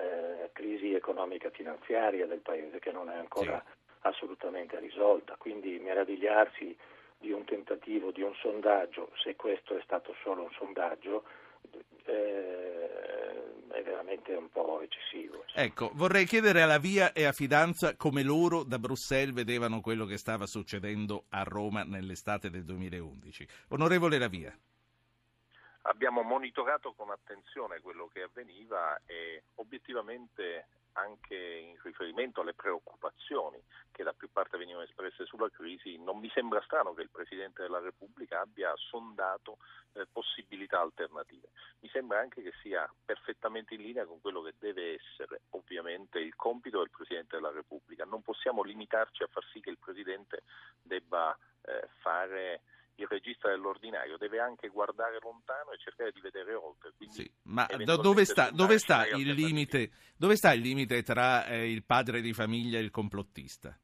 eh, 0.00 0.50
crisi 0.52 0.94
economica 0.94 1.50
finanziaria 1.50 2.26
del 2.26 2.40
Paese 2.40 2.78
che 2.78 2.92
non 2.92 3.10
è 3.10 3.16
ancora 3.16 3.62
sì. 3.64 3.72
assolutamente 4.00 4.78
risolta. 4.78 5.36
Quindi 5.36 5.78
meravigliarsi 5.78 6.76
di 7.18 7.32
un 7.32 7.44
tentativo, 7.44 8.10
di 8.10 8.22
un 8.22 8.34
sondaggio, 8.34 9.10
se 9.22 9.36
questo 9.36 9.76
è 9.76 9.80
stato 9.84 10.14
solo 10.22 10.42
un 10.42 10.50
sondaggio, 10.52 11.24
eh, 12.04 12.90
è 13.68 13.82
veramente 13.82 14.32
un 14.32 14.48
po' 14.48 14.80
eccessivo. 14.80 15.44
Ecco, 15.54 15.90
vorrei 15.94 16.24
chiedere 16.24 16.62
alla 16.62 16.78
Via 16.78 17.12
e 17.12 17.24
a 17.24 17.32
Fidanza 17.32 17.96
come 17.96 18.22
loro 18.22 18.62
da 18.62 18.78
Bruxelles 18.78 19.34
vedevano 19.34 19.80
quello 19.80 20.06
che 20.06 20.16
stava 20.16 20.46
succedendo 20.46 21.24
a 21.30 21.42
Roma 21.42 21.82
nell'estate 21.82 22.50
del 22.50 22.64
2011. 22.64 23.46
Onorevole 23.68 24.18
La 24.18 24.28
Via. 24.28 24.56
Abbiamo 25.82 26.22
monitorato 26.22 26.92
con 26.92 27.10
attenzione 27.10 27.80
quello 27.80 28.08
che 28.08 28.22
avveniva 28.22 29.00
e 29.06 29.44
obiettivamente 29.56 30.66
anche 30.92 31.36
in 31.36 31.76
riferimento 31.82 32.40
alle 32.40 32.54
preoccupazioni 32.54 33.62
che 33.92 34.02
da 34.02 34.12
più 34.12 34.30
parte 34.30 34.58
venivano 34.58 34.84
espresse 34.84 35.24
sulla 35.24 35.48
crisi, 35.50 35.98
non 35.98 36.18
mi 36.18 36.30
sembra 36.30 36.60
strano 36.62 36.94
che 36.94 37.02
il 37.02 37.10
Presidente 37.10 37.62
della 37.62 37.80
Repubblica 37.80 38.40
abbia 38.40 38.72
sondato 38.76 39.58
eh, 39.92 40.06
possibilità 40.10 40.80
alternative. 40.80 41.48
Mi 41.80 41.88
sembra 41.88 42.20
anche 42.20 42.42
che 42.42 42.52
sia 42.62 42.90
perfettamente 43.04 43.74
in 43.74 43.82
linea 43.82 44.06
con 44.06 44.20
quello 44.20 44.42
che 44.42 44.54
deve 44.58 44.94
essere 44.94 45.42
ovviamente 45.50 46.18
il 46.18 46.34
compito 46.34 46.78
del 46.78 46.90
Presidente 46.90 47.36
della 47.36 47.50
Repubblica. 47.52 48.04
Non 48.04 48.22
possiamo 48.22 48.62
limitarci 48.62 49.22
a 49.22 49.28
far 49.30 49.44
sì 49.52 49.60
che 49.60 49.70
il 49.70 49.78
Presidente 49.78 50.42
debba 50.82 51.36
eh, 51.62 51.88
fare 52.00 52.62
il 52.96 53.06
regista 53.08 53.48
dell'ordinario 53.48 54.16
deve 54.16 54.40
anche 54.40 54.68
guardare 54.68 55.18
lontano 55.22 55.72
e 55.72 55.78
cercare 55.78 56.12
di 56.12 56.20
vedere 56.20 56.54
oltre. 56.54 56.92
Sì, 57.08 57.30
ma 57.44 57.66
dove 57.66 58.24
sta, 58.24 58.50
dove, 58.50 58.78
sta 58.78 59.06
limite, 59.34 59.90
dove 60.16 60.36
sta, 60.36 60.52
il 60.52 60.60
limite, 60.60 61.02
tra 61.02 61.46
eh, 61.46 61.70
il 61.70 61.84
padre 61.84 62.20
di 62.20 62.32
famiglia 62.32 62.78
e 62.78 62.82
il 62.82 62.90
complottista? 62.90 63.78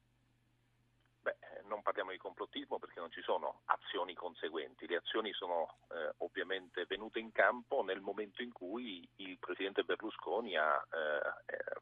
Parliamo 1.87 2.11
di 2.11 2.17
complottismo 2.17 2.79
perché 2.79 2.99
non 2.99 3.09
ci 3.11 3.21
sono 3.21 3.61
azioni 3.67 4.13
conseguenti, 4.13 4.85
le 4.87 4.97
azioni 4.97 5.31
sono 5.31 5.77
eh, 5.87 6.15
ovviamente 6.17 6.85
venute 6.85 7.19
in 7.19 7.31
campo 7.31 7.81
nel 7.81 8.01
momento 8.01 8.41
in 8.41 8.51
cui 8.51 9.07
il 9.15 9.37
Presidente 9.39 9.83
Berlusconi 9.83 10.57
ha 10.57 10.85
eh, 10.91 11.55
eh 11.55 11.77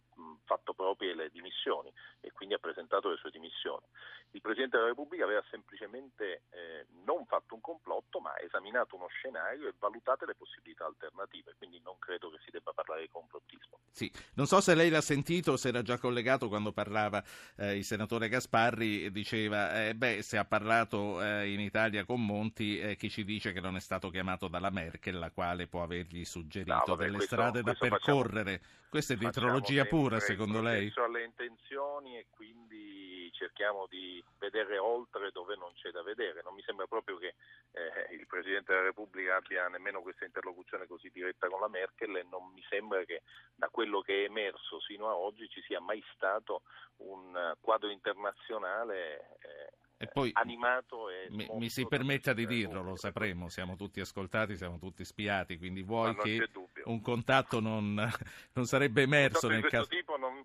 fatto 0.45 0.73
proprie 0.73 1.13
le 1.13 1.29
dimissioni 1.31 1.91
e 2.21 2.31
quindi 2.31 2.55
ha 2.55 2.59
presentato 2.59 3.09
le 3.09 3.17
sue 3.17 3.31
dimissioni. 3.31 3.85
Il 4.31 4.41
Presidente 4.41 4.77
della 4.77 4.89
Repubblica 4.89 5.23
aveva 5.23 5.43
semplicemente 5.49 6.43
eh, 6.51 6.85
non 7.03 7.25
fatto 7.25 7.55
un 7.55 7.61
complotto 7.61 8.19
ma 8.19 8.37
esaminato 8.39 8.95
uno 8.95 9.07
scenario 9.07 9.67
e 9.67 9.73
valutate 9.77 10.25
le 10.25 10.35
possibilità 10.35 10.85
alternative, 10.85 11.55
quindi 11.57 11.81
non 11.83 11.97
credo 11.99 12.29
che 12.29 12.37
si 12.43 12.51
debba 12.51 12.73
parlare 12.73 13.01
di 13.01 13.09
complottismo. 13.09 13.79
Sì, 13.91 14.11
non 14.35 14.45
so 14.45 14.59
se 14.59 14.75
lei 14.75 14.89
l'ha 14.89 15.01
sentito 15.01 15.53
o 15.53 15.57
se 15.57 15.69
era 15.69 15.81
già 15.81 15.97
collegato 15.97 16.49
quando 16.49 16.73
parlava 16.73 17.23
eh, 17.57 17.77
il 17.77 17.85
senatore 17.85 18.27
Gasparri 18.27 19.09
diceva 19.11 19.85
eh, 19.85 19.94
beh, 19.95 20.21
se 20.21 20.37
ha 20.37 20.45
parlato 20.45 21.21
eh, 21.21 21.51
in 21.51 21.59
Italia 21.59 22.05
con 22.05 22.23
Monti, 22.23 22.79
eh, 22.79 22.95
chi 22.95 23.09
ci 23.09 23.23
dice 23.23 23.51
che 23.51 23.59
non 23.59 23.75
è 23.75 23.79
stato 23.79 24.09
chiamato 24.09 24.47
dalla 24.47 24.69
Merkel, 24.69 25.17
la 25.17 25.31
quale 25.31 25.67
può 25.67 25.83
avergli 25.83 26.23
suggerito 26.23 26.73
no, 26.73 26.83
vabbè, 26.85 27.03
delle 27.03 27.17
questo, 27.17 27.35
strade 27.35 27.61
questo 27.61 27.83
da 27.83 27.89
percorrere. 27.89 28.57
Facciamo, 28.57 28.89
Questa 28.89 29.13
è 29.13 29.17
dietrologia 29.17 29.85
pura, 29.85 30.19
secondo 30.19 30.61
lei? 30.61 30.83
Penso 30.83 31.03
alle 31.03 31.23
intenzioni 31.23 32.17
e 32.17 32.27
quindi 32.29 33.31
cerchiamo 33.33 33.85
di 33.89 34.23
vedere 34.39 34.77
oltre 34.77 35.31
dove 35.31 35.55
non 35.55 35.71
c'è 35.73 35.91
da 35.91 36.01
vedere. 36.03 36.41
Non 36.43 36.53
mi 36.53 36.63
sembra 36.63 36.87
proprio 36.87 37.17
che 37.17 37.35
eh, 37.71 38.15
il 38.15 38.25
Presidente 38.27 38.71
della 38.71 38.85
Repubblica 38.85 39.35
abbia 39.35 39.67
nemmeno 39.67 40.01
questa 40.01 40.25
interlocuzione 40.25 40.87
così 40.87 41.09
diretta 41.11 41.47
con 41.47 41.59
la 41.59 41.67
Merkel 41.67 42.15
e 42.15 42.25
non 42.29 42.51
mi 42.53 42.63
sembra 42.69 43.03
che 43.03 43.21
da 43.53 43.69
quello 43.69 44.01
che 44.01 44.21
è 44.21 44.25
emerso 44.25 44.79
sino 44.81 45.09
a 45.09 45.15
oggi 45.15 45.49
ci 45.49 45.61
sia 45.61 45.79
mai 45.79 46.03
stato 46.13 46.61
un 46.97 47.53
quadro 47.59 47.89
internazionale 47.89 49.37
eh, 49.41 49.73
e 50.05 50.11
poi, 50.11 50.29
animato 50.33 51.09
e 51.09 51.27
mi, 51.29 51.47
mi 51.53 51.69
si 51.69 51.85
permetta 51.87 52.33
di 52.33 52.45
dirlo, 52.45 52.81
lo 52.81 52.95
sapremo, 52.95 53.49
siamo 53.49 53.75
tutti 53.75 53.99
ascoltati, 53.99 54.55
siamo 54.55 54.77
tutti 54.77 55.03
spiati, 55.03 55.57
quindi 55.57 55.83
vuoi 55.83 56.15
che 56.15 56.49
un 56.85 57.01
contatto 57.01 57.59
non, 57.59 57.93
non 58.53 58.65
sarebbe 58.65 59.03
emerso 59.03 59.47
nel 59.47 59.67
caso... 59.67 59.87
tipo 59.87 60.17
non, 60.17 60.43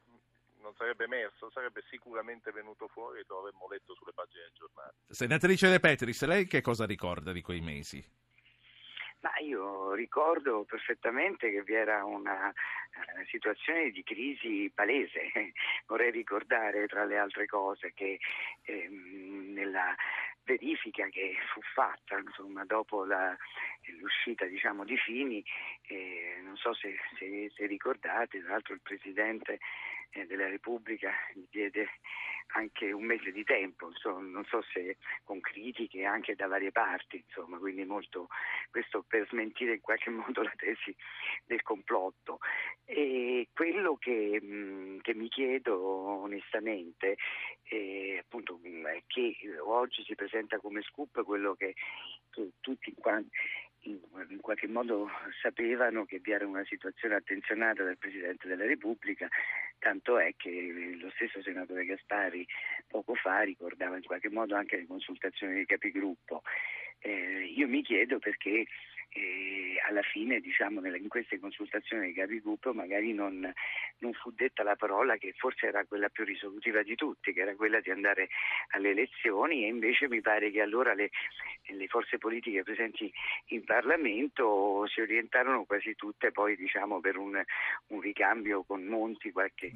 non 0.61 0.74
sarebbe 0.76 1.04
emerso, 1.04 1.50
sarebbe 1.52 1.82
sicuramente 1.90 2.50
venuto 2.50 2.88
fuori 2.88 3.20
e 3.20 3.24
lo 3.26 3.40
avremmo 3.40 3.68
letto 3.68 3.94
sulle 3.94 4.12
pagine 4.12 4.42
del 4.44 4.52
giornale. 4.54 4.94
Senatrice 5.08 5.68
De 5.68 5.80
Petris, 5.80 6.24
lei 6.24 6.46
che 6.46 6.61
cosa 6.61 6.86
ricorda 6.86 7.32
di 7.32 7.42
quei 7.42 7.61
mesi? 7.61 8.04
Ma 9.21 9.33
io 9.41 9.93
ricordo 9.93 10.64
perfettamente 10.64 11.51
che 11.51 11.62
vi 11.62 11.75
era 11.75 12.05
una 12.05 12.49
uh, 12.49 13.25
situazione 13.27 13.91
di 13.91 14.03
crisi 14.03 14.71
palese. 14.75 15.31
Vorrei 15.87 16.11
ricordare, 16.11 16.87
tra 16.87 17.05
le 17.05 17.18
altre 17.18 17.45
cose, 17.47 17.93
che 17.93 18.18
ehm, 18.62 19.53
nella 19.53 19.95
verifica 20.45 21.07
che 21.09 21.37
fu 21.53 21.61
fatta 21.75 22.18
insomma, 22.18 22.64
dopo 22.64 23.05
la, 23.05 23.37
l'uscita 23.99 24.47
diciamo, 24.47 24.85
di 24.85 24.97
Fini, 24.97 25.45
eh, 25.89 26.41
non 26.43 26.57
so 26.57 26.73
se, 26.75 26.97
se, 27.18 27.53
se, 27.55 27.66
ricordate, 27.66 28.41
tra 28.41 28.53
l'altro 28.53 28.75
il 28.75 28.81
Presidente 28.81 29.55
eh, 29.55 29.61
della 30.26 30.48
Repubblica 30.48 31.12
gli 31.34 31.46
diede 31.50 31.88
anche 32.54 32.90
un 32.92 33.04
mese 33.04 33.30
di 33.30 33.44
tempo, 33.44 33.88
insomma, 33.88 34.26
non 34.28 34.44
so 34.44 34.62
se 34.72 34.96
con 35.24 35.40
critiche 35.40 36.04
anche 36.04 36.34
da 36.34 36.46
varie 36.46 36.72
parti, 36.72 37.22
insomma, 37.24 37.58
quindi 37.58 37.84
molto 37.84 38.28
questo 38.70 39.04
per 39.06 39.26
smentire 39.28 39.74
in 39.74 39.80
qualche 39.80 40.11
modo 40.11 40.42
la 40.42 40.52
tesi 40.56 40.94
del 41.44 41.62
complotto. 41.62 42.38
E 42.84 43.48
quello 43.54 43.96
che, 43.96 44.40
mh, 44.40 45.00
che 45.02 45.14
mi 45.14 45.28
chiedo 45.28 45.80
onestamente 45.80 47.16
eh, 47.64 48.18
appunto, 48.20 48.58
è 48.62 49.02
che 49.06 49.36
oggi 49.64 50.02
si 50.04 50.14
presenta 50.14 50.58
come 50.58 50.82
scoop 50.82 51.22
quello 51.22 51.54
che, 51.54 51.74
che 52.30 52.50
tutti 52.61 52.92
quanti 52.94 53.30
in 53.83 54.41
qualche 54.41 54.66
modo 54.66 55.09
sapevano 55.41 56.05
che 56.05 56.18
vi 56.18 56.33
era 56.33 56.47
una 56.47 56.64
situazione 56.64 57.14
attenzionata 57.14 57.83
dal 57.83 57.97
Presidente 57.97 58.47
della 58.47 58.66
Repubblica, 58.66 59.28
tanto 59.78 60.18
è 60.18 60.35
che 60.37 60.97
lo 61.01 61.11
stesso 61.11 61.43
senatore 61.43 61.85
Gaspari 61.85 62.47
poco 62.89 63.14
fa 63.14 63.41
ricordava 63.41 63.97
in 63.97 64.05
qualche 64.05 64.28
modo 64.28 64.55
anche 64.55 64.76
le 64.76 64.87
consultazioni 64.87 65.55
dei 65.55 65.66
capigruppo. 65.66 66.43
Eh, 66.99 67.53
io 67.57 67.66
mi 67.66 67.83
chiedo 67.83 68.18
perché 68.18 68.66
e 69.12 69.80
alla 69.88 70.02
fine 70.02 70.38
diciamo, 70.40 70.86
in 70.86 71.08
queste 71.08 71.40
consultazioni 71.40 72.04
dei 72.04 72.12
capigruppo 72.12 72.72
magari 72.72 73.12
non, 73.12 73.52
non, 73.98 74.12
fu 74.12 74.30
detta 74.30 74.62
la 74.62 74.76
parola 74.76 75.16
che 75.16 75.34
forse 75.36 75.66
era 75.66 75.84
quella 75.84 76.08
più 76.08 76.24
risolutiva 76.24 76.82
di 76.82 76.94
tutti, 76.94 77.32
che 77.32 77.40
era 77.40 77.56
quella 77.56 77.80
di 77.80 77.90
andare 77.90 78.28
alle 78.68 78.90
elezioni 78.90 79.64
e 79.64 79.68
invece 79.68 80.08
mi 80.08 80.20
pare 80.20 80.52
che 80.52 80.61
allora 80.61 80.94
le, 80.94 81.11
le 81.66 81.86
forze 81.88 82.18
politiche 82.18 82.62
presenti 82.62 83.12
in 83.46 83.64
Parlamento 83.64 84.86
si 84.86 85.00
orientarono 85.00 85.64
quasi 85.64 85.96
tutte 85.96 86.30
poi 86.30 86.54
diciamo, 86.54 87.00
per 87.00 87.16
un, 87.16 87.42
un, 87.88 88.00
ricambio 88.00 88.62
con 88.62 88.84
Monti 88.84 89.32
qualche 89.32 89.72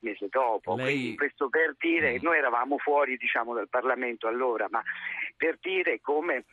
mese 0.00 0.28
dopo. 0.30 0.76
Lei... 0.76 0.86
Quindi 0.86 1.16
questo 1.16 1.50
per 1.50 1.74
dire, 1.78 2.14
mm. 2.14 2.22
noi 2.22 2.38
eravamo 2.38 2.78
fuori 2.78 3.18
diciamo, 3.18 3.52
dal 3.52 3.68
Parlamento 3.68 4.28
allora, 4.28 4.66
ma 4.70 4.82
per 5.36 5.58
dire 5.60 6.00
come 6.00 6.44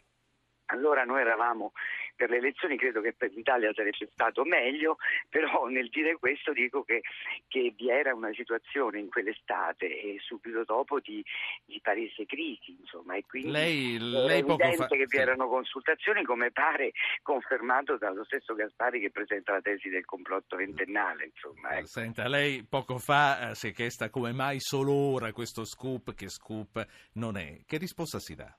allora 0.68 1.04
noi 1.04 1.22
eravamo 1.22 1.72
per 2.16 2.30
le 2.30 2.38
elezioni, 2.38 2.78
credo 2.78 3.02
che 3.02 3.14
per 3.14 3.32
l'Italia 3.32 3.74
sarebbe 3.74 4.10
stato 4.12 4.44
meglio, 4.46 4.98
però 5.30 5.68
nel 5.68 5.90
dire 5.90 6.18
questo 6.18 6.54
dico 6.54 6.84
che, 6.84 7.02
che 7.48 7.74
vi 7.76 7.90
era 7.90 8.14
una 8.14 8.34
situazione 8.34 9.00
in 9.00 9.10
quell'estate 9.10 9.86
e 9.86 10.18
subito 10.20 10.64
dopo 10.64 11.00
di, 11.00 11.24
di 11.66 11.80
palese 11.82 12.26
crisi, 12.26 12.78
insomma, 12.80 13.16
e 13.16 13.24
quindi 13.28 13.52
lei, 13.52 13.98
lei 14.00 14.40
è 14.40 14.44
evidente 14.44 14.76
fa... 14.76 14.88
che 14.88 15.06
vi 15.08 15.18
erano 15.18 15.48
consultazioni, 15.48 16.24
come 16.24 16.52
pare 16.52 16.92
confermato 17.22 17.98
dallo 17.98 18.24
stesso 18.24 18.56
Gaspari 18.56 19.00
che 19.00 19.12
presenta 19.12 19.54
la 19.54 19.62
tesi 19.62 19.90
del 19.90 20.06
complotto 20.06 20.56
ventennale. 20.56 21.26
Insomma, 21.26 21.78
ecco. 21.78 21.88
Senta, 21.88 22.28
lei 22.28 22.64
poco 22.64 22.98
fa 22.98 23.50
eh, 23.50 23.56
si 23.56 23.68
è 23.68 23.72
chiesta 23.74 24.10
come 24.10 24.32
mai 24.32 24.60
solo 24.60 24.94
ora 24.94 25.32
questo 25.34 25.66
scoop, 25.66 26.14
che 26.14 26.30
scoop 26.30 26.86
non 27.14 27.38
è. 27.38 27.60
Che 27.66 27.78
risposta 27.78 28.20
si 28.20 28.36
dà? 28.36 28.56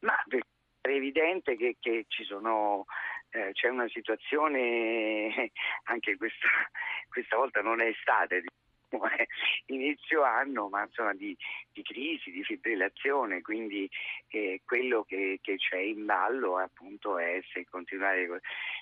Ma 0.00 0.14
è 0.92 0.96
evidente 0.96 1.56
che, 1.56 1.76
che 1.80 2.04
ci 2.08 2.24
sono, 2.24 2.86
eh, 3.30 3.50
c'è 3.52 3.68
una 3.68 3.88
situazione, 3.88 5.52
anche 5.84 6.16
questa, 6.16 6.48
questa 7.08 7.36
volta 7.36 7.60
non 7.62 7.80
è 7.80 7.86
estate, 7.86 8.44
inizio 9.66 10.22
anno, 10.22 10.68
ma 10.68 10.82
insomma 10.82 11.14
di, 11.14 11.36
di 11.72 11.82
crisi, 11.82 12.30
di 12.30 12.44
fibrillazione, 12.44 13.42
quindi 13.42 13.88
eh, 14.28 14.60
quello 14.64 15.04
che, 15.04 15.38
che, 15.42 15.56
c'è 15.56 15.78
in 15.78 16.04
ballo 16.04 16.58
appunto 16.58 17.18
è 17.18 17.40
se 17.52 17.64
continuare 17.68 18.22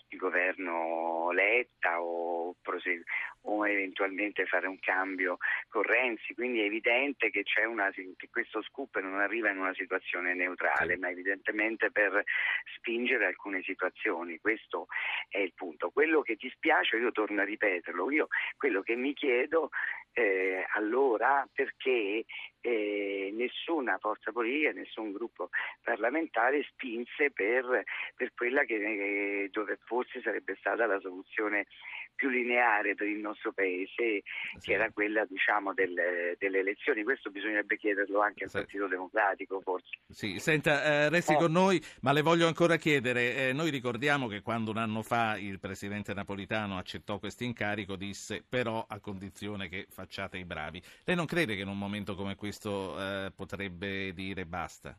il 0.08 0.18
governo 0.18 1.30
Letta 1.32 2.00
o, 2.00 2.54
o, 3.42 3.66
eventualmente 3.66 4.46
fare 4.46 4.66
un 4.66 4.78
cambio 4.78 5.38
con 5.68 5.82
Renzi, 5.82 6.34
quindi 6.34 6.60
è 6.60 6.64
evidente 6.64 7.30
che, 7.30 7.44
una, 7.66 7.90
che 7.90 8.28
questo 8.30 8.62
scoop 8.62 8.98
non 9.00 9.18
arriva 9.20 9.50
in 9.50 9.58
una 9.58 9.74
situazione 9.74 10.34
neutrale, 10.34 10.96
ma 10.96 11.08
evidentemente 11.08 11.90
per 11.90 12.22
spingere 12.76 13.26
alcune 13.26 13.62
situazioni, 13.62 14.38
questo 14.38 14.86
è 15.28 15.38
il 15.38 15.52
punto. 15.54 15.90
Quello 15.90 16.22
che 16.22 16.36
dispiace, 16.36 16.96
io 16.96 17.12
torno 17.12 17.40
a 17.40 17.44
ripeterlo, 17.44 18.10
io 18.10 18.28
quello 18.56 18.82
che 18.82 18.94
mi 18.96 19.14
chiedo 19.14 19.70
eh, 20.14 20.64
allora 20.74 21.46
perché 21.52 22.24
eh, 22.66 23.30
nessuna 23.36 23.98
forza 23.98 24.32
politica, 24.32 24.72
nessun 24.72 25.12
gruppo 25.12 25.50
parlamentare 25.82 26.62
spinse 26.62 27.30
per, 27.30 27.84
per 28.16 28.32
quella 28.34 28.64
che 28.64 28.74
eh, 28.76 29.48
dove 29.52 29.78
forse 29.84 30.22
sarebbe 30.22 30.56
stata 30.58 30.86
la 30.86 30.98
soluzione 30.98 31.66
più 32.14 32.30
lineare 32.30 32.94
per 32.94 33.08
il 33.08 33.18
nostro 33.18 33.52
paese, 33.52 33.90
sì. 33.92 34.22
che 34.60 34.72
era 34.72 34.90
quella 34.90 35.26
diciamo, 35.26 35.74
delle, 35.74 36.36
delle, 36.38 36.60
elezioni. 36.60 37.02
Questo 37.02 37.30
bisognerebbe 37.30 37.76
chiederlo 37.76 38.20
anche 38.20 38.44
al 38.44 38.50
sì. 38.50 38.56
Partito 38.58 38.86
Democratico, 38.86 39.60
forse. 39.60 39.98
Sì, 40.08 40.38
senta, 40.38 40.84
eh, 40.84 41.08
resti 41.10 41.34
con 41.34 41.52
noi, 41.52 41.82
ma 42.00 42.12
le 42.12 42.22
voglio 42.22 42.46
ancora 42.46 42.76
chiedere. 42.76 43.48
Eh, 43.48 43.52
noi 43.52 43.68
ricordiamo 43.70 44.26
che 44.26 44.40
quando 44.40 44.70
un 44.70 44.78
anno 44.78 45.02
fa 45.02 45.36
il 45.36 45.58
presidente 45.58 46.14
napolitano 46.14 46.78
accettò 46.78 47.18
questo 47.18 47.44
incarico, 47.44 47.96
disse 47.96 48.42
però 48.48 48.86
a 48.88 49.00
condizione 49.00 49.68
che 49.68 49.86
facciate 49.90 50.38
i 50.38 50.44
bravi. 50.44 50.80
Lei 51.04 51.16
non 51.16 51.26
crede 51.26 51.56
che 51.56 51.62
in 51.62 51.68
un 51.68 51.78
momento 51.78 52.14
come 52.14 52.36
questo 52.36 52.53
eh, 52.60 53.32
potrebbe 53.34 54.12
dire 54.12 54.44
basta? 54.44 54.96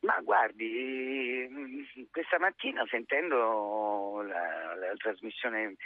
Ma 0.00 0.20
guardi, 0.20 1.48
questa 2.10 2.38
mattina 2.38 2.84
sentendo 2.88 4.22
la, 4.22 4.74
la 4.74 4.92
trasmissione 4.96 5.76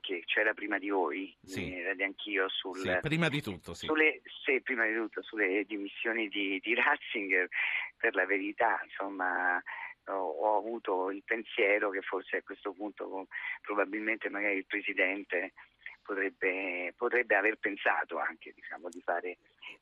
che 0.00 0.22
c'era 0.24 0.54
prima 0.54 0.78
di 0.78 0.88
voi, 0.88 1.36
sì. 1.42 1.72
eh, 1.72 1.94
anch'io 2.02 2.48
sul, 2.48 2.78
sì, 2.78 2.98
prima 3.00 3.28
di 3.28 3.40
tutto, 3.40 3.74
sì. 3.74 3.86
Sulle, 3.86 4.22
sì, 4.44 4.60
prima 4.62 4.86
di 4.86 4.94
tutto 4.94 5.22
sulle 5.22 5.64
dimissioni 5.66 6.28
di, 6.28 6.58
di 6.60 6.74
Ratzinger, 6.74 7.48
per 7.96 8.14
la 8.14 8.26
verità, 8.26 8.80
insomma, 8.82 9.62
ho, 10.06 10.12
ho, 10.12 10.56
avuto 10.56 11.10
il 11.10 11.22
pensiero 11.24 11.90
che 11.90 12.00
forse 12.00 12.38
a 12.38 12.42
questo 12.42 12.72
punto 12.72 13.28
probabilmente 13.60 14.28
magari 14.30 14.56
il 14.56 14.66
Presidente 14.66 15.52
potrebbe, 16.10 16.92
potrebbe 16.96 17.36
aver 17.36 17.56
pensato 17.58 18.18
anche 18.18 18.52
diciamo, 18.52 18.88
di 18.88 19.00
fare, 19.00 19.38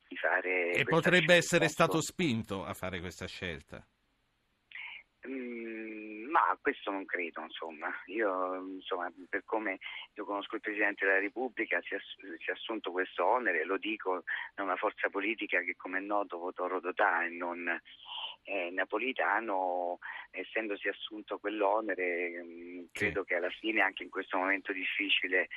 di 0.07 0.16
fare 0.16 0.72
e 0.72 0.85
potrebbe 0.85 1.35
essere 1.35 1.64
ecco. 1.64 1.72
stato 1.72 2.01
spinto 2.03 2.64
a 2.64 2.74
fare 2.74 3.01
questa 3.01 3.26
scelta 3.26 3.83
mm, 5.27 6.31
ma 6.31 6.59
questo 6.61 6.91
non 6.91 7.05
credo 7.05 7.41
insomma 7.41 7.91
io 8.07 8.55
insomma, 8.57 9.11
per 9.29 9.45
come 9.45 9.79
io 10.14 10.25
conosco 10.25 10.57
il 10.57 10.61
Presidente 10.61 11.07
della 11.07 11.19
Repubblica 11.19 11.81
si 11.83 11.95
è, 11.95 11.99
si 12.39 12.51
è 12.51 12.53
assunto 12.53 12.93
questo 12.93 13.25
onere 13.25 13.64
lo 13.64 13.79
dico 13.79 14.25
da 14.55 14.62
una 14.62 14.77
forza 14.77 15.09
politica 15.09 15.61
che 15.62 15.75
come 15.77 15.99
è 15.99 16.03
noto 16.03 16.39
votò 16.39 16.66
Rodotà 16.66 17.25
e 17.25 17.31
non 17.31 17.81
eh, 18.49 18.71
Napolitano, 18.71 19.99
essendosi 20.31 20.89
assunto 20.89 21.39
quell'onere, 21.39 22.43
mh, 22.43 22.47
mm, 22.47 22.85
credo 22.93 23.21
sì. 23.21 23.27
che 23.27 23.35
alla 23.35 23.51
fine, 23.51 23.83
anche 23.83 24.03
in 24.03 24.11
questo 24.11 24.39
momento 24.39 24.73
difficile, 24.73 25.49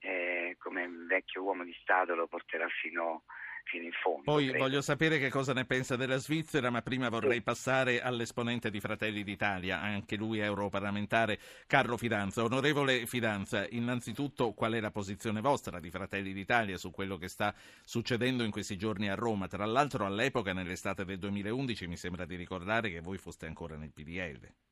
eh, 0.00 0.56
come 0.58 0.88
vecchio 1.06 1.42
uomo 1.42 1.64
di 1.64 1.76
Stato, 1.80 2.14
lo 2.14 2.26
porterà 2.26 2.66
fino 2.68 3.22
a 3.26 3.32
fino 3.70 3.84
in 3.84 3.92
fondo. 3.92 4.22
Poi 4.22 4.48
credo. 4.48 4.58
voglio 4.58 4.80
sapere 4.80 5.18
che 5.18 5.30
cosa 5.30 5.52
ne 5.52 5.64
pensa 5.64 5.96
della 5.96 6.16
Svizzera, 6.16 6.70
ma 6.70 6.82
prima 6.82 7.08
vorrei 7.08 7.36
sì. 7.36 7.42
passare 7.42 8.02
all'esponente 8.02 8.70
di 8.70 8.80
Fratelli 8.80 9.22
d'Italia, 9.22 9.80
anche 9.80 10.16
lui 10.16 10.40
europarlamentare, 10.40 11.38
Carlo 11.66 11.96
Fidanza. 11.96 12.42
Onorevole 12.42 13.06
Fidanza, 13.06 13.66
innanzitutto 13.70 14.52
qual 14.52 14.72
è 14.72 14.80
la 14.80 14.90
posizione 14.90 15.40
vostra 15.40 15.78
di 15.78 15.90
Fratelli 15.90 16.32
d'Italia 16.32 16.76
su 16.76 16.90
quello 16.90 17.16
che 17.16 17.28
sta 17.28 17.54
succedendo 17.84 18.42
in 18.42 18.50
questi 18.50 18.76
giorni 18.76 19.08
a 19.08 19.14
Roma? 19.14 19.46
Tra 19.46 19.64
l'altro 19.64 20.04
all'epoca, 20.04 20.52
nell'estate 20.52 21.04
del 21.04 21.18
2011, 21.18 21.86
mi 21.86 21.96
sembra 21.96 22.24
di 22.24 22.34
ricordare 22.34 22.90
che 22.90 23.00
voi 23.00 23.18
foste 23.18 23.46
ancora 23.46 23.76
nel 23.76 23.92
PDL. 23.92 24.69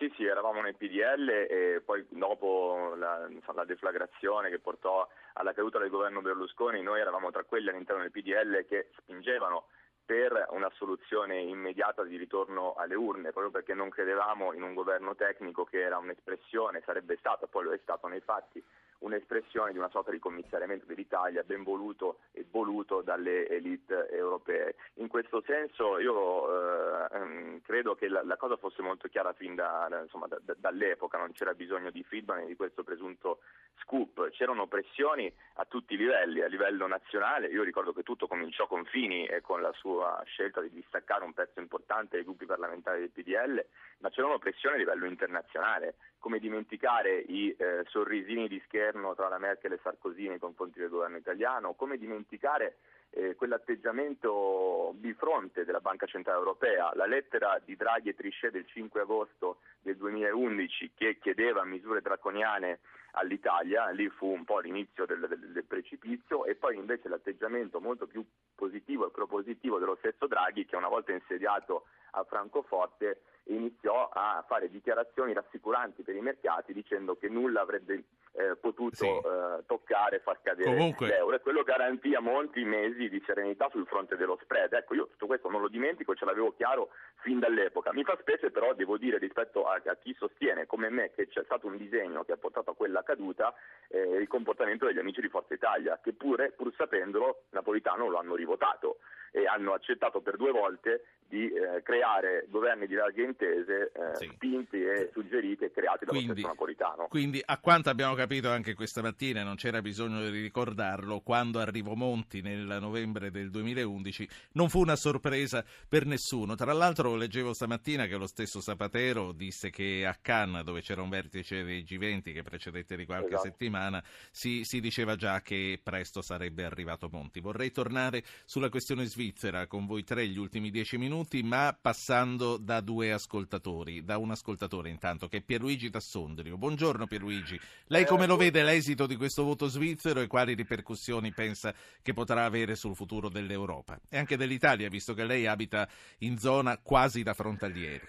Sì, 0.00 0.10
sì, 0.16 0.24
eravamo 0.24 0.62
nel 0.62 0.76
PDL 0.76 1.28
e 1.28 1.82
poi 1.84 2.06
dopo 2.08 2.94
la, 2.96 3.28
la, 3.52 3.64
deflagrazione 3.66 4.48
che 4.48 4.58
portò 4.58 5.06
alla 5.34 5.52
caduta 5.52 5.78
del 5.78 5.90
governo 5.90 6.22
Berlusconi, 6.22 6.80
noi 6.80 7.00
eravamo 7.00 7.30
tra 7.30 7.44
quelli 7.44 7.68
all'interno 7.68 8.00
del 8.00 8.10
PDL 8.10 8.64
che 8.66 8.88
spingevano 8.96 9.66
per 10.02 10.46
una 10.52 10.70
soluzione 10.76 11.40
immediata 11.40 12.02
di 12.02 12.16
ritorno 12.16 12.72
alle 12.78 12.94
urne, 12.94 13.32
proprio 13.32 13.50
perché 13.50 13.74
non 13.74 13.90
credevamo 13.90 14.54
in 14.54 14.62
un 14.62 14.72
governo 14.72 15.14
tecnico 15.14 15.64
che 15.64 15.82
era 15.82 15.98
un'espressione, 15.98 16.80
sarebbe 16.86 17.18
stato, 17.18 17.46
poi 17.46 17.64
lo 17.64 17.72
è 17.72 17.78
stato 17.82 18.06
nei 18.08 18.20
fatti, 18.20 18.64
un'espressione 19.00 19.72
di 19.72 19.78
una 19.78 19.90
sorta 19.90 20.10
di 20.10 20.18
commissariamento 20.18 20.86
dell'Italia 20.86 21.42
ben 21.42 21.62
voluto 21.62 22.18
e 22.32 22.44
voluto 22.50 23.02
dalle 23.02 23.48
elite 23.48 24.08
europee. 24.10 24.76
In 24.94 25.08
questo 25.08 25.42
senso 25.46 25.98
io 25.98 26.48
eh, 26.48 27.08
ehm, 27.12 27.60
credo 27.62 27.94
che 27.94 28.08
la, 28.08 28.22
la, 28.22 28.36
cosa 28.36 28.56
fosse 28.56 28.82
molto 28.82 29.08
chiara 29.08 29.32
fin 29.32 29.54
da, 29.54 29.88
insomma, 30.02 30.26
da, 30.26 30.38
da, 30.42 30.54
dall'epoca, 30.58 31.18
non 31.18 31.32
c'era 31.32 31.54
bisogno 31.54 31.90
di 31.90 32.02
feedback 32.02 32.46
di 32.46 32.56
questo 32.56 32.82
presunto 32.82 33.40
scoop, 33.80 34.30
c'erano 34.30 34.66
pressioni 34.66 35.32
a 35.54 35.64
tutti 35.64 35.94
i 35.94 35.96
livelli, 35.96 36.40
a 36.42 36.46
livello 36.46 36.86
nazionale, 36.86 37.48
io 37.48 37.62
ricordo 37.62 37.92
che 37.92 38.02
tutto 38.02 38.26
cominciò 38.26 38.66
con 38.66 38.84
Fini 38.84 39.26
e 39.26 39.40
con 39.40 39.60
la 39.60 39.72
sua 39.72 40.22
scelta 40.26 40.60
di 40.60 40.70
distaccare 40.70 41.24
un 41.24 41.32
pezzo 41.32 41.60
importante 41.60 42.16
dei 42.16 42.24
gruppi 42.24 42.46
parlamentari 42.46 43.00
del 43.00 43.10
PDL, 43.10 43.64
ma 43.98 44.10
c'erano 44.10 44.38
pressioni 44.38 44.76
a 44.76 44.78
livello 44.78 45.06
internazionale, 45.06 45.96
come 46.18 46.38
dimenticare 46.38 47.18
i 47.18 47.54
eh, 47.56 47.84
sorrisini 47.88 48.48
di 48.48 48.60
scherno 48.90 49.14
tra 49.14 49.28
la 49.28 49.38
Merkel 49.38 49.72
e 49.72 49.80
Sarkozy 49.82 50.28
nei 50.28 50.38
confronti 50.38 50.80
del 50.80 50.88
governo 50.88 51.16
italiano, 51.16 51.74
come 51.74 51.96
dimenticare 51.96 52.76
eh, 53.10 53.34
quell'atteggiamento 53.36 54.92
bifronte 54.96 55.64
della 55.64 55.80
Banca 55.80 56.06
Centrale 56.06 56.38
Europea, 56.38 56.90
la 56.94 57.06
lettera 57.06 57.60
di 57.64 57.76
Draghi 57.76 58.10
e 58.10 58.14
Trichet 58.14 58.50
del 58.50 58.66
5 58.66 59.00
agosto 59.00 59.58
del 59.80 59.96
2011 59.96 60.92
che 60.94 61.18
chiedeva 61.18 61.64
misure 61.64 62.00
draconiane 62.00 62.80
all'Italia, 63.12 63.88
lì 63.90 64.08
fu 64.08 64.26
un 64.26 64.44
po' 64.44 64.58
l'inizio 64.58 65.06
del, 65.06 65.26
del, 65.28 65.52
del, 65.52 65.64
precipizio 65.64 66.44
e 66.44 66.54
poi 66.54 66.76
invece 66.76 67.08
l'atteggiamento 67.08 67.80
molto 67.80 68.06
più 68.06 68.24
positivo 68.54 69.06
e 69.06 69.10
propositivo 69.10 69.78
dello 69.78 69.96
stesso 69.96 70.26
Draghi 70.26 70.66
che 70.66 70.76
una 70.76 70.88
volta 70.88 71.12
insediato 71.12 71.86
a 72.12 72.24
Francoforte 72.24 73.22
iniziò 73.44 74.08
a 74.12 74.44
fare 74.46 74.70
dichiarazioni 74.70 75.32
rassicuranti 75.32 76.02
per 76.02 76.14
i 76.14 76.20
mercati 76.20 76.72
dicendo 76.72 77.16
che 77.16 77.28
nulla 77.28 77.62
avrebbe 77.62 78.04
eh, 78.32 78.56
potuto 78.56 78.96
sì. 78.96 79.06
eh, 79.06 79.64
toccare 79.66 80.16
e 80.16 80.20
far 80.20 80.40
cadere 80.42 80.70
Comunque... 80.70 81.06
l'euro 81.06 81.36
e 81.36 81.40
quello 81.40 81.62
garantì 81.62 82.14
a 82.14 82.20
molti 82.20 82.62
mesi 82.64 83.08
di 83.08 83.22
serenità 83.26 83.68
sul 83.70 83.86
fronte 83.86 84.16
dello 84.16 84.38
spread. 84.42 84.72
Ecco, 84.72 84.94
io 84.94 85.08
tutto 85.08 85.26
questo 85.26 85.50
non 85.50 85.60
lo 85.60 85.68
dimentico, 85.68 86.14
ce 86.14 86.24
l'avevo 86.24 86.52
chiaro 86.52 86.90
fin 87.22 87.38
dall'epoca. 87.38 87.92
Mi 87.92 88.04
fa 88.04 88.16
specie 88.20 88.50
però, 88.50 88.72
devo 88.74 88.96
dire, 88.98 89.18
rispetto 89.18 89.66
a, 89.66 89.80
a 89.84 89.96
chi 89.96 90.14
sostiene 90.14 90.66
come 90.66 90.88
me 90.90 91.10
che 91.10 91.26
c'è 91.28 91.42
stato 91.44 91.66
un 91.66 91.76
disegno 91.76 92.24
che 92.24 92.32
ha 92.32 92.36
portato 92.36 92.70
a 92.70 92.76
quella 92.76 92.99
caduta, 93.02 93.54
eh, 93.88 94.16
il 94.16 94.28
comportamento 94.28 94.86
degli 94.86 94.98
amici 94.98 95.20
di 95.20 95.28
Forza 95.28 95.54
Italia, 95.54 95.98
che 96.02 96.12
pure, 96.12 96.52
pur 96.52 96.72
sapendolo, 96.76 97.44
Napolitano 97.50 98.08
lo 98.08 98.18
hanno 98.18 98.34
rivotato 98.34 98.98
e 99.30 99.46
hanno 99.46 99.72
accettato 99.72 100.20
per 100.20 100.36
due 100.36 100.50
volte 100.50 101.04
di 101.30 101.46
eh, 101.46 101.80
creare 101.84 102.46
governi 102.48 102.88
di 102.88 102.94
larghe 102.94 103.22
intese 103.22 103.92
eh, 103.94 104.16
sì. 104.16 104.30
spinti 104.34 104.82
e 104.82 105.10
suggeriti 105.12 105.62
e 105.62 105.70
creati 105.70 106.04
dallo 106.04 106.18
quindi, 106.18 106.32
stesso 106.32 106.48
Napolitano. 106.48 107.06
Quindi 107.06 107.40
a 107.44 107.58
quanto 107.58 107.88
abbiamo 107.88 108.14
capito 108.14 108.50
anche 108.50 108.74
questa 108.74 109.00
mattina, 109.00 109.44
non 109.44 109.54
c'era 109.54 109.80
bisogno 109.80 110.28
di 110.28 110.40
ricordarlo, 110.40 111.20
quando 111.20 111.60
arrivò 111.60 111.94
Monti 111.94 112.40
nel 112.40 112.78
novembre 112.80 113.30
del 113.30 113.48
2011 113.50 114.28
non 114.54 114.68
fu 114.68 114.80
una 114.80 114.96
sorpresa 114.96 115.64
per 115.88 116.04
nessuno. 116.04 116.56
Tra 116.56 116.72
l'altro 116.72 117.14
leggevo 117.14 117.54
stamattina 117.54 118.06
che 118.06 118.16
lo 118.16 118.26
stesso 118.26 118.60
Zapatero 118.60 119.30
disse 119.30 119.70
che 119.70 120.04
a 120.04 120.16
Cannes, 120.20 120.64
dove 120.64 120.80
c'era 120.80 121.00
un 121.00 121.10
vertice 121.10 121.62
dei 121.62 121.84
G20 121.84 122.32
che 122.32 122.42
precedette 122.42 122.96
di 122.96 123.06
qualche 123.06 123.34
esatto. 123.34 123.44
settimana, 123.44 124.02
si, 124.32 124.64
si 124.64 124.80
diceva 124.80 125.14
già 125.14 125.40
che 125.42 125.78
presto 125.80 126.22
sarebbe 126.22 126.64
arrivato 126.64 127.08
Monti. 127.08 127.38
Vorrei 127.38 127.70
tornare 127.70 128.24
sulla 128.44 128.68
questione 128.68 129.06
svizzera 129.20 129.66
con 129.66 129.84
voi 129.84 130.02
tre 130.02 130.26
gli 130.26 130.38
ultimi 130.38 130.70
dieci 130.70 130.96
minuti 130.96 131.42
ma 131.42 131.76
passando 131.78 132.56
da 132.56 132.80
due 132.80 133.12
ascoltatori, 133.12 134.02
da 134.02 134.16
un 134.16 134.30
ascoltatore 134.30 134.88
intanto, 134.88 135.28
che 135.28 135.38
è 135.38 135.42
Pierluigi 135.42 135.90
Tassondrio. 135.90 136.56
Buongiorno 136.56 137.06
Pierluigi, 137.06 137.60
lei 137.88 138.06
come 138.06 138.26
lo 138.26 138.36
vede 138.36 138.62
l'esito 138.62 139.06
di 139.06 139.16
questo 139.16 139.44
voto 139.44 139.66
svizzero 139.66 140.20
e 140.20 140.26
quali 140.26 140.54
ripercussioni 140.54 141.32
pensa 141.32 141.74
che 142.02 142.14
potrà 142.14 142.46
avere 142.46 142.74
sul 142.76 142.94
futuro 142.94 143.28
dell'Europa 143.28 144.00
e 144.08 144.16
anche 144.16 144.38
dell'Italia, 144.38 144.88
visto 144.88 145.12
che 145.12 145.24
lei 145.24 145.46
abita 145.46 145.86
in 146.20 146.38
zona 146.38 146.78
quasi 146.78 147.22
da 147.22 147.34
frontalieri? 147.34 148.08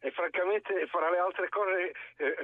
e 0.00 0.12
francamente 0.12 0.86
fra 0.86 1.10
le 1.10 1.18
altre 1.18 1.48
cose 1.48 1.92
eh, 2.18 2.36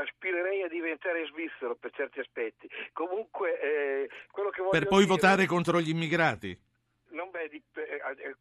aspirerei 0.00 0.62
a 0.62 0.68
diventare 0.68 1.26
svizzero 1.26 1.74
per 1.74 1.90
certi 1.92 2.20
aspetti. 2.20 2.70
Comunque 2.92 3.60
eh, 3.60 4.08
quello 4.30 4.50
che 4.50 4.62
voglio 4.62 4.78
Per 4.78 4.86
poi 4.86 5.04
dire... 5.04 5.10
votare 5.10 5.46
contro 5.46 5.80
gli 5.80 5.88
immigrati? 5.88 6.56
Non 7.12 7.30
beh, 7.30 7.44
eh, 7.44 7.62
eh, 7.74 8.36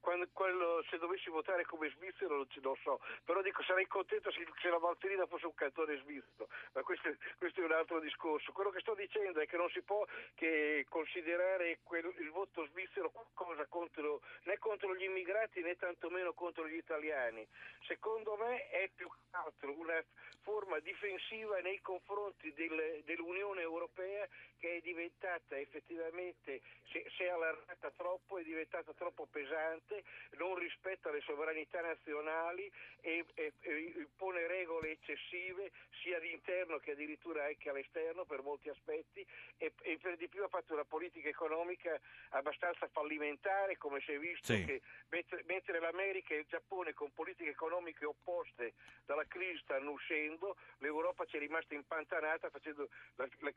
quando, 0.00 0.28
quello, 0.32 0.84
se 0.88 0.98
dovessi 0.98 1.30
votare 1.30 1.64
come 1.64 1.90
svizzero 1.90 2.36
non 2.36 2.46
lo 2.62 2.78
so, 2.82 3.00
però 3.24 3.42
dico 3.42 3.62
sarei 3.62 3.86
contento 3.86 4.30
se, 4.30 4.46
se 4.60 4.68
la 4.68 4.78
Valtellina 4.78 5.26
fosse 5.26 5.46
un 5.46 5.54
cantore 5.54 5.98
svizzero, 5.98 6.48
ma 6.72 6.82
questo, 6.82 7.14
questo, 7.38 7.60
è 7.60 7.64
un 7.64 7.72
altro 7.72 8.00
discorso. 8.00 8.52
Quello 8.52 8.70
che 8.70 8.80
sto 8.80 8.94
dicendo 8.94 9.40
è 9.40 9.46
che 9.46 9.56
non 9.56 9.68
si 9.70 9.82
può 9.82 10.04
che 10.34 10.86
considerare 10.88 11.78
quel, 11.82 12.12
il 12.18 12.30
voto 12.30 12.66
svizzero 12.66 13.10
qualcosa 13.10 13.66
contro, 13.66 14.20
né 14.44 14.58
contro 14.58 14.94
gli 14.94 15.04
immigrati 15.04 15.60
né 15.62 15.76
tantomeno 15.76 16.32
contro 16.32 16.68
gli 16.68 16.76
italiani. 16.76 17.46
Secondo 17.86 18.36
me 18.36 18.68
è 18.68 18.90
più 18.94 19.08
che 19.08 19.36
altro 19.36 19.72
un 19.78 19.88
una 19.88 20.04
forma 20.42 20.78
difensiva 20.80 21.58
nei 21.60 21.80
confronti 21.80 22.52
del, 22.52 23.02
dell'Unione 23.04 23.62
Europea 23.62 24.26
che 24.58 24.76
è 24.76 24.80
diventata 24.80 25.58
effettivamente, 25.58 26.60
si 26.90 27.22
è 27.22 27.28
allargata 27.28 27.90
troppo, 27.96 28.07
è 28.38 28.42
diventata 28.42 28.92
troppo 28.94 29.26
pesante, 29.26 30.04
non 30.38 30.54
rispetta 30.54 31.10
le 31.10 31.20
sovranità 31.20 31.80
nazionali 31.80 32.70
e, 33.00 33.24
e, 33.34 33.52
e 33.60 34.08
pone 34.16 34.46
regole 34.46 34.92
eccessive 34.92 35.70
sia 36.02 36.16
all'interno 36.16 36.78
che 36.78 36.92
addirittura 36.92 37.44
anche 37.44 37.68
all'esterno 37.68 38.24
per 38.24 38.42
molti 38.42 38.68
aspetti 38.68 39.26
e, 39.56 39.72
e 39.82 39.98
per 40.00 40.16
di 40.16 40.28
più 40.28 40.42
ha 40.42 40.48
fatto 40.48 40.72
una 40.72 40.84
politica 40.84 41.28
economica 41.28 41.98
abbastanza 42.30 42.88
fallimentare 42.88 43.76
come 43.76 44.00
si 44.00 44.12
è 44.12 44.18
visto 44.18 44.52
sì. 44.54 44.64
che 44.64 44.80
mentre, 45.08 45.42
mentre 45.46 45.80
l'America 45.80 46.34
e 46.34 46.38
il 46.38 46.46
Giappone 46.48 46.94
con 46.94 47.12
politiche 47.12 47.50
economiche 47.50 48.04
opposte 48.04 48.74
dalla 49.04 49.26
crisi 49.26 49.60
stanno 49.62 49.90
uscendo, 49.90 50.56
l'Europa 50.78 51.24
ci 51.24 51.36
è 51.36 51.38
rimasta 51.40 51.74
impantanata 51.74 52.50
facendo 52.50 52.88
la, 53.16 53.28
la, 53.40 53.52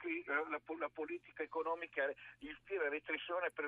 la, 0.49 0.61
la 0.77 0.89
politica 0.89 1.43
economica 1.43 2.11
in 2.39 2.57
piena 2.63 2.89
recessione 2.89 3.51
per 3.51 3.65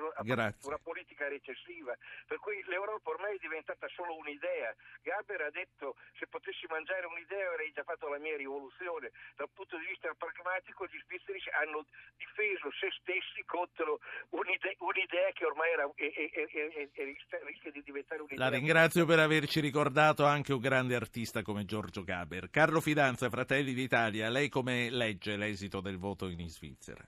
una 0.74 0.82
politica 0.82 1.28
recessiva. 1.28 1.94
Per 2.26 2.38
cui 2.38 2.58
l'Europa 2.66 3.10
ormai 3.10 3.36
è 3.36 3.40
diventata 3.40 3.86
solo 3.94 4.18
un'idea. 4.18 4.74
Gaber 5.02 5.46
ha 5.46 5.50
detto 5.50 5.96
se 6.18 6.26
potessi 6.26 6.66
mangiare 6.66 7.06
un'idea 7.06 7.50
avrei 7.50 7.70
già 7.70 7.84
fatto 7.84 8.08
la 8.08 8.18
mia 8.18 8.36
rivoluzione. 8.36 9.12
Dal 9.36 9.48
punto 9.54 9.78
di 9.78 9.86
vista 9.86 10.10
pragmatico 10.18 10.86
gli 10.86 10.98
svizzeri 11.06 11.38
hanno 11.62 11.86
difeso 12.18 12.70
se 12.74 12.90
stessi 12.98 13.44
contro 13.46 14.00
un'idea, 14.34 14.74
un'idea 14.78 15.30
che 15.30 15.44
ormai 15.46 15.70
era, 15.70 15.86
è, 15.94 16.10
è, 16.10 16.90
è, 16.90 17.44
rischia 17.46 17.70
di 17.70 17.82
diventare 17.82 18.20
un'idea. 18.22 18.38
La 18.38 18.50
ringrazio 18.50 19.06
per 19.06 19.20
averci 19.20 19.60
ricordato 19.60 20.24
anche 20.24 20.52
un 20.52 20.60
grande 20.60 20.94
artista 20.94 21.42
come 21.42 21.64
Giorgio 21.64 22.02
Gaber. 22.02 22.50
Carlo 22.50 22.80
Fidanza, 22.80 23.30
Fratelli 23.30 23.72
d'Italia, 23.74 24.28
lei 24.28 24.48
come 24.48 24.90
legge 24.90 25.36
l'esito 25.36 25.80
del 25.80 25.98
voto 25.98 26.26
in 26.26 26.48
Svizzera? 26.48 27.06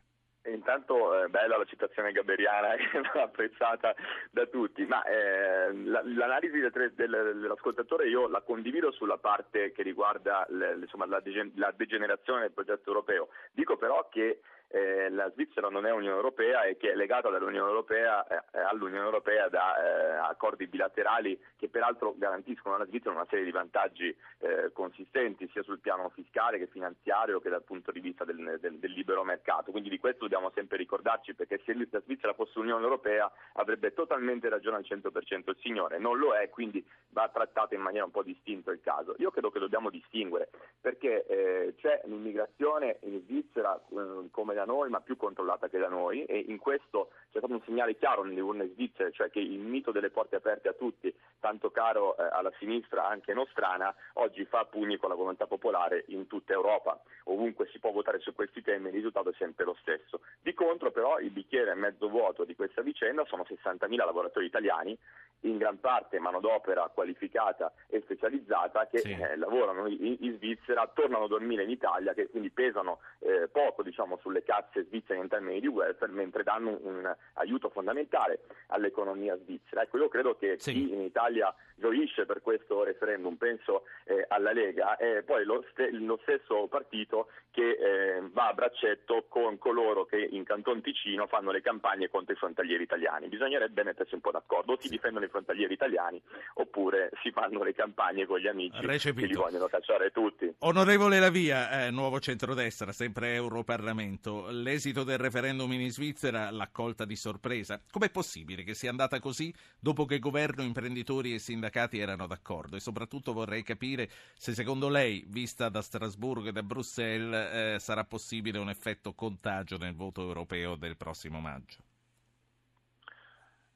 Intanto 0.56 1.22
eh, 1.22 1.28
bella 1.28 1.58
la 1.58 1.64
citazione 1.64 2.12
gaberiana, 2.12 2.74
apprezzata 3.22 3.94
da 4.30 4.46
tutti, 4.46 4.84
ma 4.86 5.04
eh, 5.04 5.72
l'analisi 5.72 6.58
del, 6.58 6.72
del, 6.94 7.38
dell'ascoltatore 7.40 8.08
io 8.08 8.26
la 8.26 8.40
condivido 8.40 8.90
sulla 8.90 9.18
parte 9.18 9.72
che 9.72 9.82
riguarda 9.82 10.46
le, 10.48 10.78
insomma, 10.80 11.06
la, 11.06 11.22
la 11.54 11.72
degenerazione 11.76 12.40
del 12.40 12.52
progetto 12.52 12.88
europeo. 12.88 13.28
Dico 13.52 13.76
però 13.76 14.08
che 14.10 14.40
eh, 14.68 15.08
la 15.10 15.30
Svizzera 15.32 15.68
non 15.68 15.86
è 15.86 15.92
Unione 15.92 16.16
Europea 16.16 16.64
e 16.64 16.76
che 16.76 16.92
è 16.92 16.94
legata 16.94 17.28
Europea, 17.28 18.26
eh, 18.26 18.58
all'Unione 18.58 19.04
Europea 19.04 19.48
da 19.48 19.76
eh, 19.76 20.16
accordi 20.16 20.66
bilaterali 20.66 21.38
che 21.56 21.68
peraltro 21.68 22.14
garantiscono 22.16 22.74
alla 22.74 22.86
Svizzera 22.86 23.14
una 23.14 23.26
serie 23.28 23.44
di 23.44 23.50
vantaggi 23.50 24.14
eh, 24.38 24.70
consistenti 24.72 25.48
sia 25.52 25.62
sul 25.62 25.78
piano 25.78 26.08
fiscale 26.10 26.58
che 26.58 26.66
finanziario 26.66 27.40
che 27.40 27.48
dal 27.48 27.62
punto 27.62 27.92
di 27.92 28.00
vista 28.00 28.24
del, 28.24 28.58
del, 28.60 28.78
del, 28.78 28.92
libero 28.92 29.22
mercato. 29.24 29.70
Quindi 29.70 29.88
di 29.88 29.98
questo 29.98 30.22
dobbiamo 30.22 30.50
sempre 30.54 30.76
ricordarci 30.76 31.34
perché 31.34 31.60
se 31.64 31.74
la 31.74 32.00
Svizzera 32.00 32.34
fosse 32.34 32.58
Unione 32.58 32.82
Europea 32.82 33.30
avrebbe 33.54 33.92
totalmente 33.92 34.48
ragione 34.48 34.76
al 34.76 34.86
100% 34.88 35.50
il 35.50 35.56
signore, 35.60 35.98
non 35.98 36.18
lo 36.18 36.34
è, 36.34 36.48
quindi 36.50 36.84
va 37.10 37.28
trattato 37.32 37.74
in 37.74 37.80
maniera 37.80 38.04
un 38.04 38.10
po' 38.10 38.22
distinta 38.22 38.72
il 38.72 38.80
caso. 38.80 39.14
Io 39.18 39.30
credo 39.30 39.50
che 39.50 39.58
dobbiamo 39.58 39.90
distinguere 39.90 40.50
perché 40.80 41.24
eh, 41.26 41.74
c'è 41.78 42.00
un'immigrazione 42.04 42.98
in 43.02 43.20
Svizzera 43.22 43.76
eh, 43.76 44.28
come 44.30 44.54
da 44.56 44.64
noi 44.64 44.90
ma 44.90 45.00
più 45.00 45.16
controllata 45.16 45.68
che 45.68 45.78
da 45.78 45.88
noi 45.88 46.24
e 46.24 46.44
in 46.48 46.58
questo 46.58 47.10
c'è 47.30 47.38
stato 47.38 47.52
un 47.52 47.62
segnale 47.64 47.96
chiaro 47.96 48.24
nelle 48.24 48.40
urne 48.40 48.68
svizzere, 48.68 49.12
cioè 49.12 49.30
che 49.30 49.40
il 49.40 49.58
mito 49.58 49.92
delle 49.92 50.10
porte 50.10 50.36
aperte 50.36 50.68
a 50.68 50.72
tutti, 50.72 51.14
tanto 51.38 51.70
caro 51.70 52.16
eh, 52.16 52.28
alla 52.32 52.52
sinistra 52.58 53.06
anche 53.06 53.34
nostrana, 53.34 53.94
oggi 54.14 54.44
fa 54.46 54.64
pugni 54.64 54.96
con 54.96 55.10
la 55.10 55.14
volontà 55.14 55.46
popolare 55.46 56.04
in 56.08 56.26
tutta 56.26 56.52
Europa. 56.52 57.00
Ovunque 57.24 57.68
si 57.70 57.78
può 57.78 57.92
votare 57.92 58.20
su 58.20 58.34
questi 58.34 58.62
temi 58.62 58.88
il 58.88 58.94
risultato 58.94 59.30
è 59.30 59.34
sempre 59.36 59.64
lo 59.64 59.76
stesso. 59.80 60.20
Di 60.40 60.54
contro 60.54 60.90
però 60.90 61.18
il 61.18 61.30
bicchiere 61.30 61.74
mezzo 61.74 62.08
vuoto 62.08 62.44
di 62.44 62.54
questa 62.54 62.82
vicenda 62.82 63.24
sono 63.26 63.44
60.000 63.46 63.96
lavoratori 63.96 64.46
italiani, 64.46 64.96
in 65.40 65.58
gran 65.58 65.78
parte 65.78 66.18
manodopera 66.18 66.90
qualificata 66.92 67.72
e 67.88 68.00
specializzata 68.00 68.86
che 68.86 68.98
sì. 68.98 69.12
eh, 69.12 69.36
lavorano 69.36 69.86
in, 69.86 70.16
in, 70.20 70.34
Svizzera, 70.36 70.90
tornano 70.92 71.24
a 71.24 71.28
dormire 71.28 71.62
in 71.62 71.70
Italia, 71.70 72.14
che 72.14 72.28
quindi 72.28 72.50
pesano 72.50 73.00
eh, 73.20 73.48
poco 73.48 73.82
diciamo, 73.82 74.18
sulle 74.22 74.42
casse 74.46 74.84
svizzere 74.84 75.18
in 75.18 75.28
termini 75.28 75.60
di 75.60 75.66
welfare, 75.66 76.12
mentre 76.12 76.44
danno 76.44 76.78
un 76.82 77.14
aiuto 77.34 77.68
fondamentale 77.68 78.44
all'economia 78.68 79.36
svizzera. 79.36 79.82
Ecco, 79.82 79.98
io 79.98 80.08
credo 80.08 80.36
che 80.36 80.54
sì. 80.58 80.72
chi 80.72 80.92
in 80.92 81.00
Italia 81.00 81.52
gioisce 81.74 82.24
per 82.24 82.40
questo 82.40 82.84
referendum, 82.84 83.34
penso 83.34 83.82
eh, 84.04 84.24
alla 84.28 84.52
Lega, 84.52 84.96
è 84.96 85.22
poi 85.22 85.44
lo, 85.44 85.64
st- 85.70 85.90
lo 85.92 86.18
stesso 86.22 86.68
partito 86.68 87.28
che 87.50 87.70
eh, 87.70 88.22
va 88.32 88.48
a 88.48 88.54
braccetto 88.54 89.26
con 89.28 89.58
coloro 89.58 90.04
che 90.04 90.16
in 90.30 90.44
Canton 90.44 90.80
Ticino 90.80 91.26
fanno 91.26 91.50
le 91.50 91.60
campagne 91.60 92.08
contro 92.08 92.34
i 92.34 92.36
frontalieri 92.36 92.82
italiani. 92.82 93.28
Bisognerebbe 93.28 93.82
mettersi 93.82 94.14
un 94.14 94.20
po' 94.20 94.30
d'accordo, 94.30 94.72
o 94.72 94.80
si 94.80 94.88
difendono 94.88 95.24
i 95.24 95.28
frontalieri 95.28 95.72
italiani 95.72 96.22
oppure 96.54 97.10
si 97.22 97.30
fanno 97.30 97.62
le 97.62 97.74
campagne 97.74 98.26
con 98.26 98.38
gli 98.38 98.46
amici 98.46 98.84
Recepito. 98.84 99.26
che 99.26 99.32
li 99.32 99.38
vogliono 99.38 99.66
cacciare 99.66 100.10
tutti. 100.10 100.54
Onorevole 100.60 101.18
Lavia, 101.18 101.86
eh, 101.86 101.90
nuovo 101.90 102.20
centrodestra, 102.20 102.92
sempre 102.92 103.34
Europarlamento, 103.34 104.35
l'esito 104.50 105.04
del 105.04 105.18
referendum 105.18 105.72
in 105.72 105.90
Svizzera 105.90 106.50
l'ha 106.50 106.68
colta 106.68 107.04
di 107.04 107.16
sorpresa. 107.16 107.80
Com'è 107.90 108.10
possibile 108.10 108.62
che 108.62 108.74
sia 108.74 108.90
andata 108.90 109.18
così 109.18 109.52
dopo 109.78 110.04
che 110.04 110.18
governo, 110.18 110.62
imprenditori 110.62 111.34
e 111.34 111.38
sindacati 111.38 111.98
erano 111.98 112.26
d'accordo? 112.26 112.76
E 112.76 112.80
soprattutto 112.80 113.32
vorrei 113.32 113.62
capire 113.62 114.10
se 114.36 114.54
secondo 114.54 114.88
lei, 114.88 115.24
vista 115.28 115.68
da 115.68 115.82
Strasburgo 115.82 116.48
e 116.48 116.52
da 116.52 116.62
Bruxelles, 116.62 117.76
eh, 117.76 117.78
sarà 117.78 118.04
possibile 118.04 118.58
un 118.58 118.68
effetto 118.68 119.14
contagio 119.14 119.76
nel 119.76 119.94
voto 119.94 120.22
europeo 120.22 120.76
del 120.76 120.96
prossimo 120.96 121.40
maggio. 121.40 121.95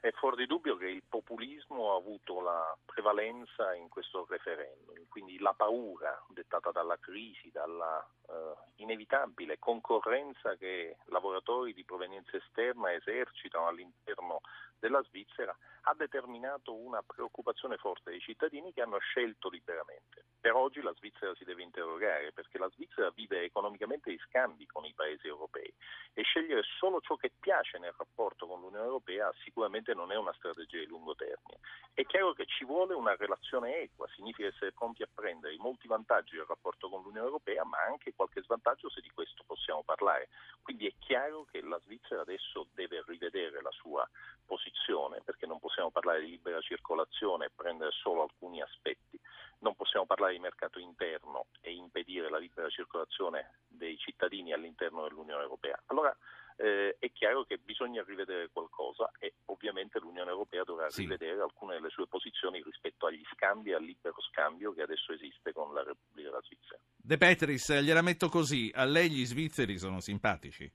È 0.01 0.11
fuori 0.13 0.37
di 0.37 0.47
dubbio 0.47 0.79
che 0.79 0.87
il 0.87 1.03
populismo 1.07 1.93
ha 1.93 1.97
avuto 1.97 2.41
la 2.41 2.75
prevalenza 2.87 3.75
in 3.75 3.91
questo 3.91 4.27
referendum, 4.31 5.07
quindi 5.09 5.39
la 5.39 5.53
paura 5.53 6.19
dettata 6.29 6.71
dalla 6.71 6.97
crisi, 6.99 7.51
dalla 7.51 8.03
eh, 8.27 8.55
inevitabile 8.77 9.59
concorrenza 9.59 10.57
che 10.57 10.97
lavoratori 11.09 11.75
di 11.75 11.85
provenienza 11.85 12.35
esterna 12.39 12.95
esercitano 12.95 13.67
all'interno 13.67 14.41
della 14.81 15.03
Svizzera 15.05 15.57
ha 15.83 15.95
determinato 15.95 16.75
una 16.75 17.03
preoccupazione 17.03 17.77
forte 17.77 18.11
dei 18.11 18.21
cittadini 18.21 18.73
che 18.73 18.83
hanno 18.83 18.99
scelto 18.99 19.49
liberamente. 19.49 20.25
Per 20.41 20.55
oggi 20.55 20.81
la 20.81 20.95
Svizzera 20.95 21.35
si 21.35 21.45
deve 21.45 21.63
interrogare 21.63 22.33
perché 22.33 22.59
la 22.59 22.71
Svizzera 22.71 23.11
vive 23.11 23.43
economicamente 23.43 24.11
di 24.11 24.19
scambi 24.27 24.67
con 24.67 24.85
i 24.85 24.95
paesi 24.95 25.27
europei 25.27 25.73
e 26.15 26.23
scegliere 26.23 26.63
solo 26.79 27.01
ciò 27.01 27.17
che 27.17 27.31
piace 27.39 27.79
nel 27.79 27.95
rapporto 27.97 28.47
con 28.47 28.61
l'Unione 28.61 28.87
Europea 28.87 29.31
sicuramente 29.45 29.95
non 29.95 30.11
è 30.11 30.17
una 30.17 30.33
strategia 30.33 30.79
di 30.79 30.87
lungo 30.87 31.15
termine. 31.15 31.61
È 31.93 32.05
chiaro 32.07 32.33
che 32.33 32.47
ci 32.47 32.65
vuole 32.65 32.95
una 32.95 33.15
relazione 33.17 33.83
equa, 33.83 34.09
significa 34.09 34.49
essere 34.49 34.73
pronti 34.73 35.03
a 35.03 35.09
prendere 35.13 35.55
i 35.55 35.59
molti 35.59 35.87
vantaggi 35.87 36.37
del 36.37 36.47
rapporto 36.47 36.89
con 36.89 37.03
l'Unione 37.03 37.27
Europea 37.27 37.65
ma 37.65 37.79
anche 37.87 38.15
qualche 38.15 38.43
svantaggio 38.43 38.89
se 38.89 39.03
di 39.03 39.11
questo 39.11 39.45
possiamo 39.47 39.83
parlare. 39.83 40.29
Quindi 40.63 40.87
è 40.87 40.95
chiaro 40.99 41.45
che 41.51 41.61
la 41.61 41.79
Svizzera 41.81 42.23
adesso 42.23 42.69
deve 42.73 43.03
rivedere 43.07 43.61
la 43.61 43.71
sua 43.73 44.09
posizione 44.51 45.23
perché 45.25 45.47
non 45.47 45.61
possiamo 45.61 45.93
parlare 45.93 46.23
di 46.23 46.31
libera 46.31 46.61
circolazione 46.61 47.47
e 47.47 47.51
prendere 47.55 47.93
solo 47.93 48.23
alcuni 48.23 48.61
aspetti, 48.61 49.17
non 49.61 49.77
possiamo 49.77 50.07
parlare 50.07 50.33
di 50.33 50.41
mercato 50.41 50.81
interno 50.81 51.47
e 51.61 51.71
impedire 51.73 52.29
la 52.29 52.39
libera 52.39 52.69
circolazione 52.69 53.61
dei 53.69 53.97
cittadini 53.97 54.53
all'interno 54.53 55.07
dell'Unione 55.07 55.43
Europea. 55.43 55.81
Allora 55.87 56.17
eh, 56.57 56.97
è 56.99 57.13
chiaro 57.13 57.45
che 57.45 57.59
bisogna 57.59 58.03
rivedere 58.03 58.49
qualcosa 58.53 59.13
e 59.21 59.35
ovviamente 59.47 60.01
l'Unione 60.01 60.31
Europea 60.31 60.65
dovrà 60.65 60.91
sì. 60.91 61.03
rivedere 61.03 61.41
alcune 61.41 61.75
delle 61.75 61.91
sue 61.91 62.09
posizioni 62.09 62.61
rispetto 62.61 63.07
agli 63.07 63.23
scambi 63.33 63.71
e 63.71 63.75
al 63.75 63.85
libero 63.85 64.21
scambio 64.33 64.73
che 64.73 64.83
adesso 64.83 65.13
esiste 65.13 65.53
con 65.53 65.73
la 65.73 65.85
Repubblica 65.85 66.31
della 66.31 66.43
Svizzera. 66.43 66.81
De 66.97 67.17
Petris, 67.17 67.73
gliela 67.81 68.03
metto 68.03 68.29
così, 68.29 68.71
a 68.75 68.85
lei 68.85 69.11
gli 69.11 69.25
svizzeri 69.25 69.79
sono 69.79 70.01
simpatici? 70.01 70.71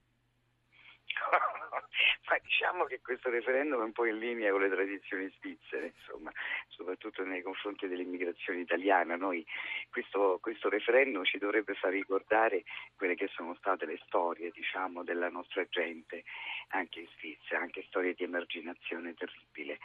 Ma 2.27 2.37
diciamo 2.41 2.85
che 2.85 3.01
questo 3.01 3.29
referendum 3.29 3.81
è 3.81 3.83
un 3.83 3.91
po' 3.91 4.05
in 4.05 4.17
linea 4.17 4.51
con 4.51 4.61
le 4.61 4.69
tradizioni 4.69 5.31
svizzere, 5.37 5.93
insomma, 5.95 6.31
soprattutto 6.69 7.23
nei 7.23 7.43
confronti 7.43 7.87
dell'immigrazione 7.87 8.61
italiana. 8.61 9.15
Noi, 9.15 9.45
questo, 9.91 10.39
questo, 10.41 10.69
referendum 10.69 11.23
ci 11.23 11.37
dovrebbe 11.37 11.75
far 11.75 11.91
ricordare 11.91 12.63
quelle 12.97 13.15
che 13.15 13.27
sono 13.27 13.53
state 13.55 13.85
le 13.85 13.99
storie 14.05 14.49
diciamo, 14.51 15.03
della 15.03 15.29
nostra 15.29 15.65
gente 15.69 16.23
anche 16.69 17.01
in 17.01 17.07
Svizzera, 17.17 17.61
anche 17.61 17.85
storie 17.87 18.15
di 18.15 18.23
emarginazione 18.23 19.13
terribile 19.13 19.77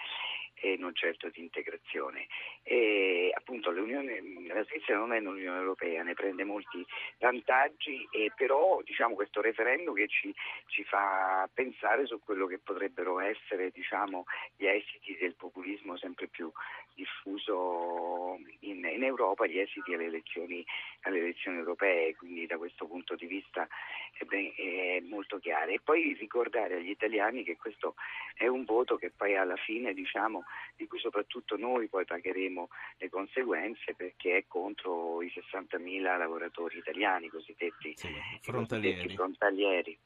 e 0.61 0.77
non 0.79 0.95
certo 0.95 1.29
di 1.31 1.41
integrazione. 1.41 2.27
E 2.63 3.33
appunto 3.35 3.71
la 3.71 4.65
Svizzera 4.65 4.99
non 4.99 5.13
è 5.13 5.21
nell'Unione 5.21 5.59
Europea, 5.59 6.03
ne 6.03 6.15
prende 6.15 6.45
molti 6.45 6.85
vantaggi, 7.19 8.07
e 8.11 8.33
però 8.37 8.81
diciamo, 8.83 9.15
questo 9.15 9.41
referendum 9.41 9.95
che 9.95 10.09
ci, 10.09 10.35
ci 10.67 10.85
fa 10.85 11.49
pensare 11.53 12.07
su 12.07 12.21
quello 12.31 12.47
che 12.47 12.61
potrebbero 12.61 13.19
essere 13.19 13.73
diciamo, 13.73 14.23
gli 14.55 14.65
esiti 14.65 15.17
del 15.19 15.35
populismo 15.35 15.97
sempre 15.97 16.29
più 16.29 16.49
diffuso 16.95 18.39
in, 18.61 18.85
in 18.85 19.03
Europa, 19.03 19.49
gli 19.49 19.59
esiti 19.59 19.95
alle 19.95 20.05
elezioni, 20.05 20.65
alle 21.01 21.35
europee, 21.43 22.15
quindi 22.15 22.47
da 22.47 22.57
questo 22.57 22.87
punto 22.87 23.17
di 23.17 23.27
vista 23.27 23.67
è, 24.13 24.23
ben, 24.27 24.53
è, 24.55 25.01
molto 25.09 25.41
chiaro. 25.41 25.73
E 25.73 25.81
poi 25.83 26.13
ricordare 26.13 26.77
agli 26.77 26.91
italiani 26.91 27.43
che 27.43 27.57
questo 27.57 27.97
è 28.37 28.47
un 28.47 28.65
voto 28.65 28.95
che 28.95 29.11
poi 29.11 29.37
alla 29.37 29.57
fine 29.57 29.93
diciamo, 29.93 30.45
di 30.77 30.87
cui 30.87 31.01
soprattutto 31.01 31.57
noi 31.57 31.89
poi 31.89 32.05
pagheremo 32.05 32.69
le 32.99 33.09
conseguenze 33.09 33.95
perché 33.97 34.37
è 34.37 34.45
contro 34.47 35.21
i 35.21 35.33
60.000 35.35 36.01
lavoratori 36.17 36.79
italiani 36.79 37.29
cosiddetti 37.29 37.93
sì, 37.97 38.07
frontalieri. 38.41 38.95
Cosiddetti 38.95 39.17
frontalieri. 39.17 39.99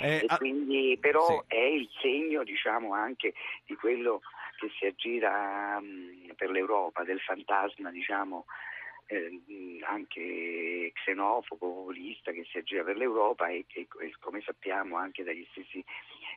Eh, 0.00 0.26
quindi, 0.36 0.96
però 1.00 1.26
sì. 1.26 1.54
è 1.54 1.64
il 1.64 1.88
segno 2.00 2.44
diciamo, 2.44 2.94
anche 2.94 3.34
di 3.66 3.74
quello 3.74 4.20
che 4.58 4.70
si 4.78 4.86
aggira 4.86 5.78
mh, 5.80 6.34
per 6.36 6.50
l'Europa, 6.50 7.04
del 7.04 7.20
fantasma 7.20 7.90
diciamo, 7.90 8.46
eh, 9.08 9.40
anche 9.86 10.92
xenofobo, 10.92 11.72
populista 11.72 12.30
che 12.30 12.46
si 12.50 12.58
aggira 12.58 12.84
per 12.84 12.96
l'Europa 12.96 13.48
e 13.48 13.64
che 13.66 13.86
come 14.20 14.42
sappiamo 14.42 14.96
anche 14.96 15.24
dagli 15.24 15.46
stessi 15.50 15.82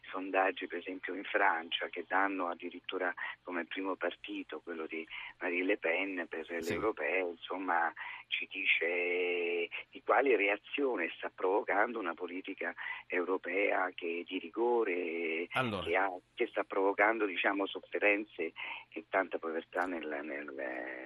sondaggi 0.09 0.67
per 0.67 0.80
esempio 0.80 1.13
in 1.13 1.24
Francia 1.24 1.88
che 1.89 2.05
danno 2.07 2.47
addirittura 2.47 3.13
come 3.43 3.65
primo 3.65 3.95
partito 3.95 4.61
quello 4.61 4.86
di 4.86 5.05
Marine 5.39 5.65
Le 5.65 5.78
Pen 5.78 6.26
per 6.30 6.45
sì. 6.45 6.74
l'europeo, 6.74 7.32
insomma 7.32 7.93
ci 8.32 8.47
dice 8.49 9.69
di 9.89 10.01
quale 10.03 10.36
reazione 10.36 11.11
sta 11.17 11.30
provocando 11.34 11.99
una 11.99 12.13
politica 12.13 12.74
europea 13.07 13.91
che 13.93 14.24
di 14.26 14.39
rigore 14.39 15.47
allora. 15.51 15.84
che, 15.84 15.95
ha, 15.95 16.09
che, 16.34 16.47
sta 16.47 16.63
provocando 16.63 17.26
diciamo, 17.26 17.67
sofferenze 17.67 18.53
e 18.89 19.05
tanta 19.09 19.38
povertà 19.38 19.86
nel, 19.86 20.07
nel, 20.24 20.49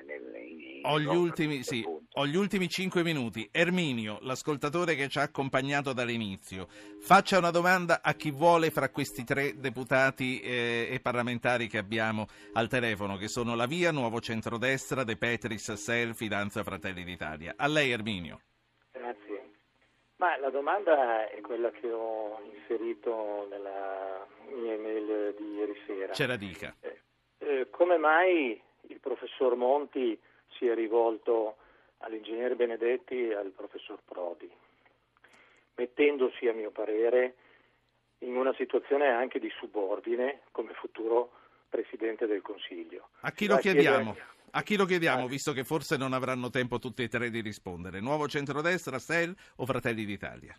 nel 0.06 0.36
in, 0.36 0.82
ho, 0.84 1.00
gli 1.00 1.06
ultimi, 1.08 1.55
sì, 1.64 1.84
ho 1.86 2.26
gli 2.26 2.36
ultimi 2.36 2.68
cinque 2.68 3.04
minuti. 3.04 3.48
Erminio, 3.52 4.20
l'ascoltatore 4.22 4.96
che 4.96 5.08
ci 5.08 5.20
ha 5.20 5.24
accompagnato 5.24 5.94
dall'inizio, 5.94 6.68
faccia 7.00 7.38
una 7.38 7.52
domanda 7.52 8.02
a 8.02 8.14
chi 8.14 8.32
vuole 8.32 8.70
fra 8.72 8.90
questi 8.90 9.24
tre 9.24 9.60
deputati 9.60 10.40
eh, 10.40 10.88
e 10.92 11.00
parlamentari 11.00 11.68
che 11.68 11.78
abbiamo 11.78 12.28
al 12.54 12.68
telefono, 12.68 13.18
che 13.18 13.28
sono 13.28 13.56
La 13.56 13.66
Via, 13.66 13.92
Nuovo 13.92 14.20
Centrodestra, 14.20 15.04
De 15.04 15.18
Petris, 15.18 15.74
Sel, 15.74 16.16
Fidanza 16.16 16.64
Fratelli 16.64 17.04
d'Italia. 17.04 17.54
A 17.58 17.68
lei 17.68 17.92
Erminio. 17.92 18.42
Grazie. 18.92 19.52
Ma 20.18 20.38
la 20.38 20.50
domanda 20.50 21.30
è 21.30 21.42
quella 21.42 21.70
che 21.72 21.92
ho 21.92 22.40
inserito 22.54 23.48
nella 23.50 24.26
mia 24.54 24.74
email 24.74 25.36
di 25.38 25.56
ieri 25.56 25.76
sera. 25.86 26.14
Ce 26.14 26.26
la 26.26 26.38
dica. 26.38 26.74
Eh, 26.80 27.02
eh, 27.40 27.70
come 27.70 27.98
mai 27.98 28.62
il 28.88 29.00
professor 29.00 29.56
Monti 29.56 30.18
si 30.58 30.68
è 30.68 30.74
rivolto 30.74 31.58
all'ingegnere 32.00 32.56
Benedetti 32.56 33.30
e 33.30 33.36
al 33.36 33.52
professor 33.52 34.00
Prodi, 34.04 34.50
mettendosi 35.76 36.48
a 36.48 36.54
mio 36.54 36.72
parere 36.72 37.36
in 38.20 38.36
una 38.36 38.54
situazione 38.56 39.08
anche 39.08 39.40
di 39.40 39.52
subordine 39.60 40.42
come 40.52 40.74
futuro 40.74 41.32
Presidente 41.70 42.26
del 42.26 42.42
Consiglio. 42.42 43.10
A 43.22 43.32
chi 43.32 43.48
lo 43.48 43.58
chiediamo? 43.58 44.14
Chiedere... 44.14 44.34
A 44.52 44.62
chi 44.62 44.78
lo 44.78 44.86
chiediamo, 44.86 45.28
visto 45.28 45.52
che 45.52 45.66
forse 45.66 45.98
non 45.98 46.14
avranno 46.14 46.50
tempo 46.50 46.80
tutti 46.80 47.04
e 47.04 47.10
tre 47.10 47.30
di 47.30 47.42
rispondere? 47.42 48.00
Nuovo 48.00 48.26
centrodestra, 48.30 49.00
SEL 49.00 49.36
o 49.58 49.66
Fratelli 49.66 50.06
d'Italia? 50.06 50.56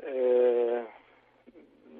Eh, 0.00 0.86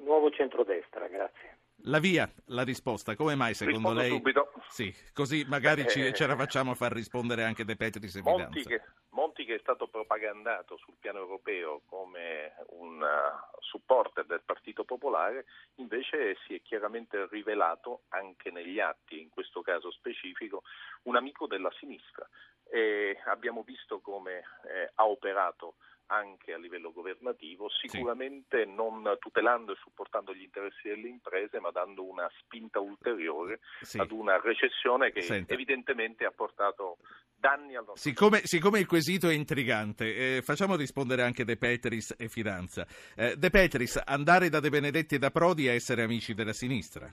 nuovo 0.01 0.31
centrodestra, 0.31 1.07
grazie. 1.07 1.59
La 1.85 1.99
via, 1.99 2.29
la 2.47 2.63
risposta, 2.63 3.15
come 3.15 3.35
mai 3.35 3.53
secondo 3.53 3.89
Rispondo 3.89 4.01
lei? 4.01 4.09
subito. 4.09 4.51
Sì, 4.67 4.93
così 5.13 5.45
magari 5.47 5.87
ci, 5.87 6.13
ce 6.13 6.27
la 6.27 6.35
facciamo 6.35 6.75
far 6.75 6.91
rispondere 6.91 7.43
anche 7.43 7.65
De 7.65 7.75
Petris 7.75 8.15
e 8.15 8.21
Monti 8.21 8.63
che, 8.63 8.81
Monti 9.09 9.43
che 9.45 9.55
è 9.55 9.59
stato 9.59 9.87
propagandato 9.87 10.77
sul 10.77 10.95
piano 10.99 11.19
europeo 11.19 11.81
come 11.87 12.53
un 12.69 13.01
uh, 13.01 13.59
supporter 13.59 14.25
del 14.25 14.41
Partito 14.45 14.83
Popolare, 14.85 15.45
invece 15.75 16.37
si 16.45 16.55
è 16.55 16.61
chiaramente 16.61 17.27
rivelato 17.29 18.03
anche 18.09 18.51
negli 18.51 18.79
atti, 18.79 19.19
in 19.19 19.29
questo 19.29 19.61
caso 19.61 19.91
specifico, 19.91 20.63
un 21.03 21.15
amico 21.15 21.47
della 21.47 21.71
sinistra. 21.79 22.27
E 22.69 23.19
abbiamo 23.25 23.63
visto 23.63 23.99
come 23.99 24.43
eh, 24.63 24.91
ha 24.95 25.05
operato 25.05 25.75
anche 26.11 26.53
a 26.53 26.57
livello 26.57 26.91
governativo, 26.91 27.69
sicuramente 27.69 28.65
sì. 28.65 28.73
non 28.73 29.15
tutelando 29.19 29.71
e 29.71 29.77
supportando 29.81 30.33
gli 30.33 30.41
interessi 30.41 30.89
delle 30.89 31.07
imprese, 31.07 31.59
ma 31.59 31.71
dando 31.71 32.03
una 32.03 32.29
spinta 32.39 32.79
ulteriore 32.79 33.59
sì. 33.81 33.97
ad 33.97 34.11
una 34.11 34.39
recessione 34.39 35.11
che 35.11 35.21
Senta. 35.21 35.53
evidentemente 35.53 36.25
ha 36.25 36.31
portato 36.31 36.97
danni 37.33 37.75
al 37.75 37.85
nostro 37.85 38.09
siccome, 38.09 38.41
siccome 38.43 38.79
il 38.79 38.87
quesito 38.87 39.29
è 39.29 39.33
intrigante, 39.33 40.37
eh, 40.37 40.41
facciamo 40.41 40.75
rispondere 40.75 41.23
anche 41.23 41.45
De 41.45 41.57
Petris 41.57 42.13
e 42.17 42.27
Fidanza. 42.27 42.85
Eh, 43.15 43.35
De 43.37 43.49
Petris, 43.49 43.99
andare 44.05 44.49
da 44.49 44.59
De 44.59 44.69
Benedetti 44.69 45.15
e 45.15 45.19
da 45.19 45.31
Prodi 45.31 45.67
a 45.69 45.73
essere 45.73 46.03
amici 46.03 46.33
della 46.33 46.53
sinistra? 46.53 47.11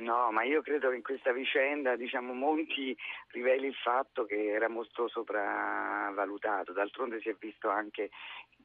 No, 0.00 0.30
ma 0.32 0.44
io 0.44 0.62
credo 0.62 0.88
che 0.88 0.96
in 0.96 1.02
questa 1.02 1.30
vicenda 1.30 1.94
diciamo, 1.94 2.32
Monti 2.32 2.96
riveli 3.28 3.66
il 3.66 3.74
fatto 3.74 4.24
che 4.24 4.46
era 4.46 4.68
molto 4.68 5.08
sopravvalutato, 5.08 6.72
d'altronde 6.72 7.20
si 7.20 7.28
è 7.28 7.36
visto 7.38 7.68
anche 7.68 8.10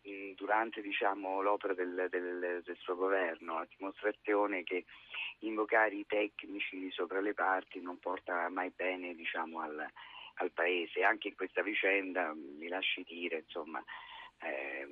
mh, 0.04 0.32
durante 0.36 0.82
diciamo, 0.82 1.42
l'opera 1.42 1.74
del, 1.74 2.08
del, 2.10 2.62
del, 2.64 2.78
suo 2.78 2.96
governo, 2.96 3.56
la 3.56 3.68
dimostrazione 3.76 4.64
che 4.64 4.86
invocare 5.40 5.96
i 5.96 6.06
tecnici 6.06 6.90
sopra 6.92 7.20
le 7.20 7.34
parti 7.34 7.82
non 7.82 8.00
porta 8.00 8.48
mai 8.48 8.72
bene 8.74 9.14
diciamo, 9.14 9.60
al, 9.60 9.86
al, 10.36 10.52
Paese. 10.52 11.04
Anche 11.04 11.28
in 11.28 11.36
questa 11.36 11.62
vicenda, 11.62 12.34
mi 12.34 12.70
lasci 12.70 13.04
dire, 13.04 13.40
insomma, 13.40 13.84
eh, 14.40 14.88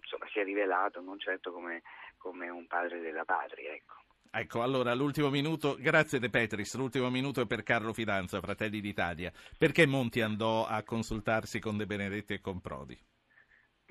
insomma, 0.00 0.26
si 0.28 0.38
è 0.38 0.44
rivelato 0.44 1.02
non 1.02 1.18
certo 1.18 1.52
come, 1.52 1.82
come 2.16 2.48
un 2.48 2.66
padre 2.66 3.00
della 3.00 3.26
patria. 3.26 3.74
Ecco. 3.74 4.01
Ecco, 4.34 4.62
allora 4.62 4.94
l'ultimo 4.94 5.28
minuto, 5.28 5.76
grazie 5.78 6.18
De 6.18 6.30
Petris, 6.30 6.74
l'ultimo 6.76 7.10
minuto 7.10 7.42
è 7.42 7.46
per 7.46 7.62
Carlo 7.62 7.92
Fidanza, 7.92 8.40
Fratelli 8.40 8.80
d'Italia. 8.80 9.30
Perché 9.58 9.84
Monti 9.84 10.22
andò 10.22 10.64
a 10.64 10.82
consultarsi 10.84 11.58
con 11.58 11.76
De 11.76 11.84
Benedetti 11.84 12.32
e 12.32 12.40
con 12.40 12.58
Prodi? 12.62 12.98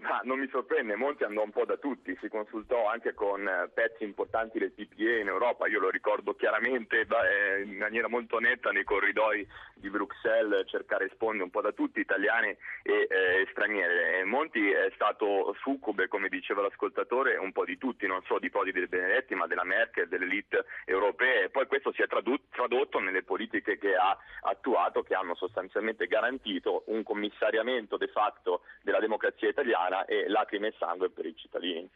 Ma 0.01 0.19
non 0.23 0.39
mi 0.39 0.47
sorprende, 0.49 0.95
Monti 0.95 1.23
andò 1.23 1.43
un 1.43 1.51
po' 1.51 1.63
da 1.63 1.77
tutti, 1.77 2.17
si 2.19 2.27
consultò 2.27 2.87
anche 2.87 3.13
con 3.13 3.47
eh, 3.47 3.69
pezzi 3.71 4.03
importanti 4.03 4.57
del 4.57 4.71
PPE 4.71 5.19
in 5.19 5.27
Europa, 5.27 5.67
io 5.67 5.79
lo 5.79 5.91
ricordo 5.91 6.33
chiaramente 6.33 7.01
eh, 7.01 7.61
in 7.61 7.77
maniera 7.77 8.07
molto 8.07 8.39
netta 8.39 8.71
nei 8.71 8.83
corridoi 8.83 9.47
di 9.75 9.89
Bruxelles, 9.91 10.67
cercare 10.67 11.05
risponde 11.05 11.43
un 11.43 11.51
po' 11.51 11.61
da 11.61 11.71
tutti, 11.71 11.99
italiani 11.99 12.49
e 12.81 13.07
eh, 13.09 13.47
straniere. 13.51 14.23
Monti 14.23 14.71
è 14.71 14.91
stato 14.95 15.55
succube, 15.59 16.07
come 16.07 16.29
diceva 16.29 16.63
l'ascoltatore, 16.63 17.37
un 17.37 17.51
po' 17.51 17.65
di 17.65 17.77
tutti, 17.77 18.07
non 18.07 18.23
solo 18.23 18.39
di 18.39 18.49
Prodi 18.49 18.71
del 18.71 18.87
Benedetti, 18.87 19.35
ma 19.35 19.45
della 19.45 19.63
Merkel, 19.63 20.07
delle 20.07 20.25
elite 20.25 20.65
europee. 20.85 21.49
Poi 21.49 21.67
questo 21.67 21.91
si 21.91 22.01
è 22.01 22.07
tradotto 22.07 22.99
nelle 22.99 23.23
politiche 23.23 23.77
che 23.77 23.95
ha 23.95 24.17
attuato, 24.41 25.03
che 25.03 25.13
hanno 25.13 25.35
sostanzialmente 25.35 26.07
garantito 26.07 26.83
un 26.87 27.03
commissariamento 27.03 27.97
de 27.97 28.07
facto 28.07 28.61
della 28.81 28.99
democrazia 28.99 29.49
italiana 29.49 29.89
italiana 29.91 30.05
e 30.05 30.29
lacrime 30.29 30.69
e 30.69 30.73
sangue 30.79 31.09
per 31.09 31.25
i 31.25 31.35
cittadini. 31.35 31.87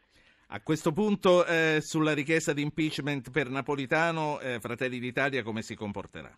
A 0.48 0.60
questo 0.60 0.92
punto, 0.92 1.44
eh, 1.44 1.78
sulla 1.80 2.14
richiesta 2.14 2.52
di 2.52 2.62
impeachment 2.62 3.30
per 3.30 3.48
Napolitano, 3.48 4.38
eh, 4.38 4.60
Fratelli 4.60 5.00
d'Italia 5.00 5.42
come 5.42 5.62
si 5.62 5.74
comporterà? 5.74 6.30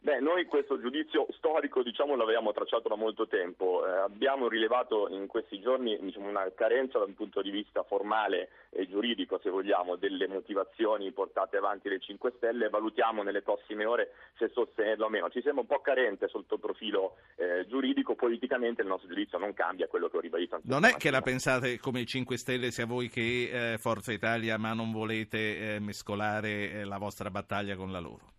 Beh, 0.00 0.20
noi 0.20 0.44
questo 0.46 0.80
giudizio 0.80 1.26
storico 1.36 1.82
diciamo, 1.82 2.14
l'avevamo 2.14 2.52
tracciato 2.52 2.88
da 2.88 2.94
molto 2.94 3.26
tempo, 3.26 3.84
eh, 3.84 3.90
abbiamo 3.90 4.48
rilevato 4.48 5.08
in 5.08 5.26
questi 5.26 5.60
giorni 5.60 5.98
diciamo, 6.00 6.28
una 6.28 6.48
carenza 6.54 6.98
dal 6.98 7.12
punto 7.14 7.42
di 7.42 7.50
vista 7.50 7.82
formale 7.82 8.48
e 8.70 8.88
giuridico, 8.88 9.40
se 9.42 9.50
vogliamo, 9.50 9.96
delle 9.96 10.28
motivazioni 10.28 11.10
portate 11.10 11.56
avanti 11.56 11.88
dai 11.88 12.00
5 12.00 12.32
Stelle 12.36 12.66
e 12.66 12.68
valutiamo 12.68 13.24
nelle 13.24 13.42
prossime 13.42 13.86
ore 13.86 14.12
se 14.36 14.48
sostenerlo 14.54 15.06
o 15.06 15.08
meno. 15.08 15.30
Ci 15.30 15.42
sembra 15.42 15.62
un 15.62 15.66
po' 15.66 15.80
carente 15.80 16.28
sotto 16.28 16.54
il 16.54 16.60
profilo 16.60 17.16
eh, 17.34 17.66
giuridico, 17.66 18.14
politicamente 18.14 18.82
il 18.82 18.88
nostro 18.88 19.08
giudizio 19.08 19.36
non 19.38 19.52
cambia, 19.52 19.88
quello 19.88 20.08
che 20.08 20.16
ho 20.16 20.20
ribadito 20.20 20.60
Non 20.62 20.84
è 20.84 20.94
che 20.94 21.10
la 21.10 21.22
pensate 21.22 21.78
come 21.80 22.00
i 22.00 22.06
5 22.06 22.36
Stelle 22.36 22.70
sia 22.70 22.86
voi 22.86 23.08
che 23.08 23.72
eh, 23.72 23.78
Forza 23.78 24.12
Italia, 24.12 24.58
ma 24.58 24.72
non 24.74 24.92
volete 24.92 25.74
eh, 25.74 25.80
mescolare 25.80 26.70
eh, 26.70 26.84
la 26.84 26.98
vostra 26.98 27.30
battaglia 27.30 27.74
con 27.74 27.90
la 27.90 27.98
loro? 27.98 28.36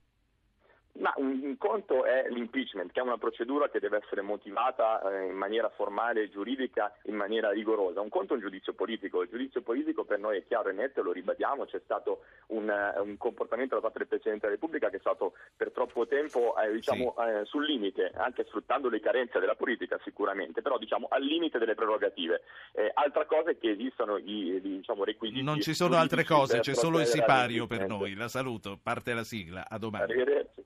Ma 1.00 1.14
un, 1.16 1.40
un, 1.44 1.58
conto 1.58 2.04
è 2.04 2.28
l'impeachment, 2.30 2.92
che 2.92 3.00
è 3.00 3.04
una 3.04 3.18
procedura 3.18 3.70
che 3.70 3.80
deve 3.80 4.02
essere 4.04 4.22
motivata 4.22 5.02
eh, 5.02 5.28
in 5.28 5.36
maniera 5.36 5.70
formale 5.70 6.24
e 6.24 6.30
giuridica, 6.30 6.94
in 7.04 7.16
maniera 7.16 7.52
rigorosa. 7.52 8.02
Un 8.02 8.10
conto 8.10 8.34
è 8.34 8.36
un 8.36 8.42
giudizio 8.42 8.74
politico. 8.74 9.22
Il 9.22 9.30
giudizio 9.30 9.62
politico 9.62 10.04
per 10.04 10.20
noi 10.20 10.38
è 10.38 10.46
chiaro 10.46 10.70
e 10.70 10.74
netto, 10.74 11.02
lo 11.02 11.12
ribadiamo, 11.12 11.66
c'è 11.66 11.80
stato 11.84 12.24
un, 12.48 12.68
uh, 12.68 13.02
un 13.02 13.18
comportamento 13.18 13.76
da 13.76 13.82
parte 13.82 14.00
del 14.00 14.08
Presidente 14.08 14.48
della 14.48 14.60
Repubblica 14.60 14.90
che 14.90 14.98
è 14.98 15.00
stato 15.00 15.34
per 15.56 15.72
troppo 15.72 16.06
tempo 16.06 16.56
eh, 16.58 16.72
diciamo, 16.72 17.16
sì. 17.18 17.24
eh, 17.24 17.46
sul 17.46 17.66
limite, 17.66 18.12
anche 18.16 18.46
sfruttando 18.46 18.90
le 18.90 19.00
carenze 19.00 19.40
della 19.40 19.56
politica 19.56 20.00
sicuramente, 20.04 20.62
però 20.62 20.78
diciamo, 20.78 21.08
al 21.10 21.24
limite 21.24 21.60
delle 21.60 21.76
prerogative. 21.76 22.42
Eh, 22.74 22.92
altra 22.94 23.26
cosa 23.26 23.52
è 23.52 23.58
che 23.58 23.70
esistono 23.70 24.18
i, 24.18 24.56
i 24.56 24.62
diciamo, 24.62 25.06
requisiti. 25.06 25.44
Non 25.44 25.62
ci 25.62 25.74
sono 25.74 25.96
altre 25.96 26.26
cose, 26.26 26.60
c'è 26.60 26.74
solo 26.74 27.00
il 27.00 27.06
sipario 27.06 27.68
per 27.68 27.88
noi. 27.88 28.16
La 28.16 28.28
saluto, 28.28 28.78
parte 28.82 29.14
la 29.14 29.24
sigla, 29.24 29.66
a 29.70 29.78
domani. 29.78 30.04
Arrivederci. 30.04 30.66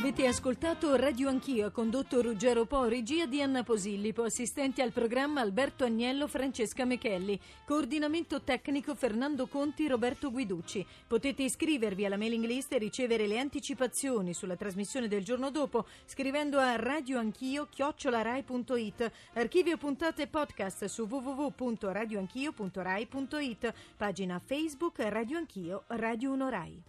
Avete 0.00 0.26
ascoltato 0.26 0.96
Radio 0.96 1.28
Anch'io, 1.28 1.70
condotto 1.70 2.22
Ruggero 2.22 2.64
Po, 2.64 2.86
regia 2.86 3.26
di 3.26 3.42
Anna 3.42 3.62
Posillipo, 3.62 4.22
assistenti 4.22 4.80
al 4.80 4.92
programma 4.92 5.42
Alberto 5.42 5.84
Agnello, 5.84 6.26
Francesca 6.26 6.86
Mechelli, 6.86 7.38
coordinamento 7.66 8.40
tecnico 8.40 8.94
Fernando 8.94 9.46
Conti, 9.46 9.86
Roberto 9.86 10.30
Guiducci. 10.30 10.86
Potete 11.06 11.42
iscrivervi 11.42 12.06
alla 12.06 12.16
mailing 12.16 12.46
list 12.46 12.72
e 12.72 12.78
ricevere 12.78 13.26
le 13.26 13.38
anticipazioni 13.38 14.32
sulla 14.32 14.56
trasmissione 14.56 15.06
del 15.06 15.22
giorno 15.22 15.50
dopo 15.50 15.84
scrivendo 16.06 16.58
a 16.58 16.76
radioanchio.it. 16.76 19.12
Archivio 19.34 19.76
puntate 19.76 20.28
podcast 20.28 20.86
su 20.86 21.02
www.radioanchio.rai.it. 21.02 23.74
Pagina 23.98 24.40
Facebook 24.42 24.98
Radio 25.00 25.36
Anch'io, 25.36 25.82
Radio 25.88 26.32
1 26.32 26.48
Rai. 26.48 26.82